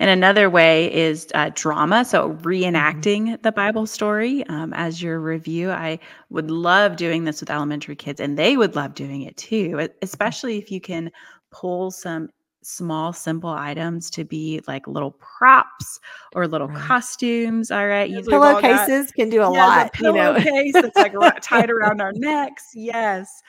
And 0.00 0.10
another 0.10 0.50
way 0.50 0.92
is 0.92 1.28
uh, 1.34 1.50
drama. 1.54 2.04
So 2.04 2.30
Mm-hmm. 2.30 2.46
reenacting 2.48 3.42
the 3.42 3.52
Bible 3.52 3.86
story 3.86 4.44
um, 4.48 4.72
as 4.74 5.00
your 5.02 5.20
review. 5.20 5.70
I 5.70 5.98
would 6.30 6.50
love 6.50 6.96
doing 6.96 7.24
this 7.24 7.40
with 7.40 7.50
elementary 7.50 7.94
kids, 7.96 8.20
and 8.20 8.36
they 8.38 8.56
would 8.56 8.74
love 8.74 8.94
doing 8.94 9.22
it 9.22 9.36
too, 9.36 9.78
e- 9.80 9.88
especially 10.02 10.58
if 10.58 10.70
you 10.72 10.80
can 10.80 11.10
pull 11.52 11.90
some 11.92 12.28
small, 12.62 13.12
simple 13.12 13.48
items 13.50 14.10
to 14.10 14.24
be 14.24 14.60
like 14.66 14.86
little 14.86 15.12
props 15.12 16.00
or 16.34 16.46
little 16.48 16.66
Right. 16.68 16.78
costumes. 16.82 17.70
All 17.70 17.86
right. 17.86 18.10
Usually 18.10 18.34
we've 18.34 18.42
all 18.42 18.60
got- 18.60 18.62
Pillowcases 18.88 19.12
can 19.12 19.30
do 19.30 19.42
a 19.42 19.48
lot, 19.48 19.90
a 19.94 20.02
you 20.02 20.12
know. 20.12 20.34
pillowcase 20.34 20.72
that's 20.74 20.96
like 20.96 21.14
tied 21.40 21.70
around 21.70 22.00
our 22.02 22.12
necks. 22.16 22.64
Yes. 22.74 23.42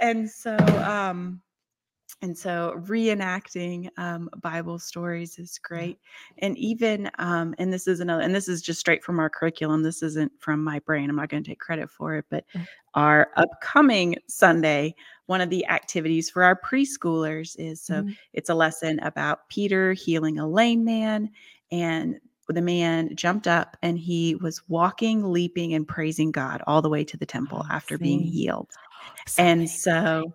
And 0.00 0.28
so, 0.28 0.56
um, 0.56 1.40
and 2.24 2.36
so 2.36 2.74
reenacting 2.86 3.90
um, 3.98 4.30
Bible 4.40 4.78
stories 4.78 5.38
is 5.38 5.58
great. 5.58 5.98
And 6.38 6.56
even, 6.56 7.10
um, 7.18 7.54
and 7.58 7.70
this 7.70 7.86
is 7.86 8.00
another, 8.00 8.22
and 8.22 8.34
this 8.34 8.48
is 8.48 8.62
just 8.62 8.80
straight 8.80 9.04
from 9.04 9.20
our 9.20 9.28
curriculum. 9.28 9.82
This 9.82 10.02
isn't 10.02 10.32
from 10.38 10.64
my 10.64 10.78
brain. 10.80 11.10
I'm 11.10 11.16
not 11.16 11.28
going 11.28 11.42
to 11.42 11.50
take 11.50 11.60
credit 11.60 11.90
for 11.90 12.16
it, 12.16 12.24
but 12.30 12.44
Mm. 12.54 12.66
our 12.94 13.28
upcoming 13.36 14.16
Sunday, 14.26 14.94
one 15.26 15.42
of 15.42 15.50
the 15.50 15.66
activities 15.66 16.30
for 16.30 16.42
our 16.44 16.58
preschoolers 16.58 17.56
is 17.58 17.82
so 17.82 18.02
Mhm. 18.02 18.16
it's 18.32 18.48
a 18.48 18.54
lesson 18.54 19.00
about 19.00 19.46
Peter 19.50 19.92
healing 19.92 20.38
a 20.38 20.48
lame 20.48 20.82
man. 20.82 21.30
And 21.72 22.18
the 22.48 22.62
man 22.62 23.14
jumped 23.16 23.46
up 23.48 23.76
and 23.82 23.98
he 23.98 24.36
was 24.36 24.66
walking, 24.68 25.30
leaping, 25.30 25.74
and 25.74 25.86
praising 25.86 26.30
God 26.30 26.62
all 26.66 26.80
the 26.80 26.88
way 26.88 27.04
to 27.04 27.16
the 27.18 27.26
temple 27.26 27.66
Oh, 27.68 27.74
after 27.74 27.98
being 27.98 28.22
healed. 28.22 28.70
So 29.26 29.42
and 29.42 29.68
so, 29.68 30.32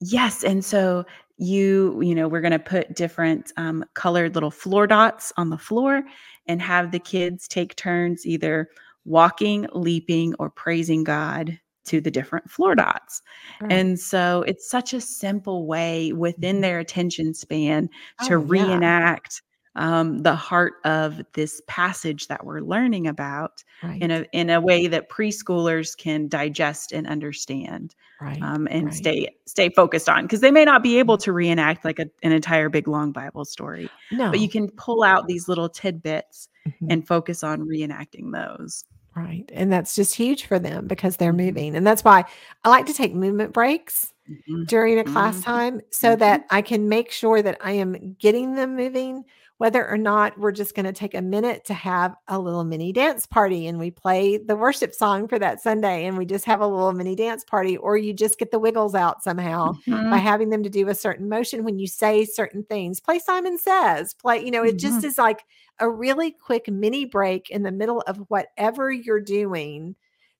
yes. 0.00 0.44
And 0.44 0.64
so, 0.64 1.04
you, 1.36 2.00
you 2.02 2.14
know, 2.14 2.28
we're 2.28 2.40
going 2.40 2.52
to 2.52 2.58
put 2.58 2.94
different 2.94 3.52
um, 3.56 3.84
colored 3.94 4.34
little 4.34 4.50
floor 4.50 4.86
dots 4.86 5.32
on 5.36 5.50
the 5.50 5.58
floor 5.58 6.02
and 6.46 6.60
have 6.62 6.90
the 6.90 6.98
kids 6.98 7.46
take 7.46 7.76
turns 7.76 8.26
either 8.26 8.68
walking, 9.04 9.66
leaping, 9.72 10.34
or 10.38 10.50
praising 10.50 11.04
God 11.04 11.58
to 11.86 12.00
the 12.00 12.10
different 12.10 12.50
floor 12.50 12.74
dots. 12.74 13.22
Right. 13.60 13.84
And 13.84 13.98
so 13.98 14.42
it's 14.46 14.68
such 14.68 14.92
a 14.92 15.00
simple 15.00 15.66
way 15.66 16.12
within 16.12 16.60
Mhm. 16.60 16.62
their 16.62 16.78
attention 16.80 17.32
span 17.34 17.88
to 18.22 18.36
Oh, 18.38 18.38
reenact 18.38 19.42
um, 19.78 20.18
the 20.18 20.34
heart 20.34 20.74
of 20.84 21.22
this 21.32 21.62
passage 21.66 22.26
that 22.28 22.44
we're 22.44 22.60
learning 22.60 23.06
about 23.06 23.64
Right. 23.82 24.02
in 24.02 24.10
a 24.10 24.26
in 24.32 24.50
a 24.50 24.60
way 24.60 24.88
that 24.88 25.08
preschoolers 25.08 25.96
can 25.96 26.26
digest 26.28 26.90
and 26.92 27.06
understand 27.06 27.94
right. 28.20 28.42
um, 28.42 28.66
and 28.70 28.86
right. 28.86 28.94
stay 28.94 29.28
stay 29.46 29.68
focused 29.70 30.08
on 30.08 30.24
because 30.24 30.40
they 30.40 30.50
may 30.50 30.64
not 30.64 30.82
be 30.82 30.98
able 30.98 31.16
to 31.18 31.32
reenact 31.32 31.84
like 31.84 32.00
a, 32.00 32.06
an 32.24 32.32
entire 32.32 32.68
big 32.68 32.88
long 32.88 33.12
Bible 33.12 33.44
story, 33.44 33.88
no. 34.10 34.30
but 34.30 34.40
you 34.40 34.48
can 34.48 34.68
pull 34.72 35.04
out 35.04 35.26
these 35.28 35.48
little 35.48 35.68
tidbits 35.68 36.48
Mhm. 36.66 36.86
and 36.90 37.06
focus 37.06 37.42
on 37.44 37.60
reenacting 37.62 38.32
those. 38.32 38.84
Right. 39.16 39.48
And 39.54 39.72
that's 39.72 39.94
just 39.94 40.14
huge 40.14 40.44
for 40.46 40.58
them 40.58 40.86
because 40.86 41.16
they're 41.16 41.32
Mhm. 41.32 41.46
moving. 41.46 41.76
And 41.76 41.86
that's 41.86 42.04
why 42.04 42.24
I 42.64 42.68
like 42.68 42.86
to 42.86 42.92
take 42.92 43.14
movement 43.14 43.52
breaks 43.52 44.12
Mhm. 44.28 44.66
during 44.66 44.98
a 44.98 45.04
class 45.04 45.38
Mhm. 45.38 45.44
time 45.44 45.80
so 45.90 46.14
that 46.16 46.44
I 46.50 46.62
can 46.62 46.88
make 46.88 47.10
sure 47.10 47.40
that 47.42 47.56
I 47.60 47.72
am 47.72 48.16
getting 48.18 48.54
them 48.54 48.76
moving, 48.76 49.24
whether 49.58 49.86
or 49.88 49.98
not 49.98 50.38
we're 50.38 50.52
just 50.52 50.74
going 50.74 50.86
to 50.86 50.92
take 50.92 51.14
a 51.14 51.20
minute 51.20 51.64
to 51.64 51.74
have 51.74 52.14
a 52.28 52.38
little 52.38 52.64
mini 52.64 52.92
dance 52.92 53.26
party 53.26 53.66
and 53.66 53.78
we 53.78 53.90
play 53.90 54.36
the 54.38 54.56
worship 54.56 54.94
song 54.94 55.26
for 55.28 55.38
that 55.38 55.60
Sunday 55.60 56.06
and 56.06 56.16
we 56.16 56.24
just 56.24 56.44
have 56.44 56.60
a 56.60 56.66
little 56.66 56.92
mini 56.92 57.14
dance 57.16 57.44
party, 57.44 57.76
or 57.76 57.96
you 57.96 58.12
just 58.12 58.38
get 58.38 58.50
the 58.52 58.58
wiggles 58.58 58.94
out 58.94 59.22
somehow 59.22 59.72
by 59.86 59.92
Mhm. 59.92 60.20
having 60.20 60.50
them 60.50 60.62
to 60.62 60.70
do 60.70 60.88
a 60.88 60.94
certain 60.94 61.28
motion 61.28 61.64
when 61.64 61.78
you 61.78 61.86
say 61.88 62.24
certain 62.24 62.62
things. 62.62 63.00
Play 63.00 63.18
Simon 63.18 63.58
Says, 63.58 64.14
play, 64.14 64.44
you 64.44 64.50
know, 64.50 64.62
it 64.62 64.78
just 64.78 65.02
is 65.04 65.18
like 65.18 65.44
a 65.80 65.90
really 65.90 66.30
quick 66.30 66.68
mini 66.68 67.04
break 67.04 67.50
in 67.50 67.62
the 67.64 67.72
middle 67.72 68.00
of 68.06 68.18
whatever 68.28 68.90
you're 68.92 69.20
doing 69.20 69.94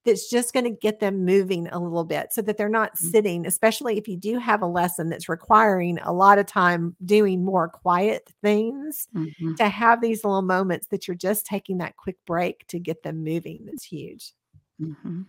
that's 0.09 0.29
just 0.31 0.53
going 0.53 0.65
to 0.65 0.71
get 0.71 1.01
them 1.01 1.25
moving 1.25 1.69
a 1.69 1.79
little 1.79 2.05
bit 2.05 2.33
so 2.33 2.43
that 2.43 2.57
they're 2.57 2.69
not 2.69 2.95
Mm. 2.95 3.11
sitting, 3.11 3.47
especially 3.47 3.99
if 3.99 4.09
you 4.09 4.17
do 4.17 4.39
have 4.39 4.63
a 4.63 4.67
lesson 4.67 5.09
that's 5.09 5.29
requiring 5.29 5.99
a 6.01 6.13
lot 6.13 6.39
of 6.39 6.47
time 6.47 6.97
doing 7.05 7.45
more 7.45 7.69
quiet 7.69 8.29
things. 8.43 9.07
Mhm. 9.15 9.57
To 9.57 9.69
have 9.69 10.01
these 10.01 10.25
little 10.25 10.43
moments 10.43 10.87
that 10.91 11.07
you're 11.07 11.15
just 11.17 11.47
taking 11.47 11.79
that 11.79 11.97
quick 11.97 12.17
break 12.27 12.67
to 12.69 12.79
get 12.79 13.03
them 13.03 13.23
moving, 13.23 13.61
that's 13.67 13.85
huge. 13.85 14.33
Mhm. 14.81 15.27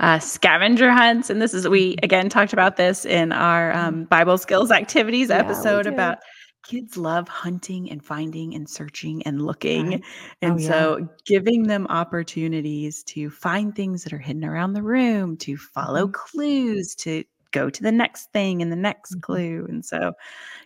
Uh, 0.00 0.18
scavenger 0.18 0.90
hunts, 0.90 1.30
and 1.30 1.40
this 1.40 1.52
is 1.54 1.68
we 1.68 1.94
Mhm. 1.96 2.04
again 2.04 2.28
talked 2.28 2.52
about 2.52 2.76
this 2.76 3.04
in 3.04 3.32
our 3.32 3.72
Mhm. 3.72 3.76
um, 3.76 4.04
Bible 4.04 4.38
skills 4.38 4.70
activities 4.70 5.28
Yeah, 5.28 5.38
episode 5.38 5.86
about 5.86 6.18
kids 6.64 6.96
love 6.96 7.28
hunting 7.28 7.90
and 7.90 8.04
finding 8.04 8.54
and 8.54 8.68
searching 8.68 9.22
and 9.24 9.42
looking, 9.44 9.90
Right. 9.90 10.02
and 10.42 10.52
Oh, 10.54 10.56
yeah. 10.58 10.68
so 10.68 11.08
giving 11.24 11.64
them 11.64 11.86
opportunities 11.88 13.02
to 13.04 13.30
find 13.30 13.74
things 13.74 14.04
that 14.04 14.12
are 14.12 14.18
hidden 14.18 14.44
around 14.44 14.72
the 14.74 14.82
room, 14.82 15.36
to 15.38 15.56
follow 15.56 16.06
Mhm. 16.08 16.12
clues, 16.12 16.94
to 16.96 17.24
go 17.52 17.68
to 17.68 17.82
the 17.82 17.92
next 17.92 18.32
thing 18.32 18.62
and 18.62 18.72
the 18.72 18.76
next 18.76 19.16
Mhm. 19.16 19.22
clue, 19.22 19.66
and 19.68 19.84
so 19.84 20.12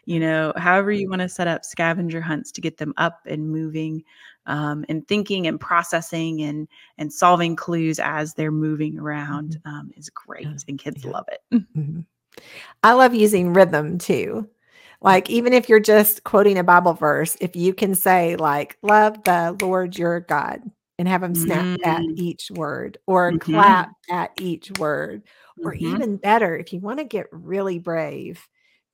you 0.07 0.21
know 0.21 0.53
however 0.57 0.93
you 0.93 1.09
want 1.11 1.23
to 1.23 1.29
set 1.29 1.49
up 1.49 1.65
scavenger 1.65 2.21
hunts 2.21 2.53
to 2.53 2.61
get 2.61 2.77
them 2.79 2.95
up 2.99 3.21
and 3.27 3.51
moving 3.51 4.05
um, 4.47 4.85
and 4.89 5.07
thinking 5.09 5.47
and 5.49 5.61
processing 5.61 6.43
and 6.43 6.69
and 6.99 7.13
solving 7.13 7.57
clues 7.57 7.99
as 8.01 8.35
they're 8.35 8.53
moving 8.53 8.99
around 8.99 9.61
um, 9.67 9.91
is 9.97 10.11
great 10.11 10.47
and 10.69 10.79
kids 10.79 11.05
yeah. 11.05 11.11
love 11.13 11.27
it 11.33 11.43
Mhm. 11.77 12.05
I 12.85 12.93
love 12.93 13.15
using 13.15 13.53
rhythm 13.53 13.99
too. 13.99 14.49
Like, 15.03 15.29
even 15.31 15.53
if 15.53 15.69
you're 15.69 15.81
just 15.81 16.25
quoting 16.25 16.59
a 16.59 16.65
Bible 16.65 16.95
verse, 16.95 17.37
if 17.41 17.55
you 17.57 17.75
can 17.75 17.95
say, 17.95 18.37
like, 18.37 18.79
love 18.83 19.23
the 19.25 19.57
Lord 19.61 19.99
your 19.99 20.21
God 20.21 20.63
and 20.99 21.07
have 21.09 21.21
them 21.21 21.35
snap 21.35 21.69
at 21.85 22.07
Mm. 22.07 22.17
each 22.17 22.51
word 22.51 22.99
or 23.07 23.33
Mhm. 23.33 23.39
clap 23.39 23.91
at 24.11 24.31
each 24.37 24.71
word, 24.79 25.23
or 25.65 25.75
Mhm. 25.75 25.81
even 25.81 26.17
better, 26.17 26.57
if 26.57 26.73
you 26.73 26.81
want 26.81 26.99
to 26.99 27.05
get 27.05 27.27
really 27.33 27.79
brave, 27.79 28.47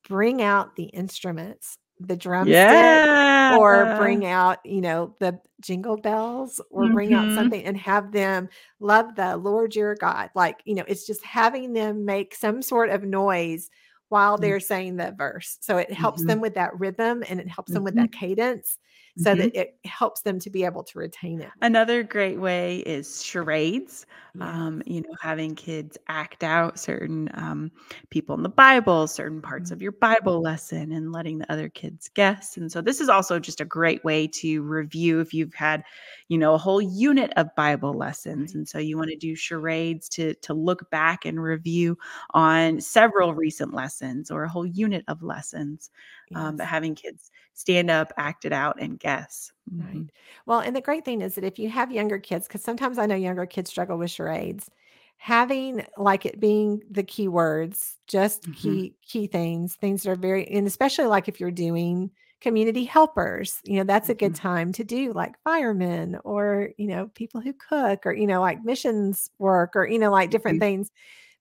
bring 0.09 0.41
out 0.41 0.75
the 0.75 0.85
instruments, 0.85 1.77
the 1.99 2.17
drumstick, 2.17 3.03
yeah 3.07 3.07
or 3.49 3.87
bring 3.87 4.25
out, 4.25 4.59
you 4.65 4.81
know, 4.81 5.15
the 5.19 5.37
jingle 5.61 5.97
bells 5.97 6.61
or 6.71 6.87
bring 6.89 7.13
out 7.13 7.31
Mhm. 7.31 7.33
something 7.33 7.63
and 7.65 7.77
have 7.77 8.11
them 8.13 8.49
love 8.79 9.15
the 9.15 9.35
Lord 9.37 9.75
your 9.75 9.95
God. 9.95 10.29
Like, 10.35 10.61
you 10.65 10.75
know, 10.75 10.85
it's 10.87 11.05
just 11.05 11.23
having 11.25 11.73
them 11.73 12.05
make 12.05 12.35
some 12.35 12.61
sort 12.61 12.89
of 12.89 13.03
noise 13.03 13.69
while 14.13 14.37
Mm. 14.37 14.41
they're 14.41 14.59
saying 14.61 14.97
the 14.97 15.13
verse. 15.17 15.57
So 15.61 15.77
it 15.77 15.91
helps 15.91 16.23
Mhm. 16.23 16.27
them 16.27 16.41
with 16.41 16.55
that 16.55 16.79
rhythm 16.79 17.23
and 17.29 17.39
it 17.41 17.49
helps 17.49 17.73
them 17.73 17.83
with 17.83 17.95
that 17.95 18.11
cadence 18.13 18.77
so 19.17 19.35
Mhm. 19.35 19.35
that 19.35 19.55
it 19.59 19.77
helps 19.85 20.21
them 20.21 20.39
to 20.39 20.49
be 20.49 20.63
able 20.65 20.83
to 20.85 20.99
retain 20.99 21.41
it. 21.41 21.53
Another 21.61 22.03
great 22.03 22.39
way 22.39 22.79
is 22.79 23.23
charades. 23.23 24.05
Um, 24.39 24.83
you 24.85 24.99
know, 25.01 25.15
having 25.21 25.55
kids 25.55 25.97
act 26.09 26.43
out 26.43 26.77
certain 26.77 27.29
um, 27.35 27.71
people 28.09 28.35
in 28.35 28.43
the 28.43 28.49
Bible, 28.49 29.07
certain 29.07 29.41
parts 29.41 29.69
Mhm. 29.69 29.71
of 29.71 29.81
your 29.81 29.93
Bible 29.93 30.41
lesson, 30.41 30.91
and 30.91 31.13
letting 31.13 31.37
the 31.37 31.49
other 31.49 31.69
kids 31.69 32.09
guess. 32.09 32.57
And 32.57 32.69
so, 32.69 32.81
this 32.81 32.99
is 32.99 33.07
also 33.07 33.39
just 33.39 33.61
a 33.61 33.65
great 33.65 34.03
way 34.03 34.27
to 34.27 34.61
review 34.63 35.21
if 35.21 35.33
you've 35.33 35.53
had, 35.53 35.83
you 36.27 36.37
know, 36.37 36.53
a 36.55 36.57
whole 36.57 36.81
unit 36.81 37.31
of 37.37 37.55
Bible 37.55 37.93
lessons. 37.93 38.53
And 38.53 38.67
so, 38.67 38.79
you 38.79 38.97
want 38.97 39.11
to 39.11 39.15
do 39.15 39.33
charades 39.35 40.09
to 40.09 40.33
to 40.35 40.53
look 40.53 40.89
back 40.89 41.23
and 41.23 41.41
review 41.41 41.97
on 42.31 42.81
several 42.81 43.33
recent 43.33 43.73
lessons 43.73 44.29
or 44.29 44.43
a 44.43 44.49
whole 44.49 44.65
unit 44.65 45.05
of 45.07 45.23
lessons. 45.23 45.89
Um, 46.35 46.57
but 46.57 46.65
having 46.65 46.95
kids 46.95 47.29
stand 47.53 47.89
up, 47.91 48.11
act 48.17 48.45
it 48.45 48.53
out, 48.53 48.81
and 48.81 48.99
guess. 48.99 49.51
Right. 49.79 50.05
Well, 50.45 50.59
and 50.59 50.75
the 50.75 50.81
great 50.81 51.05
thing 51.05 51.21
is 51.21 51.35
that 51.35 51.43
if 51.43 51.57
you 51.57 51.69
have 51.69 51.91
younger 51.91 52.19
kids, 52.19 52.47
because 52.47 52.63
sometimes 52.63 52.97
I 52.97 53.05
know 53.05 53.15
younger 53.15 53.45
kids 53.45 53.69
struggle 53.69 53.97
with 53.97 54.11
charades, 54.11 54.69
having 55.17 55.85
like 55.97 56.25
it 56.25 56.39
being 56.39 56.81
the 56.89 57.03
key 57.03 57.27
words, 57.27 57.97
just 58.07 58.51
Mhm. 58.63 58.83
key 58.91 58.95
key 59.01 59.27
things, 59.27 59.75
things 59.75 60.03
that 60.03 60.11
are 60.11 60.15
very, 60.15 60.45
and 60.49 60.67
especially 60.67 61.05
like 61.05 61.27
if 61.29 61.39
you're 61.39 61.51
doing 61.51 62.11
community 62.41 62.83
helpers, 62.83 63.61
you 63.63 63.77
know, 63.77 63.83
that's 63.85 64.09
a 64.09 64.13
good 64.15 64.35
Mhm. 64.35 64.35
time 64.35 64.73
to 64.73 64.83
do 64.83 65.13
like 65.13 65.41
firemen 65.43 66.17
or 66.25 66.71
you 66.77 66.87
know 66.87 67.07
people 67.15 67.39
who 67.39 67.53
cook 67.53 68.05
or 68.05 68.13
you 68.13 68.27
know 68.27 68.41
like 68.41 68.63
missions 68.65 69.29
work 69.39 69.75
or 69.75 69.87
you 69.87 69.97
know 69.97 70.11
like 70.11 70.29
different 70.29 70.59
Mhm. 70.59 70.61
things. 70.61 70.91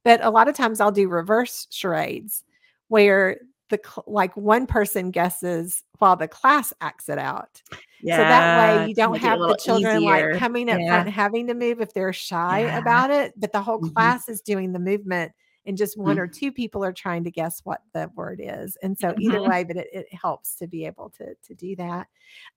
But 0.04 0.24
a 0.24 0.30
lot 0.30 0.48
of 0.48 0.54
times 0.56 0.80
I'll 0.80 0.92
do 0.92 1.08
reverse 1.08 1.66
charades 1.70 2.44
where 2.88 3.38
the 3.72 3.80
like 4.06 4.36
one 4.36 4.66
person 4.66 5.10
guesses 5.10 5.82
while 5.98 6.14
the 6.16 6.28
class 6.28 6.72
acts 6.80 7.08
it 7.08 7.18
out. 7.18 7.60
So 8.04 8.24
that 8.24 8.56
way 8.56 8.88
you 8.88 8.94
don't 8.94 9.12
make 9.12 9.22
it 9.22 9.26
a 9.26 9.28
have 9.30 9.38
the 9.40 9.56
children 9.64 10.02
like 10.04 10.38
coming 10.38 10.68
up 10.70 10.80
Yeah. 10.80 10.88
front 10.88 11.08
having 11.08 11.46
to 11.48 11.54
move 11.54 11.80
if 11.80 11.92
they're 11.94 12.12
shy 12.12 12.60
Yeah. 12.60 12.78
about 12.78 13.10
it, 13.10 13.32
but 13.36 13.52
the 13.52 13.62
whole 13.62 13.80
Mhm. 13.80 13.92
class 13.94 14.28
is 14.28 14.40
doing 14.40 14.72
the 14.72 14.78
movement 14.80 15.32
and 15.64 15.76
just 15.76 15.96
one 15.96 16.18
or 16.18 16.26
Mhm. 16.26 16.32
two 16.32 16.50
people 16.50 16.84
are 16.84 16.92
trying 16.92 17.22
to 17.22 17.30
guess 17.30 17.60
what 17.62 17.82
the 17.94 18.10
word 18.16 18.40
is. 18.42 18.76
And 18.82 18.98
so 18.98 19.14
either 19.16 19.38
Mhm. 19.38 19.48
way, 19.48 19.62
but 19.64 19.76
it, 19.76 19.86
it 19.92 20.12
helps 20.12 20.56
to 20.56 20.66
be 20.66 20.84
able 20.84 21.10
to 21.10 21.36
to 21.36 21.54
do 21.54 21.76
that. 21.76 22.08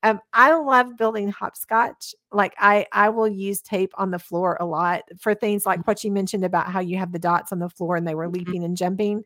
Um, 0.02 0.20
I 0.34 0.54
love 0.56 0.98
building 0.98 1.30
hopscotch. 1.30 2.16
Like 2.32 2.56
I 2.58 2.88
I 2.92 3.10
will 3.10 3.28
use 3.28 3.62
tape 3.62 3.94
on 4.00 4.10
the 4.10 4.18
floor 4.20 4.58
a 4.60 4.66
lot 4.66 5.04
for 5.20 5.36
things 5.36 5.68
like 5.68 5.86
what 5.86 6.04
you 6.04 6.12
mentioned 6.12 6.44
about 6.44 6.72
how 6.72 6.80
you 6.80 6.98
have 6.98 7.12
the 7.12 7.20
dots 7.20 7.52
on 7.52 7.60
the 7.60 7.70
floor 7.70 7.96
and 7.96 8.08
they 8.08 8.16
were 8.16 8.28
Mhm. 8.28 8.34
leaping 8.34 8.64
and 8.64 8.76
jumping, 8.76 9.24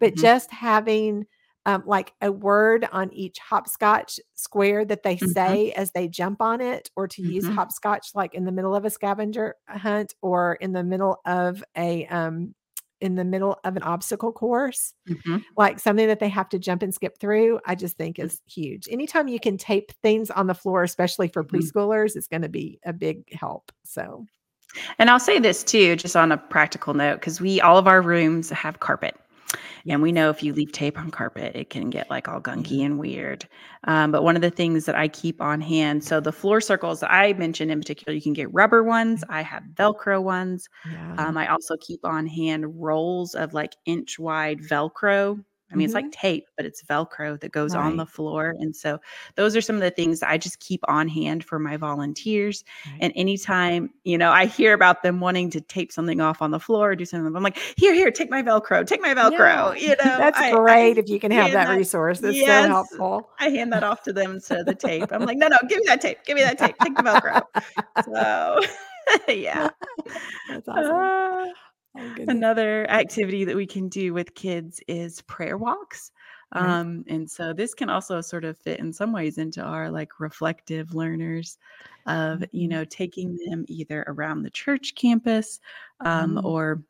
but 0.00 0.14
Mhm. 0.14 0.20
just 0.20 0.50
having 0.50 1.26
um, 1.66 1.82
like 1.84 2.14
a 2.22 2.32
word 2.32 2.88
on 2.92 3.12
each 3.12 3.38
hopscotch 3.40 4.18
square 4.34 4.86
that 4.86 5.02
they 5.02 5.16
Mhm. 5.16 5.34
say 5.34 5.72
as 5.72 5.90
they 5.92 6.08
jump 6.08 6.40
on 6.40 6.62
it, 6.62 6.90
or 6.96 7.06
to 7.08 7.20
use 7.22 7.44
Mhm. 7.46 7.54
hopscotch 7.56 8.14
like 8.14 8.32
in 8.32 8.44
the 8.46 8.52
middle 8.52 8.74
of 8.74 8.86
a 8.86 8.90
scavenger 8.90 9.54
hunt 9.68 10.14
or 10.22 10.54
in 10.54 10.72
the 10.72 10.82
middle 10.84 11.20
of 11.26 11.62
a 11.76 12.06
um 12.06 12.54
in 13.00 13.14
the 13.16 13.24
middle 13.24 13.58
of 13.64 13.76
an 13.76 13.82
obstacle 13.82 14.32
course, 14.32 14.94
Mhm. 15.08 15.44
like 15.56 15.78
something 15.78 16.08
that 16.08 16.18
they 16.20 16.28
have 16.28 16.48
to 16.48 16.58
jump 16.58 16.82
and 16.82 16.92
skip 16.94 17.18
through, 17.20 17.60
I 17.66 17.74
just 17.76 17.96
think 17.96 18.18
is 18.18 18.40
huge. 18.46 18.88
Anytime 18.90 19.28
you 19.28 19.38
can 19.38 19.56
tape 19.58 19.92
things 20.02 20.30
on 20.30 20.46
the 20.48 20.54
floor, 20.54 20.82
especially 20.84 21.28
for 21.28 21.44
Mhm. 21.44 21.50
preschoolers, 21.50 22.16
it's 22.16 22.26
going 22.28 22.42
to 22.42 22.48
be 22.48 22.80
a 22.84 22.92
big 22.92 23.32
help. 23.34 23.70
So, 23.84 24.24
And 24.98 25.10
I'll 25.10 25.20
say 25.20 25.38
this 25.38 25.62
too, 25.62 25.96
just 25.96 26.16
on 26.16 26.32
a 26.32 26.36
practical 26.38 26.92
note, 26.94 27.20
because 27.20 27.40
we 27.40 27.60
all 27.60 27.76
of 27.78 27.86
our 27.86 28.00
rooms 28.02 28.50
have 28.50 28.80
carpet. 28.80 29.16
And 29.88 30.02
we 30.02 30.12
know 30.12 30.30
if 30.30 30.42
you 30.42 30.52
leave 30.52 30.72
tape 30.72 30.98
on 30.98 31.10
carpet, 31.10 31.56
it 31.56 31.70
can 31.70 31.90
get 31.90 32.10
like 32.10 32.28
all 32.28 32.40
gunky 32.40 32.84
and 32.84 32.98
weird. 32.98 33.48
Um, 33.84 34.12
but 34.12 34.22
one 34.22 34.36
of 34.36 34.42
the 34.42 34.50
things 34.50 34.84
that 34.84 34.94
I 34.94 35.08
keep 35.08 35.40
on 35.40 35.60
hand, 35.60 36.04
so 36.04 36.20
the 36.20 36.32
floor 36.32 36.60
circles 36.60 37.00
that 37.00 37.12
I 37.12 37.32
mentioned 37.32 37.70
in 37.70 37.80
particular, 37.80 38.14
you 38.14 38.22
can 38.22 38.34
get 38.34 38.52
rubber 38.52 38.82
ones. 38.82 39.24
I 39.28 39.42
have 39.42 39.62
Velcro 39.74 40.22
ones. 40.22 40.68
yeah. 40.90 41.14
Um, 41.16 41.36
I 41.36 41.48
also 41.48 41.76
keep 41.80 42.04
on 42.04 42.26
hand 42.26 42.80
rolls 42.80 43.34
of 43.34 43.54
like 43.54 43.76
inch 43.86 44.18
wide 44.18 44.60
Velcro. 44.60 45.42
I 45.70 45.76
mean, 45.76 45.84
it's 45.84 45.94
like 45.94 46.10
tape, 46.12 46.46
but 46.56 46.64
it's 46.64 46.82
Velcro 46.82 47.38
that 47.40 47.52
goes 47.52 47.74
on 47.74 47.96
the 47.98 48.06
floor. 48.06 48.54
And 48.58 48.74
so 48.74 48.98
those 49.34 49.54
are 49.54 49.60
some 49.60 49.76
of 49.76 49.82
the 49.82 49.90
things 49.90 50.22
I 50.22 50.38
just 50.38 50.60
keep 50.60 50.80
on 50.88 51.08
hand 51.08 51.44
for 51.44 51.58
my 51.58 51.76
volunteers. 51.76 52.64
Right. 52.86 52.98
And 53.02 53.12
anytime, 53.16 53.90
you 54.04 54.16
know, 54.16 54.30
I 54.32 54.46
hear 54.46 54.72
about 54.72 55.02
them 55.02 55.20
wanting 55.20 55.50
to 55.50 55.60
tape 55.60 55.92
something 55.92 56.20
off 56.20 56.40
on 56.40 56.50
the 56.52 56.58
floor 56.60 56.92
or 56.92 56.96
do 56.96 57.04
something, 57.04 57.36
I'm 57.36 57.42
like, 57.42 57.58
here, 57.76 57.92
here, 57.92 58.10
take 58.10 58.30
my 58.30 58.42
Velcro, 58.42 58.86
take 58.86 59.02
my 59.02 59.12
Velcro. 59.14 59.74
Yeah. 59.78 59.82
You 59.82 59.88
know, 60.04 60.18
That's 60.18 60.38
I- 60.38 60.52
great 60.52 60.96
I 60.96 61.00
if 61.00 61.08
you 61.08 61.20
can 61.20 61.30
have 61.32 61.50
hand 61.50 61.54
that 61.54 61.76
resource. 61.76 62.20
That's 62.20 62.36
Yes. 62.36 62.64
so 62.64 62.68
helpful. 62.68 63.30
I 63.38 63.50
hand 63.50 63.72
that 63.74 63.84
off 63.84 64.02
to 64.04 64.12
them 64.12 64.30
instead 64.32 64.60
of 64.60 64.66
the 64.66 64.74
tape. 64.74 65.12
I'm 65.12 65.26
like, 65.26 65.36
no, 65.38 65.48
no, 65.48 65.58
give 65.68 65.78
me 65.80 65.84
that 65.86 66.00
tape. 66.00 66.18
Give 66.24 66.34
me 66.36 66.42
that 66.42 66.56
tape. 66.58 66.76
Take 66.82 66.96
the 66.96 67.02
Velcro. 67.02 67.42
So, 68.04 68.60
yeah. 69.28 69.70
That's 70.48 70.68
awesome. 70.68 70.94
Uh, 70.94 71.46
Oh. 71.98 72.14
Another 72.28 72.88
activity 72.90 73.44
that 73.44 73.56
we 73.56 73.66
can 73.66 73.88
do 73.88 74.14
with 74.14 74.34
kids 74.34 74.80
is 74.88 75.20
prayer 75.22 75.56
walks. 75.58 76.12
Right. 76.58 76.80
Um, 76.80 77.04
and 77.08 77.30
so 77.30 77.52
this 77.52 77.74
can 77.74 77.90
also 77.90 78.20
sort 78.22 78.44
of 78.44 78.56
fit 78.58 78.80
in 78.80 78.92
some 78.92 79.12
ways 79.12 79.36
into 79.38 79.62
our 79.62 79.90
like 79.90 80.18
reflective 80.20 80.94
learners 80.94 81.58
of, 82.06 82.44
you 82.52 82.68
Mhm. 82.68 82.70
know, 82.70 82.84
taking 82.84 83.36
them 83.46 83.64
either 83.68 84.04
around 84.06 84.42
the 84.42 84.50
church 84.50 84.94
campus 84.94 85.60
um, 86.00 86.36
Mhm. 86.36 86.44
or 86.44 86.82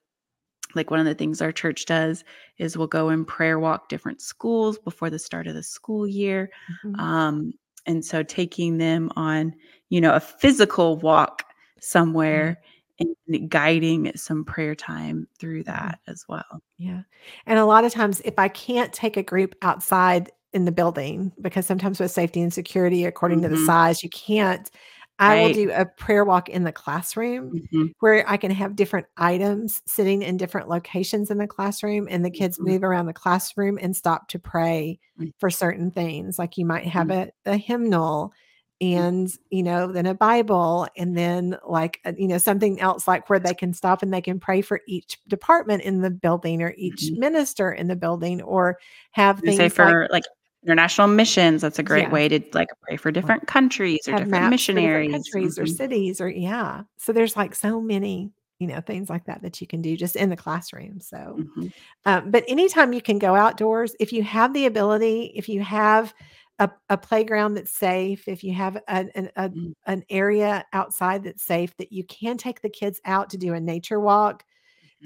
like 0.75 0.91
one 0.91 1.01
of 1.01 1.07
the 1.07 1.15
things 1.15 1.41
our 1.43 1.53
church 1.53 1.87
does 1.87 2.25
is 2.59 2.77
we'll 2.77 2.87
go 2.87 3.09
and 3.09 3.27
prayer 3.27 3.59
walk 3.59 3.89
different 3.89 4.21
schools 4.21 4.79
before 4.79 5.11
the 5.11 5.19
start 5.19 5.47
of 5.47 5.55
the 5.55 5.63
school 5.63 6.07
year. 6.07 6.51
Mhm. 6.69 7.01
Um, 7.01 7.53
and 7.87 8.05
so 8.05 8.23
taking 8.23 8.79
them 8.79 9.11
on, 9.17 9.55
you 9.89 10.01
know, 10.01 10.15
a 10.15 10.21
physical 10.21 10.99
walk 10.99 11.45
somewhere 11.81 12.61
and 13.01 13.51
guiding 13.51 14.12
some 14.16 14.44
prayer 14.44 14.74
time 14.74 15.28
through 15.38 15.64
Mm-hmm. 15.66 15.88
that 15.88 16.01
as 16.09 16.24
well. 16.28 16.62
Yeah. 16.78 17.03
And 17.46 17.59
a 17.59 17.66
lot 17.66 17.84
of 17.84 17.92
times, 17.92 18.20
if 18.24 18.38
I 18.38 18.49
can't 18.49 18.92
take 18.92 19.16
a 19.16 19.22
group 19.22 19.55
outside 19.62 20.30
in 20.53 20.64
the 20.64 20.72
building, 20.72 21.32
because 21.40 21.66
sometimes 21.66 22.01
with 22.01 22.11
safety 22.11 22.40
and 22.40 22.53
security, 22.53 23.05
according 23.05 23.42
to 23.42 23.49
the 23.49 23.57
Mhm. 23.57 23.66
size, 23.66 24.03
you 24.03 24.09
can't, 24.11 24.70
I 25.18 25.34
will 25.34 25.51
do 25.51 25.70
a 25.72 25.84
prayer 25.86 26.24
walk 26.24 26.49
in 26.49 26.64
the 26.64 26.72
classroom 26.72 27.53
Mhm, 27.72 27.92
where 28.01 28.24
I 28.28 28.36
can 28.36 28.53
have 28.53 28.76
different 28.76 29.07
items 29.16 29.82
sitting 29.86 30.22
in 30.22 30.36
different 30.36 30.68
locations 30.68 31.30
in 31.30 31.38
the 31.38 31.46
classroom, 31.49 32.07
and 32.11 32.24
the 32.24 32.30
kids 32.30 32.59
Mhm. 32.59 32.64
move 32.66 32.82
around 32.84 33.07
the 33.07 33.12
classroom 33.12 33.78
and 33.82 33.96
stop 33.96 34.28
to 34.28 34.38
pray 34.38 35.01
Mm. 35.20 35.32
for 35.40 35.51
certain 35.51 35.90
things. 35.90 36.38
Like 36.38 36.57
you 36.57 36.64
might 36.66 36.86
have 36.86 37.09
Mhm. 37.09 37.30
a, 37.46 37.51
a 37.53 37.57
hymnal 37.57 38.32
and 38.81 39.33
you 39.51 39.62
know 39.62 39.91
then 39.91 40.07
a 40.07 40.14
bible 40.14 40.87
and 40.97 41.16
then 41.16 41.57
like 41.66 42.01
uh, 42.05 42.12
you 42.16 42.29
know 42.29 42.39
something 42.39 42.81
else 42.81 43.09
like 43.09 43.29
where 43.29 43.41
they 43.41 43.55
can 43.55 43.72
stop 43.74 44.03
and 44.03 44.14
they 44.14 44.20
can 44.20 44.39
pray 44.39 44.61
for 44.61 44.81
each 44.87 45.18
department 45.26 45.83
in 45.83 46.01
the 46.01 46.11
building 46.11 46.62
or 46.62 46.72
each 46.76 47.11
Mhm. 47.11 47.18
minister 47.18 47.72
in 47.72 47.89
the 47.89 47.97
building 47.97 48.41
or 48.43 48.79
have 49.12 49.43
And 49.45 49.55
say 49.55 49.68
things 49.68 49.72
like 49.79 49.97
for 49.97 50.09
like 50.11 50.24
international 50.64 51.09
missions, 51.09 51.62
that's 51.62 51.79
a 51.79 51.83
great 51.83 52.03
Yeah. 52.03 52.12
way 52.12 52.29
to 52.29 52.41
like 52.53 52.68
pray 52.83 52.97
for 52.97 53.11
different 53.12 53.47
countries 53.47 54.01
or 54.09 54.12
have 54.12 54.18
different 54.22 54.31
for 54.33 54.39
different 54.41 54.51
missionaries. 54.51 55.12
countries 55.12 55.59
or 55.59 55.66
Mhm, 55.66 55.76
cities 55.76 56.20
or 56.20 56.29
yeah 56.29 56.83
so 56.99 57.12
there's 57.12 57.37
like 57.37 57.55
so 57.55 57.81
many 57.81 58.31
you 58.59 58.66
know 58.66 58.81
things 58.81 59.09
like 59.11 59.24
that 59.26 59.43
that 59.43 59.61
you 59.61 59.66
can 59.66 59.83
do 59.83 59.97
just 59.97 60.16
in 60.16 60.31
the 60.31 60.37
classroom 60.37 61.01
so 61.01 61.39
mhm, 61.39 61.72
Um, 62.07 62.31
but 62.31 62.45
anytime 62.49 62.93
you 62.93 63.03
can 63.03 63.18
go 63.18 63.35
outdoors, 63.35 63.95
if 64.01 64.12
you 64.12 64.22
have 64.22 64.53
the 64.55 64.66
ability, 64.66 65.33
if 65.35 65.49
you 65.49 65.62
have 65.62 66.14
a, 66.59 66.71
a 66.91 66.99
playground 66.99 67.55
that's 67.55 67.73
safe, 67.73 68.29
if 68.29 68.43
you 68.45 68.53
have 68.55 68.79
an, 68.89 69.11
an, 69.15 69.31
a, 69.37 69.53
Mm. 69.55 69.73
an 69.87 70.05
area 70.11 70.65
outside 70.73 71.25
that's 71.25 71.43
safe, 71.43 71.77
that 71.79 71.93
you 71.93 72.05
can 72.05 72.37
take 72.37 72.61
the 72.63 72.69
kids 72.71 73.01
out 73.05 73.31
to 73.31 73.39
do 73.39 73.55
a 73.55 73.61
nature 73.61 74.01
walk, 74.01 74.45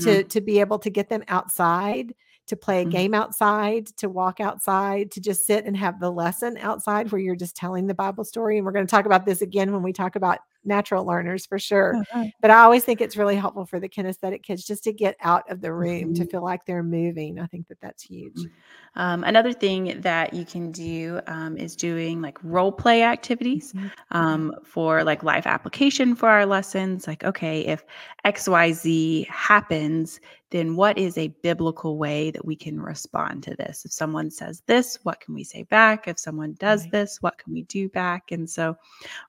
to 0.01 0.25
to 0.25 0.41
be 0.41 0.61
able 0.61 0.79
to 0.81 0.91
get 0.91 1.09
them 1.09 1.23
outside, 1.29 2.15
to 2.47 2.57
play 2.57 2.83
a 2.83 2.85
Mhm. 2.85 2.87
game 2.87 3.15
outside, 3.15 3.87
to 3.99 4.09
walk 4.09 4.41
outside, 4.41 5.11
to 5.13 5.21
just 5.21 5.47
sit 5.47 5.65
and 5.65 5.77
have 5.77 6.01
the 6.01 6.11
lesson 6.11 6.57
outside 6.59 7.13
where 7.13 7.21
you're 7.21 7.37
just 7.37 7.57
telling 7.57 7.87
the 7.87 7.95
Bible 7.95 8.25
story. 8.25 8.57
And 8.59 8.67
we're 8.67 8.73
going 8.73 8.87
to 8.87 8.91
talk 8.91 9.07
about 9.07 9.27
this 9.27 9.43
again 9.43 9.73
when 9.73 9.83
we 9.83 9.93
talk 9.93 10.17
about 10.17 10.41
natural 10.65 11.05
learners 11.07 11.47
for 11.47 11.59
sure. 11.59 11.97
Uh-huh. 11.97 12.25
But 12.41 12.51
I 12.51 12.59
always 12.63 12.85
think 12.85 13.01
it's 13.01 13.17
really 13.17 13.37
helpful 13.37 13.67
for 13.67 13.81
the 13.81 13.89
kinesthetic 13.89 14.43
kids 14.43 14.65
just 14.65 14.85
to 14.85 14.93
get 14.93 15.17
out 15.21 15.51
of 15.51 15.61
the 15.61 15.73
room 15.73 16.15
to 16.15 16.25
Mhm. 16.25 16.31
feel 16.31 16.43
like 16.43 16.65
they're 16.65 16.83
moving. 16.83 17.39
I 17.39 17.47
think 17.47 17.69
that 17.69 17.81
that's 17.81 18.03
huge. 18.03 18.47
Um, 18.95 19.25
another 19.25 19.53
thing 19.55 20.01
that 20.03 20.35
you 20.35 20.45
can 20.45 20.71
do 20.71 21.21
um, 21.27 21.57
is 21.57 21.75
doing 21.77 22.21
like 22.21 22.39
role 22.43 22.71
play 22.73 23.03
activities 23.03 23.73
Mhm. 23.73 23.91
um, 24.11 24.55
for 24.65 25.03
like 25.03 25.23
life 25.23 25.47
application 25.47 26.15
for 26.15 26.29
our 26.29 26.45
lessons. 26.45 27.07
Like, 27.07 27.25
okay, 27.25 27.63
if 27.67 27.85
XYZ 28.25 29.27
happens, 29.29 30.21
then 30.51 30.77
what 30.77 30.99
is 30.99 31.17
a 31.17 31.29
biblical 31.43 31.97
way 31.97 32.31
that 32.31 32.45
we 32.45 32.55
can 32.55 32.79
respond 32.81 33.43
to 33.45 33.55
this? 33.57 33.85
If 33.87 33.93
someone 33.93 34.31
says 34.31 34.63
this, 34.67 34.99
what 35.05 35.21
can 35.21 35.35
we 35.35 35.45
say 35.45 35.63
back? 35.63 36.07
If 36.09 36.19
someone 36.19 36.55
does 36.59 36.83
Right. 36.85 36.93
this, 36.93 37.19
what 37.23 37.39
can 37.39 37.53
we 37.53 37.63
do 37.63 37.89
back? 37.89 38.31
And 38.33 38.49
so, 38.49 38.77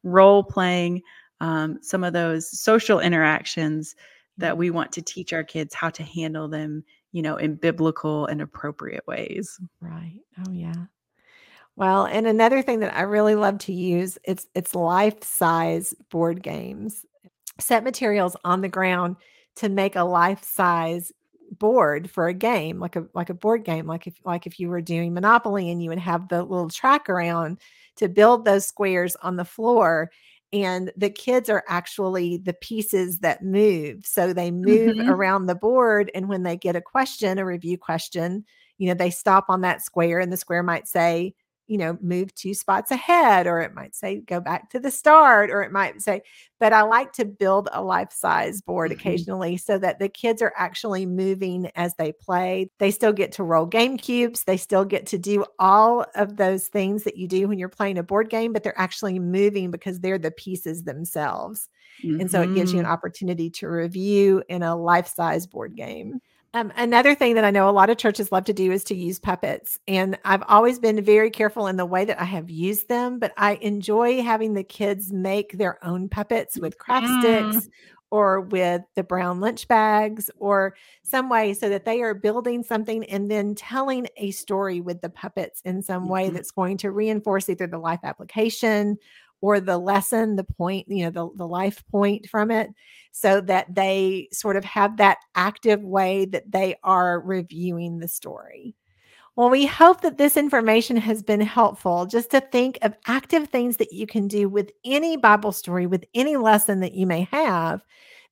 role 0.04 0.44
playing 0.44 1.02
um, 1.44 1.78
some 1.82 2.06
of 2.06 2.14
those 2.14 2.50
social 2.58 3.02
interactions 3.02 3.98
that 4.38 4.58
we 4.58 4.72
want 4.72 4.94
to 4.94 5.02
teach 5.02 5.34
our 5.34 5.44
kids 5.44 5.74
how 5.74 5.89
to 5.89 6.02
handle 6.02 6.48
them, 6.48 6.86
you 7.12 7.22
know, 7.22 7.36
in 7.36 7.56
biblical 7.56 8.26
and 8.28 8.41
appropriate 8.41 9.06
ways. 9.08 9.60
Right. 9.82 10.22
Oh 10.39 10.52
yeah. 10.52 10.86
Well, 11.76 12.06
and 12.06 12.28
another 12.28 12.62
thing 12.62 12.80
that 12.80 12.96
I 12.96 13.02
really 13.02 13.36
love 13.36 13.58
to 13.60 13.74
use, 13.74 14.18
it's 14.24 14.48
it's 14.56 14.74
life-size 14.74 15.94
board 16.10 16.41
games. 16.41 17.06
Set 17.60 17.84
materials 17.84 18.38
on 18.46 18.62
the 18.62 18.70
ground 18.70 19.18
to 19.58 19.68
make 19.68 19.98
a 19.98 20.04
life-size 20.04 21.12
board 21.52 22.10
for 22.10 22.30
a 22.30 22.34
game, 22.34 22.80
like 22.80 22.96
a 22.96 23.06
like 23.14 23.30
a 23.30 23.34
board 23.34 23.66
game, 23.66 23.86
like 23.86 24.08
if 24.08 24.16
like 24.24 24.48
if 24.48 24.62
you 24.62 24.70
were 24.70 24.82
doing 24.82 25.14
Monopoly 25.14 25.70
and 25.70 25.84
you 25.84 25.89
would 25.89 26.00
have 26.00 26.30
the 26.30 26.41
little 26.41 26.70
track 26.70 27.10
around 27.10 27.60
to 27.98 28.08
build 28.08 28.46
those 28.46 28.66
squares 28.66 29.18
on 29.18 29.36
the 29.36 29.44
floor. 29.44 30.10
And 30.54 30.91
the 30.95 31.10
kids 31.10 31.49
are 31.49 31.64
actually 31.68 32.38
the 32.38 32.54
pieces 32.54 33.20
that 33.20 33.43
move. 33.43 34.06
So 34.06 34.34
they 34.34 34.51
move 34.51 34.97
Mhm. 34.97 35.08
around 35.08 35.47
the 35.47 35.56
board. 35.56 36.12
And 36.16 36.30
when 36.30 36.43
they 36.43 36.58
get 36.58 36.76
a 36.76 36.82
question, 36.82 37.39
a 37.39 37.45
review 37.45 37.78
question, 37.78 38.45
you 38.78 38.88
know, 38.88 38.93
they 38.93 39.10
stop 39.10 39.45
on 39.49 39.62
that 39.62 39.82
square 39.82 40.20
and 40.20 40.32
the 40.32 40.38
square 40.38 40.64
might 40.64 40.88
say, 40.88 41.34
you 41.68 41.78
know, 41.78 41.97
move 42.01 42.34
two 42.36 42.53
spots 42.53 42.91
ahead, 42.91 43.47
or 43.47 43.59
it 43.59 43.74
might 43.74 43.95
say 43.95 44.22
go 44.22 44.39
back 44.39 44.70
to 44.72 44.80
the 44.80 44.91
start, 44.91 45.49
or 45.51 45.64
it 45.64 45.72
might 45.72 46.01
say, 46.01 46.22
but 46.59 46.74
I 46.74 46.84
like 46.84 47.11
to 47.14 47.26
build 47.26 47.70
a 47.74 47.82
life 47.84 48.11
size 48.11 48.61
board 48.61 48.91
Mhm. 48.91 49.26
occasionally 49.32 49.57
so 49.57 49.78
that 49.80 49.99
the 49.99 50.09
kids 50.09 50.41
are 50.41 50.53
actually 50.57 51.05
moving 51.05 51.70
as 51.76 51.95
they 51.95 52.11
play. 52.11 52.70
They 52.80 52.91
still 52.91 53.14
get 53.14 53.32
to 53.34 53.43
roll 53.43 53.66
game 53.66 53.97
cubes, 53.97 54.43
they 54.43 54.57
still 54.57 54.86
get 54.86 55.05
to 55.07 55.18
do 55.18 55.45
all 55.59 56.05
of 56.16 56.38
those 56.38 56.68
things 56.68 57.03
that 57.03 57.18
you 57.18 57.28
do 57.28 57.47
when 57.47 57.59
you're 57.59 57.70
playing 57.70 57.97
a 57.97 58.03
board 58.03 58.30
game, 58.30 58.53
but 58.53 58.64
they're 58.64 58.80
actually 58.80 59.20
moving 59.20 59.72
because 59.72 59.99
they're 59.99 60.18
the 60.20 60.32
pieces 60.32 60.84
themselves. 60.84 61.70
And 62.20 62.30
so 62.30 62.41
it 62.41 62.53
gives 62.53 62.74
you 62.74 62.80
an 62.80 62.86
Mhm. 62.86 62.88
opportunity 62.88 63.49
to 63.51 63.68
review 63.68 64.43
in 64.49 64.64
a 64.64 64.76
life 64.76 65.07
size 65.07 65.47
board 65.47 65.76
game. 65.76 66.16
Um, 66.56 66.72
another 66.76 67.16
thing 67.16 67.34
that 67.34 67.43
I 67.45 67.49
know 67.49 67.68
a 67.68 67.72
lot 67.72 67.89
of 67.89 67.97
churches 67.97 68.32
love 68.32 68.45
to 68.45 68.54
do 68.54 68.72
is 68.72 68.84
to 68.86 68.95
use 68.95 69.18
puppets. 69.20 69.80
And 69.88 70.20
I've 70.24 70.43
always 70.47 70.78
been 70.78 71.04
very 71.04 71.32
careful 71.32 71.66
in 71.66 71.78
the 71.78 71.86
way 71.86 72.06
that 72.06 72.22
I 72.22 72.26
have 72.26 72.49
used 72.51 72.89
them, 72.89 73.18
but 73.18 73.34
I 73.38 73.56
enjoy 73.56 74.22
having 74.22 74.54
the 74.54 74.64
kids 74.64 75.12
make 75.12 75.58
their 75.58 75.84
own 75.84 76.10
puppets 76.10 76.60
with 76.60 76.78
craft 76.78 77.08
sticks 77.08 77.68
or 78.12 78.41
with 78.41 78.82
the 78.95 79.04
brown 79.04 79.39
lunch 79.39 79.68
bags 79.68 80.30
or 80.38 80.76
some 81.01 81.28
way 81.28 81.56
so 81.56 81.70
that 81.70 81.86
they 81.86 82.04
are 82.04 82.14
building 82.14 82.62
something 82.64 83.04
and 83.06 83.32
then 83.32 83.56
telling 83.56 84.06
a 84.18 84.30
story 84.30 84.80
with 84.80 85.01
the 85.01 85.10
puppets 85.10 85.60
in 85.66 85.82
some 85.82 86.08
way 86.08 86.30
Mhm. 86.30 86.34
that's 86.34 86.51
going 86.51 86.78
to 86.78 86.91
reinforce 86.91 87.49
either 87.49 87.66
the 87.66 87.80
life 87.80 88.01
application 88.04 88.97
or 89.41 89.60
the 89.60 89.78
lesson, 89.80 90.36
the 90.36 90.43
point, 90.43 90.88
you 90.88 91.04
know, 91.04 91.10
the, 91.10 91.38
the 91.38 91.47
life 91.47 91.84
point 91.91 92.30
from 92.30 92.51
it, 92.51 92.70
so 93.14 93.39
that 93.39 93.74
they 93.74 94.28
sort 94.34 94.57
of 94.57 94.66
have 94.66 94.97
that 94.97 95.20
active 95.36 95.82
way 95.84 96.26
that 96.26 96.51
they 96.51 96.76
are 96.84 97.22
reviewing 97.22 97.99
the 97.99 98.07
story. 98.07 98.76
Well, 99.36 99.51
we 99.51 99.66
hope 99.68 100.01
that 100.01 100.18
this 100.18 100.36
information 100.36 100.97
has 100.97 101.24
been 101.24 101.41
helpful 101.41 102.07
just 102.07 102.32
to 102.32 102.41
think 102.41 102.80
of 102.82 102.95
active 103.07 103.49
things 103.49 103.78
that 103.78 103.93
you 103.93 104.07
can 104.07 104.28
do 104.28 104.49
with 104.49 104.72
any 104.84 105.16
Bible 105.16 105.51
story, 105.51 105.88
with 105.88 106.05
any 106.16 106.38
lesson 106.38 106.82
that 106.82 106.93
you 106.93 107.05
may 107.07 107.28
have, 107.32 107.84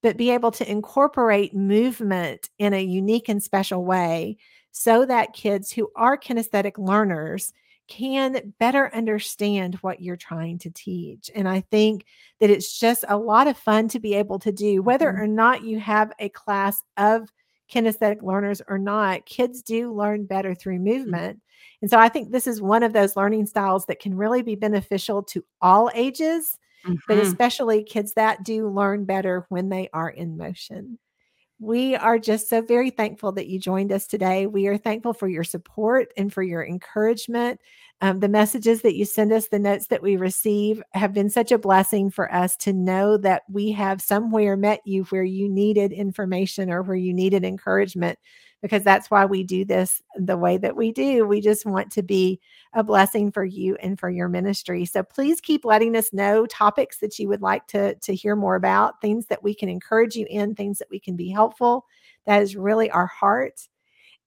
but 0.01 0.17
be 0.17 0.31
able 0.31 0.51
to 0.51 0.69
incorporate 0.69 1.55
movement 1.55 2.49
in 2.57 2.73
a 2.73 2.83
unique 2.83 3.29
and 3.29 3.41
special 3.41 3.85
way 3.85 4.37
so 4.71 5.05
that 5.05 5.33
kids 5.33 5.71
who 5.71 5.91
are 5.95 6.17
kinesthetic 6.17 6.77
learners 6.77 7.53
can 7.91 8.53
better 8.59 8.93
understand 8.95 9.75
what 9.75 10.01
you're 10.01 10.15
trying 10.17 10.57
to 10.59 10.69
teach. 10.71 11.29
And 11.35 11.47
I 11.49 11.61
think 11.61 12.05
that 12.39 12.49
it's 12.49 12.79
just 12.79 13.03
a 13.09 13.17
lot 13.17 13.47
of 13.47 13.57
fun 13.57 13.87
to 13.89 13.99
be 13.99 14.13
able 14.15 14.39
to 14.39 14.51
do, 14.51 14.81
whether 14.81 15.11
Mhm. 15.11 15.19
or 15.19 15.27
not 15.27 15.63
you 15.63 15.79
have 15.79 16.13
a 16.19 16.29
class 16.29 16.83
of 16.97 17.29
kinesthetic 17.71 18.21
learners 18.23 18.61
or 18.67 18.77
not, 18.77 19.25
kids 19.25 19.61
do 19.61 19.93
learn 19.93 20.25
better 20.25 20.55
through 20.55 20.79
movement. 20.79 21.41
And 21.81 21.89
so 21.91 21.99
I 21.99 22.09
think 22.09 22.31
this 22.31 22.47
is 22.47 22.61
one 22.61 22.83
of 22.83 22.93
those 22.93 23.15
learning 23.15 23.45
styles 23.47 23.85
that 23.87 23.99
can 23.99 24.15
really 24.17 24.41
be 24.41 24.55
beneficial 24.55 25.23
to 25.23 25.43
all 25.61 25.89
ages, 25.93 26.57
but 27.07 27.17
Mhm. 27.17 27.21
especially 27.21 27.83
kids 27.83 28.13
that 28.15 28.43
do 28.43 28.69
learn 28.69 29.05
better 29.05 29.45
when 29.49 29.69
they 29.69 29.89
are 29.93 30.09
in 30.09 30.37
motion. 30.37 30.99
We 31.63 31.95
are 31.95 32.17
just 32.17 32.49
so 32.49 32.63
very 32.63 32.89
thankful 32.89 33.33
that 33.33 33.45
you 33.45 33.59
joined 33.59 33.91
us 33.91 34.07
today. 34.07 34.47
We 34.47 34.65
are 34.65 34.77
thankful 34.77 35.13
for 35.13 35.27
your 35.27 35.43
support 35.43 36.11
and 36.17 36.33
for 36.33 36.41
your 36.41 36.65
encouragement. 36.65 37.61
Um, 38.01 38.19
the 38.19 38.27
messages 38.27 38.81
that 38.81 38.95
you 38.95 39.05
send 39.05 39.31
us, 39.31 39.47
the 39.47 39.59
notes 39.59 39.85
that 39.87 40.01
we 40.01 40.17
receive, 40.17 40.81
have 40.93 41.13
been 41.13 41.29
such 41.29 41.51
a 41.51 41.59
blessing 41.59 42.09
for 42.09 42.33
us 42.33 42.57
to 42.57 42.73
know 42.73 43.15
that 43.17 43.43
we 43.47 43.71
have 43.73 44.01
somewhere 44.01 44.57
met 44.57 44.81
you 44.85 45.03
where 45.05 45.23
you 45.23 45.47
needed 45.47 45.93
information 45.93 46.71
or 46.71 46.81
where 46.81 46.97
you 46.97 47.13
needed 47.13 47.45
encouragement, 47.45 48.17
because 48.61 48.83
that's 48.83 49.09
why 49.09 49.25
we 49.25 49.43
do 49.43 49.65
this 49.65 50.01
the 50.15 50.37
way 50.37 50.57
that 50.57 50.75
we 50.75 50.91
do. 50.91 51.25
We 51.25 51.41
just 51.41 51.65
want 51.65 51.91
to 51.93 52.03
be 52.03 52.39
a 52.73 52.83
blessing 52.83 53.31
for 53.31 53.43
you 53.43 53.75
and 53.81 53.99
for 53.99 54.09
your 54.09 54.29
ministry. 54.29 54.85
So 54.85 55.01
please 55.03 55.41
keep 55.41 55.65
letting 55.65 55.95
us 55.95 56.13
know 56.13 56.45
topics 56.45 56.99
that 56.99 57.17
you 57.17 57.27
would 57.27 57.41
like 57.41 57.65
to, 57.67 57.95
to 57.95 58.13
hear 58.13 58.35
more 58.35 58.55
about, 58.55 59.01
things 59.01 59.25
that 59.27 59.43
we 59.43 59.55
can 59.55 59.67
encourage 59.67 60.15
you 60.15 60.27
in, 60.29 60.53
things 60.55 60.77
that 60.79 60.89
we 60.91 60.99
can 60.99 61.15
be 61.15 61.29
helpful, 61.29 61.85
That 62.25 62.41
is 62.41 62.55
really 62.55 62.89
our 62.91 63.07
heart. 63.07 63.67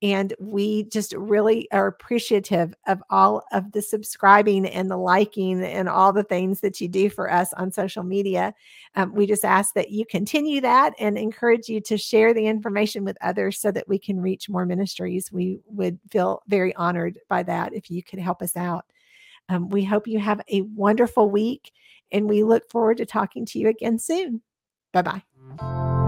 And 0.05 0.35
we 0.39 0.83
just 0.85 1.15
really 1.15 1.67
are 1.73 1.87
appreciative 1.87 2.75
of 2.87 3.03
all 3.09 3.43
of 3.53 3.73
the 3.73 3.81
subscribing 3.81 4.67
and 4.67 4.91
the 4.91 4.99
liking 4.99 5.65
and 5.65 5.89
all 5.89 6.13
the 6.13 6.23
things 6.23 6.61
that 6.61 6.79
you 6.79 6.89
do 6.89 7.09
for 7.09 7.33
us 7.33 7.55
on 7.55 7.73
social 7.73 8.03
media. 8.03 8.53
Um, 8.97 9.15
we 9.15 9.27
just 9.27 9.47
ask 9.47 9.73
that 9.73 9.93
you 9.93 10.05
continue 10.05 10.61
that 10.61 10.93
and 10.99 11.17
encourage 11.17 11.71
you 11.71 11.81
to 11.81 11.97
share 11.97 12.35
the 12.35 12.47
information 12.47 13.03
with 13.03 13.17
others 13.23 13.59
so 13.59 13.71
that 13.71 13.89
we 13.89 13.99
can 13.99 14.21
reach 14.21 14.51
more 14.51 14.67
ministries. 14.67 15.33
We 15.33 15.61
would 15.69 15.99
feel 16.11 16.43
very 16.49 16.77
honored 16.77 17.19
by 17.31 17.43
that 17.45 17.73
if 17.73 17.91
you 17.91 18.03
could 18.03 18.19
help 18.19 18.43
us 18.43 18.59
out. 18.59 18.85
Um, 19.49 19.71
we 19.71 19.85
hope 19.85 20.07
you 20.07 20.19
have 20.19 20.43
a 20.53 20.61
wonderful 20.61 21.31
week 21.31 21.73
and 22.13 22.29
we 22.29 22.43
look 22.43 22.69
forward 22.71 22.99
to 22.99 23.07
talking 23.07 23.47
to 23.47 23.59
you 23.59 23.69
again 23.69 23.99
soon. 23.99 24.43
Bye 24.93 25.01
bye. 25.01 26.04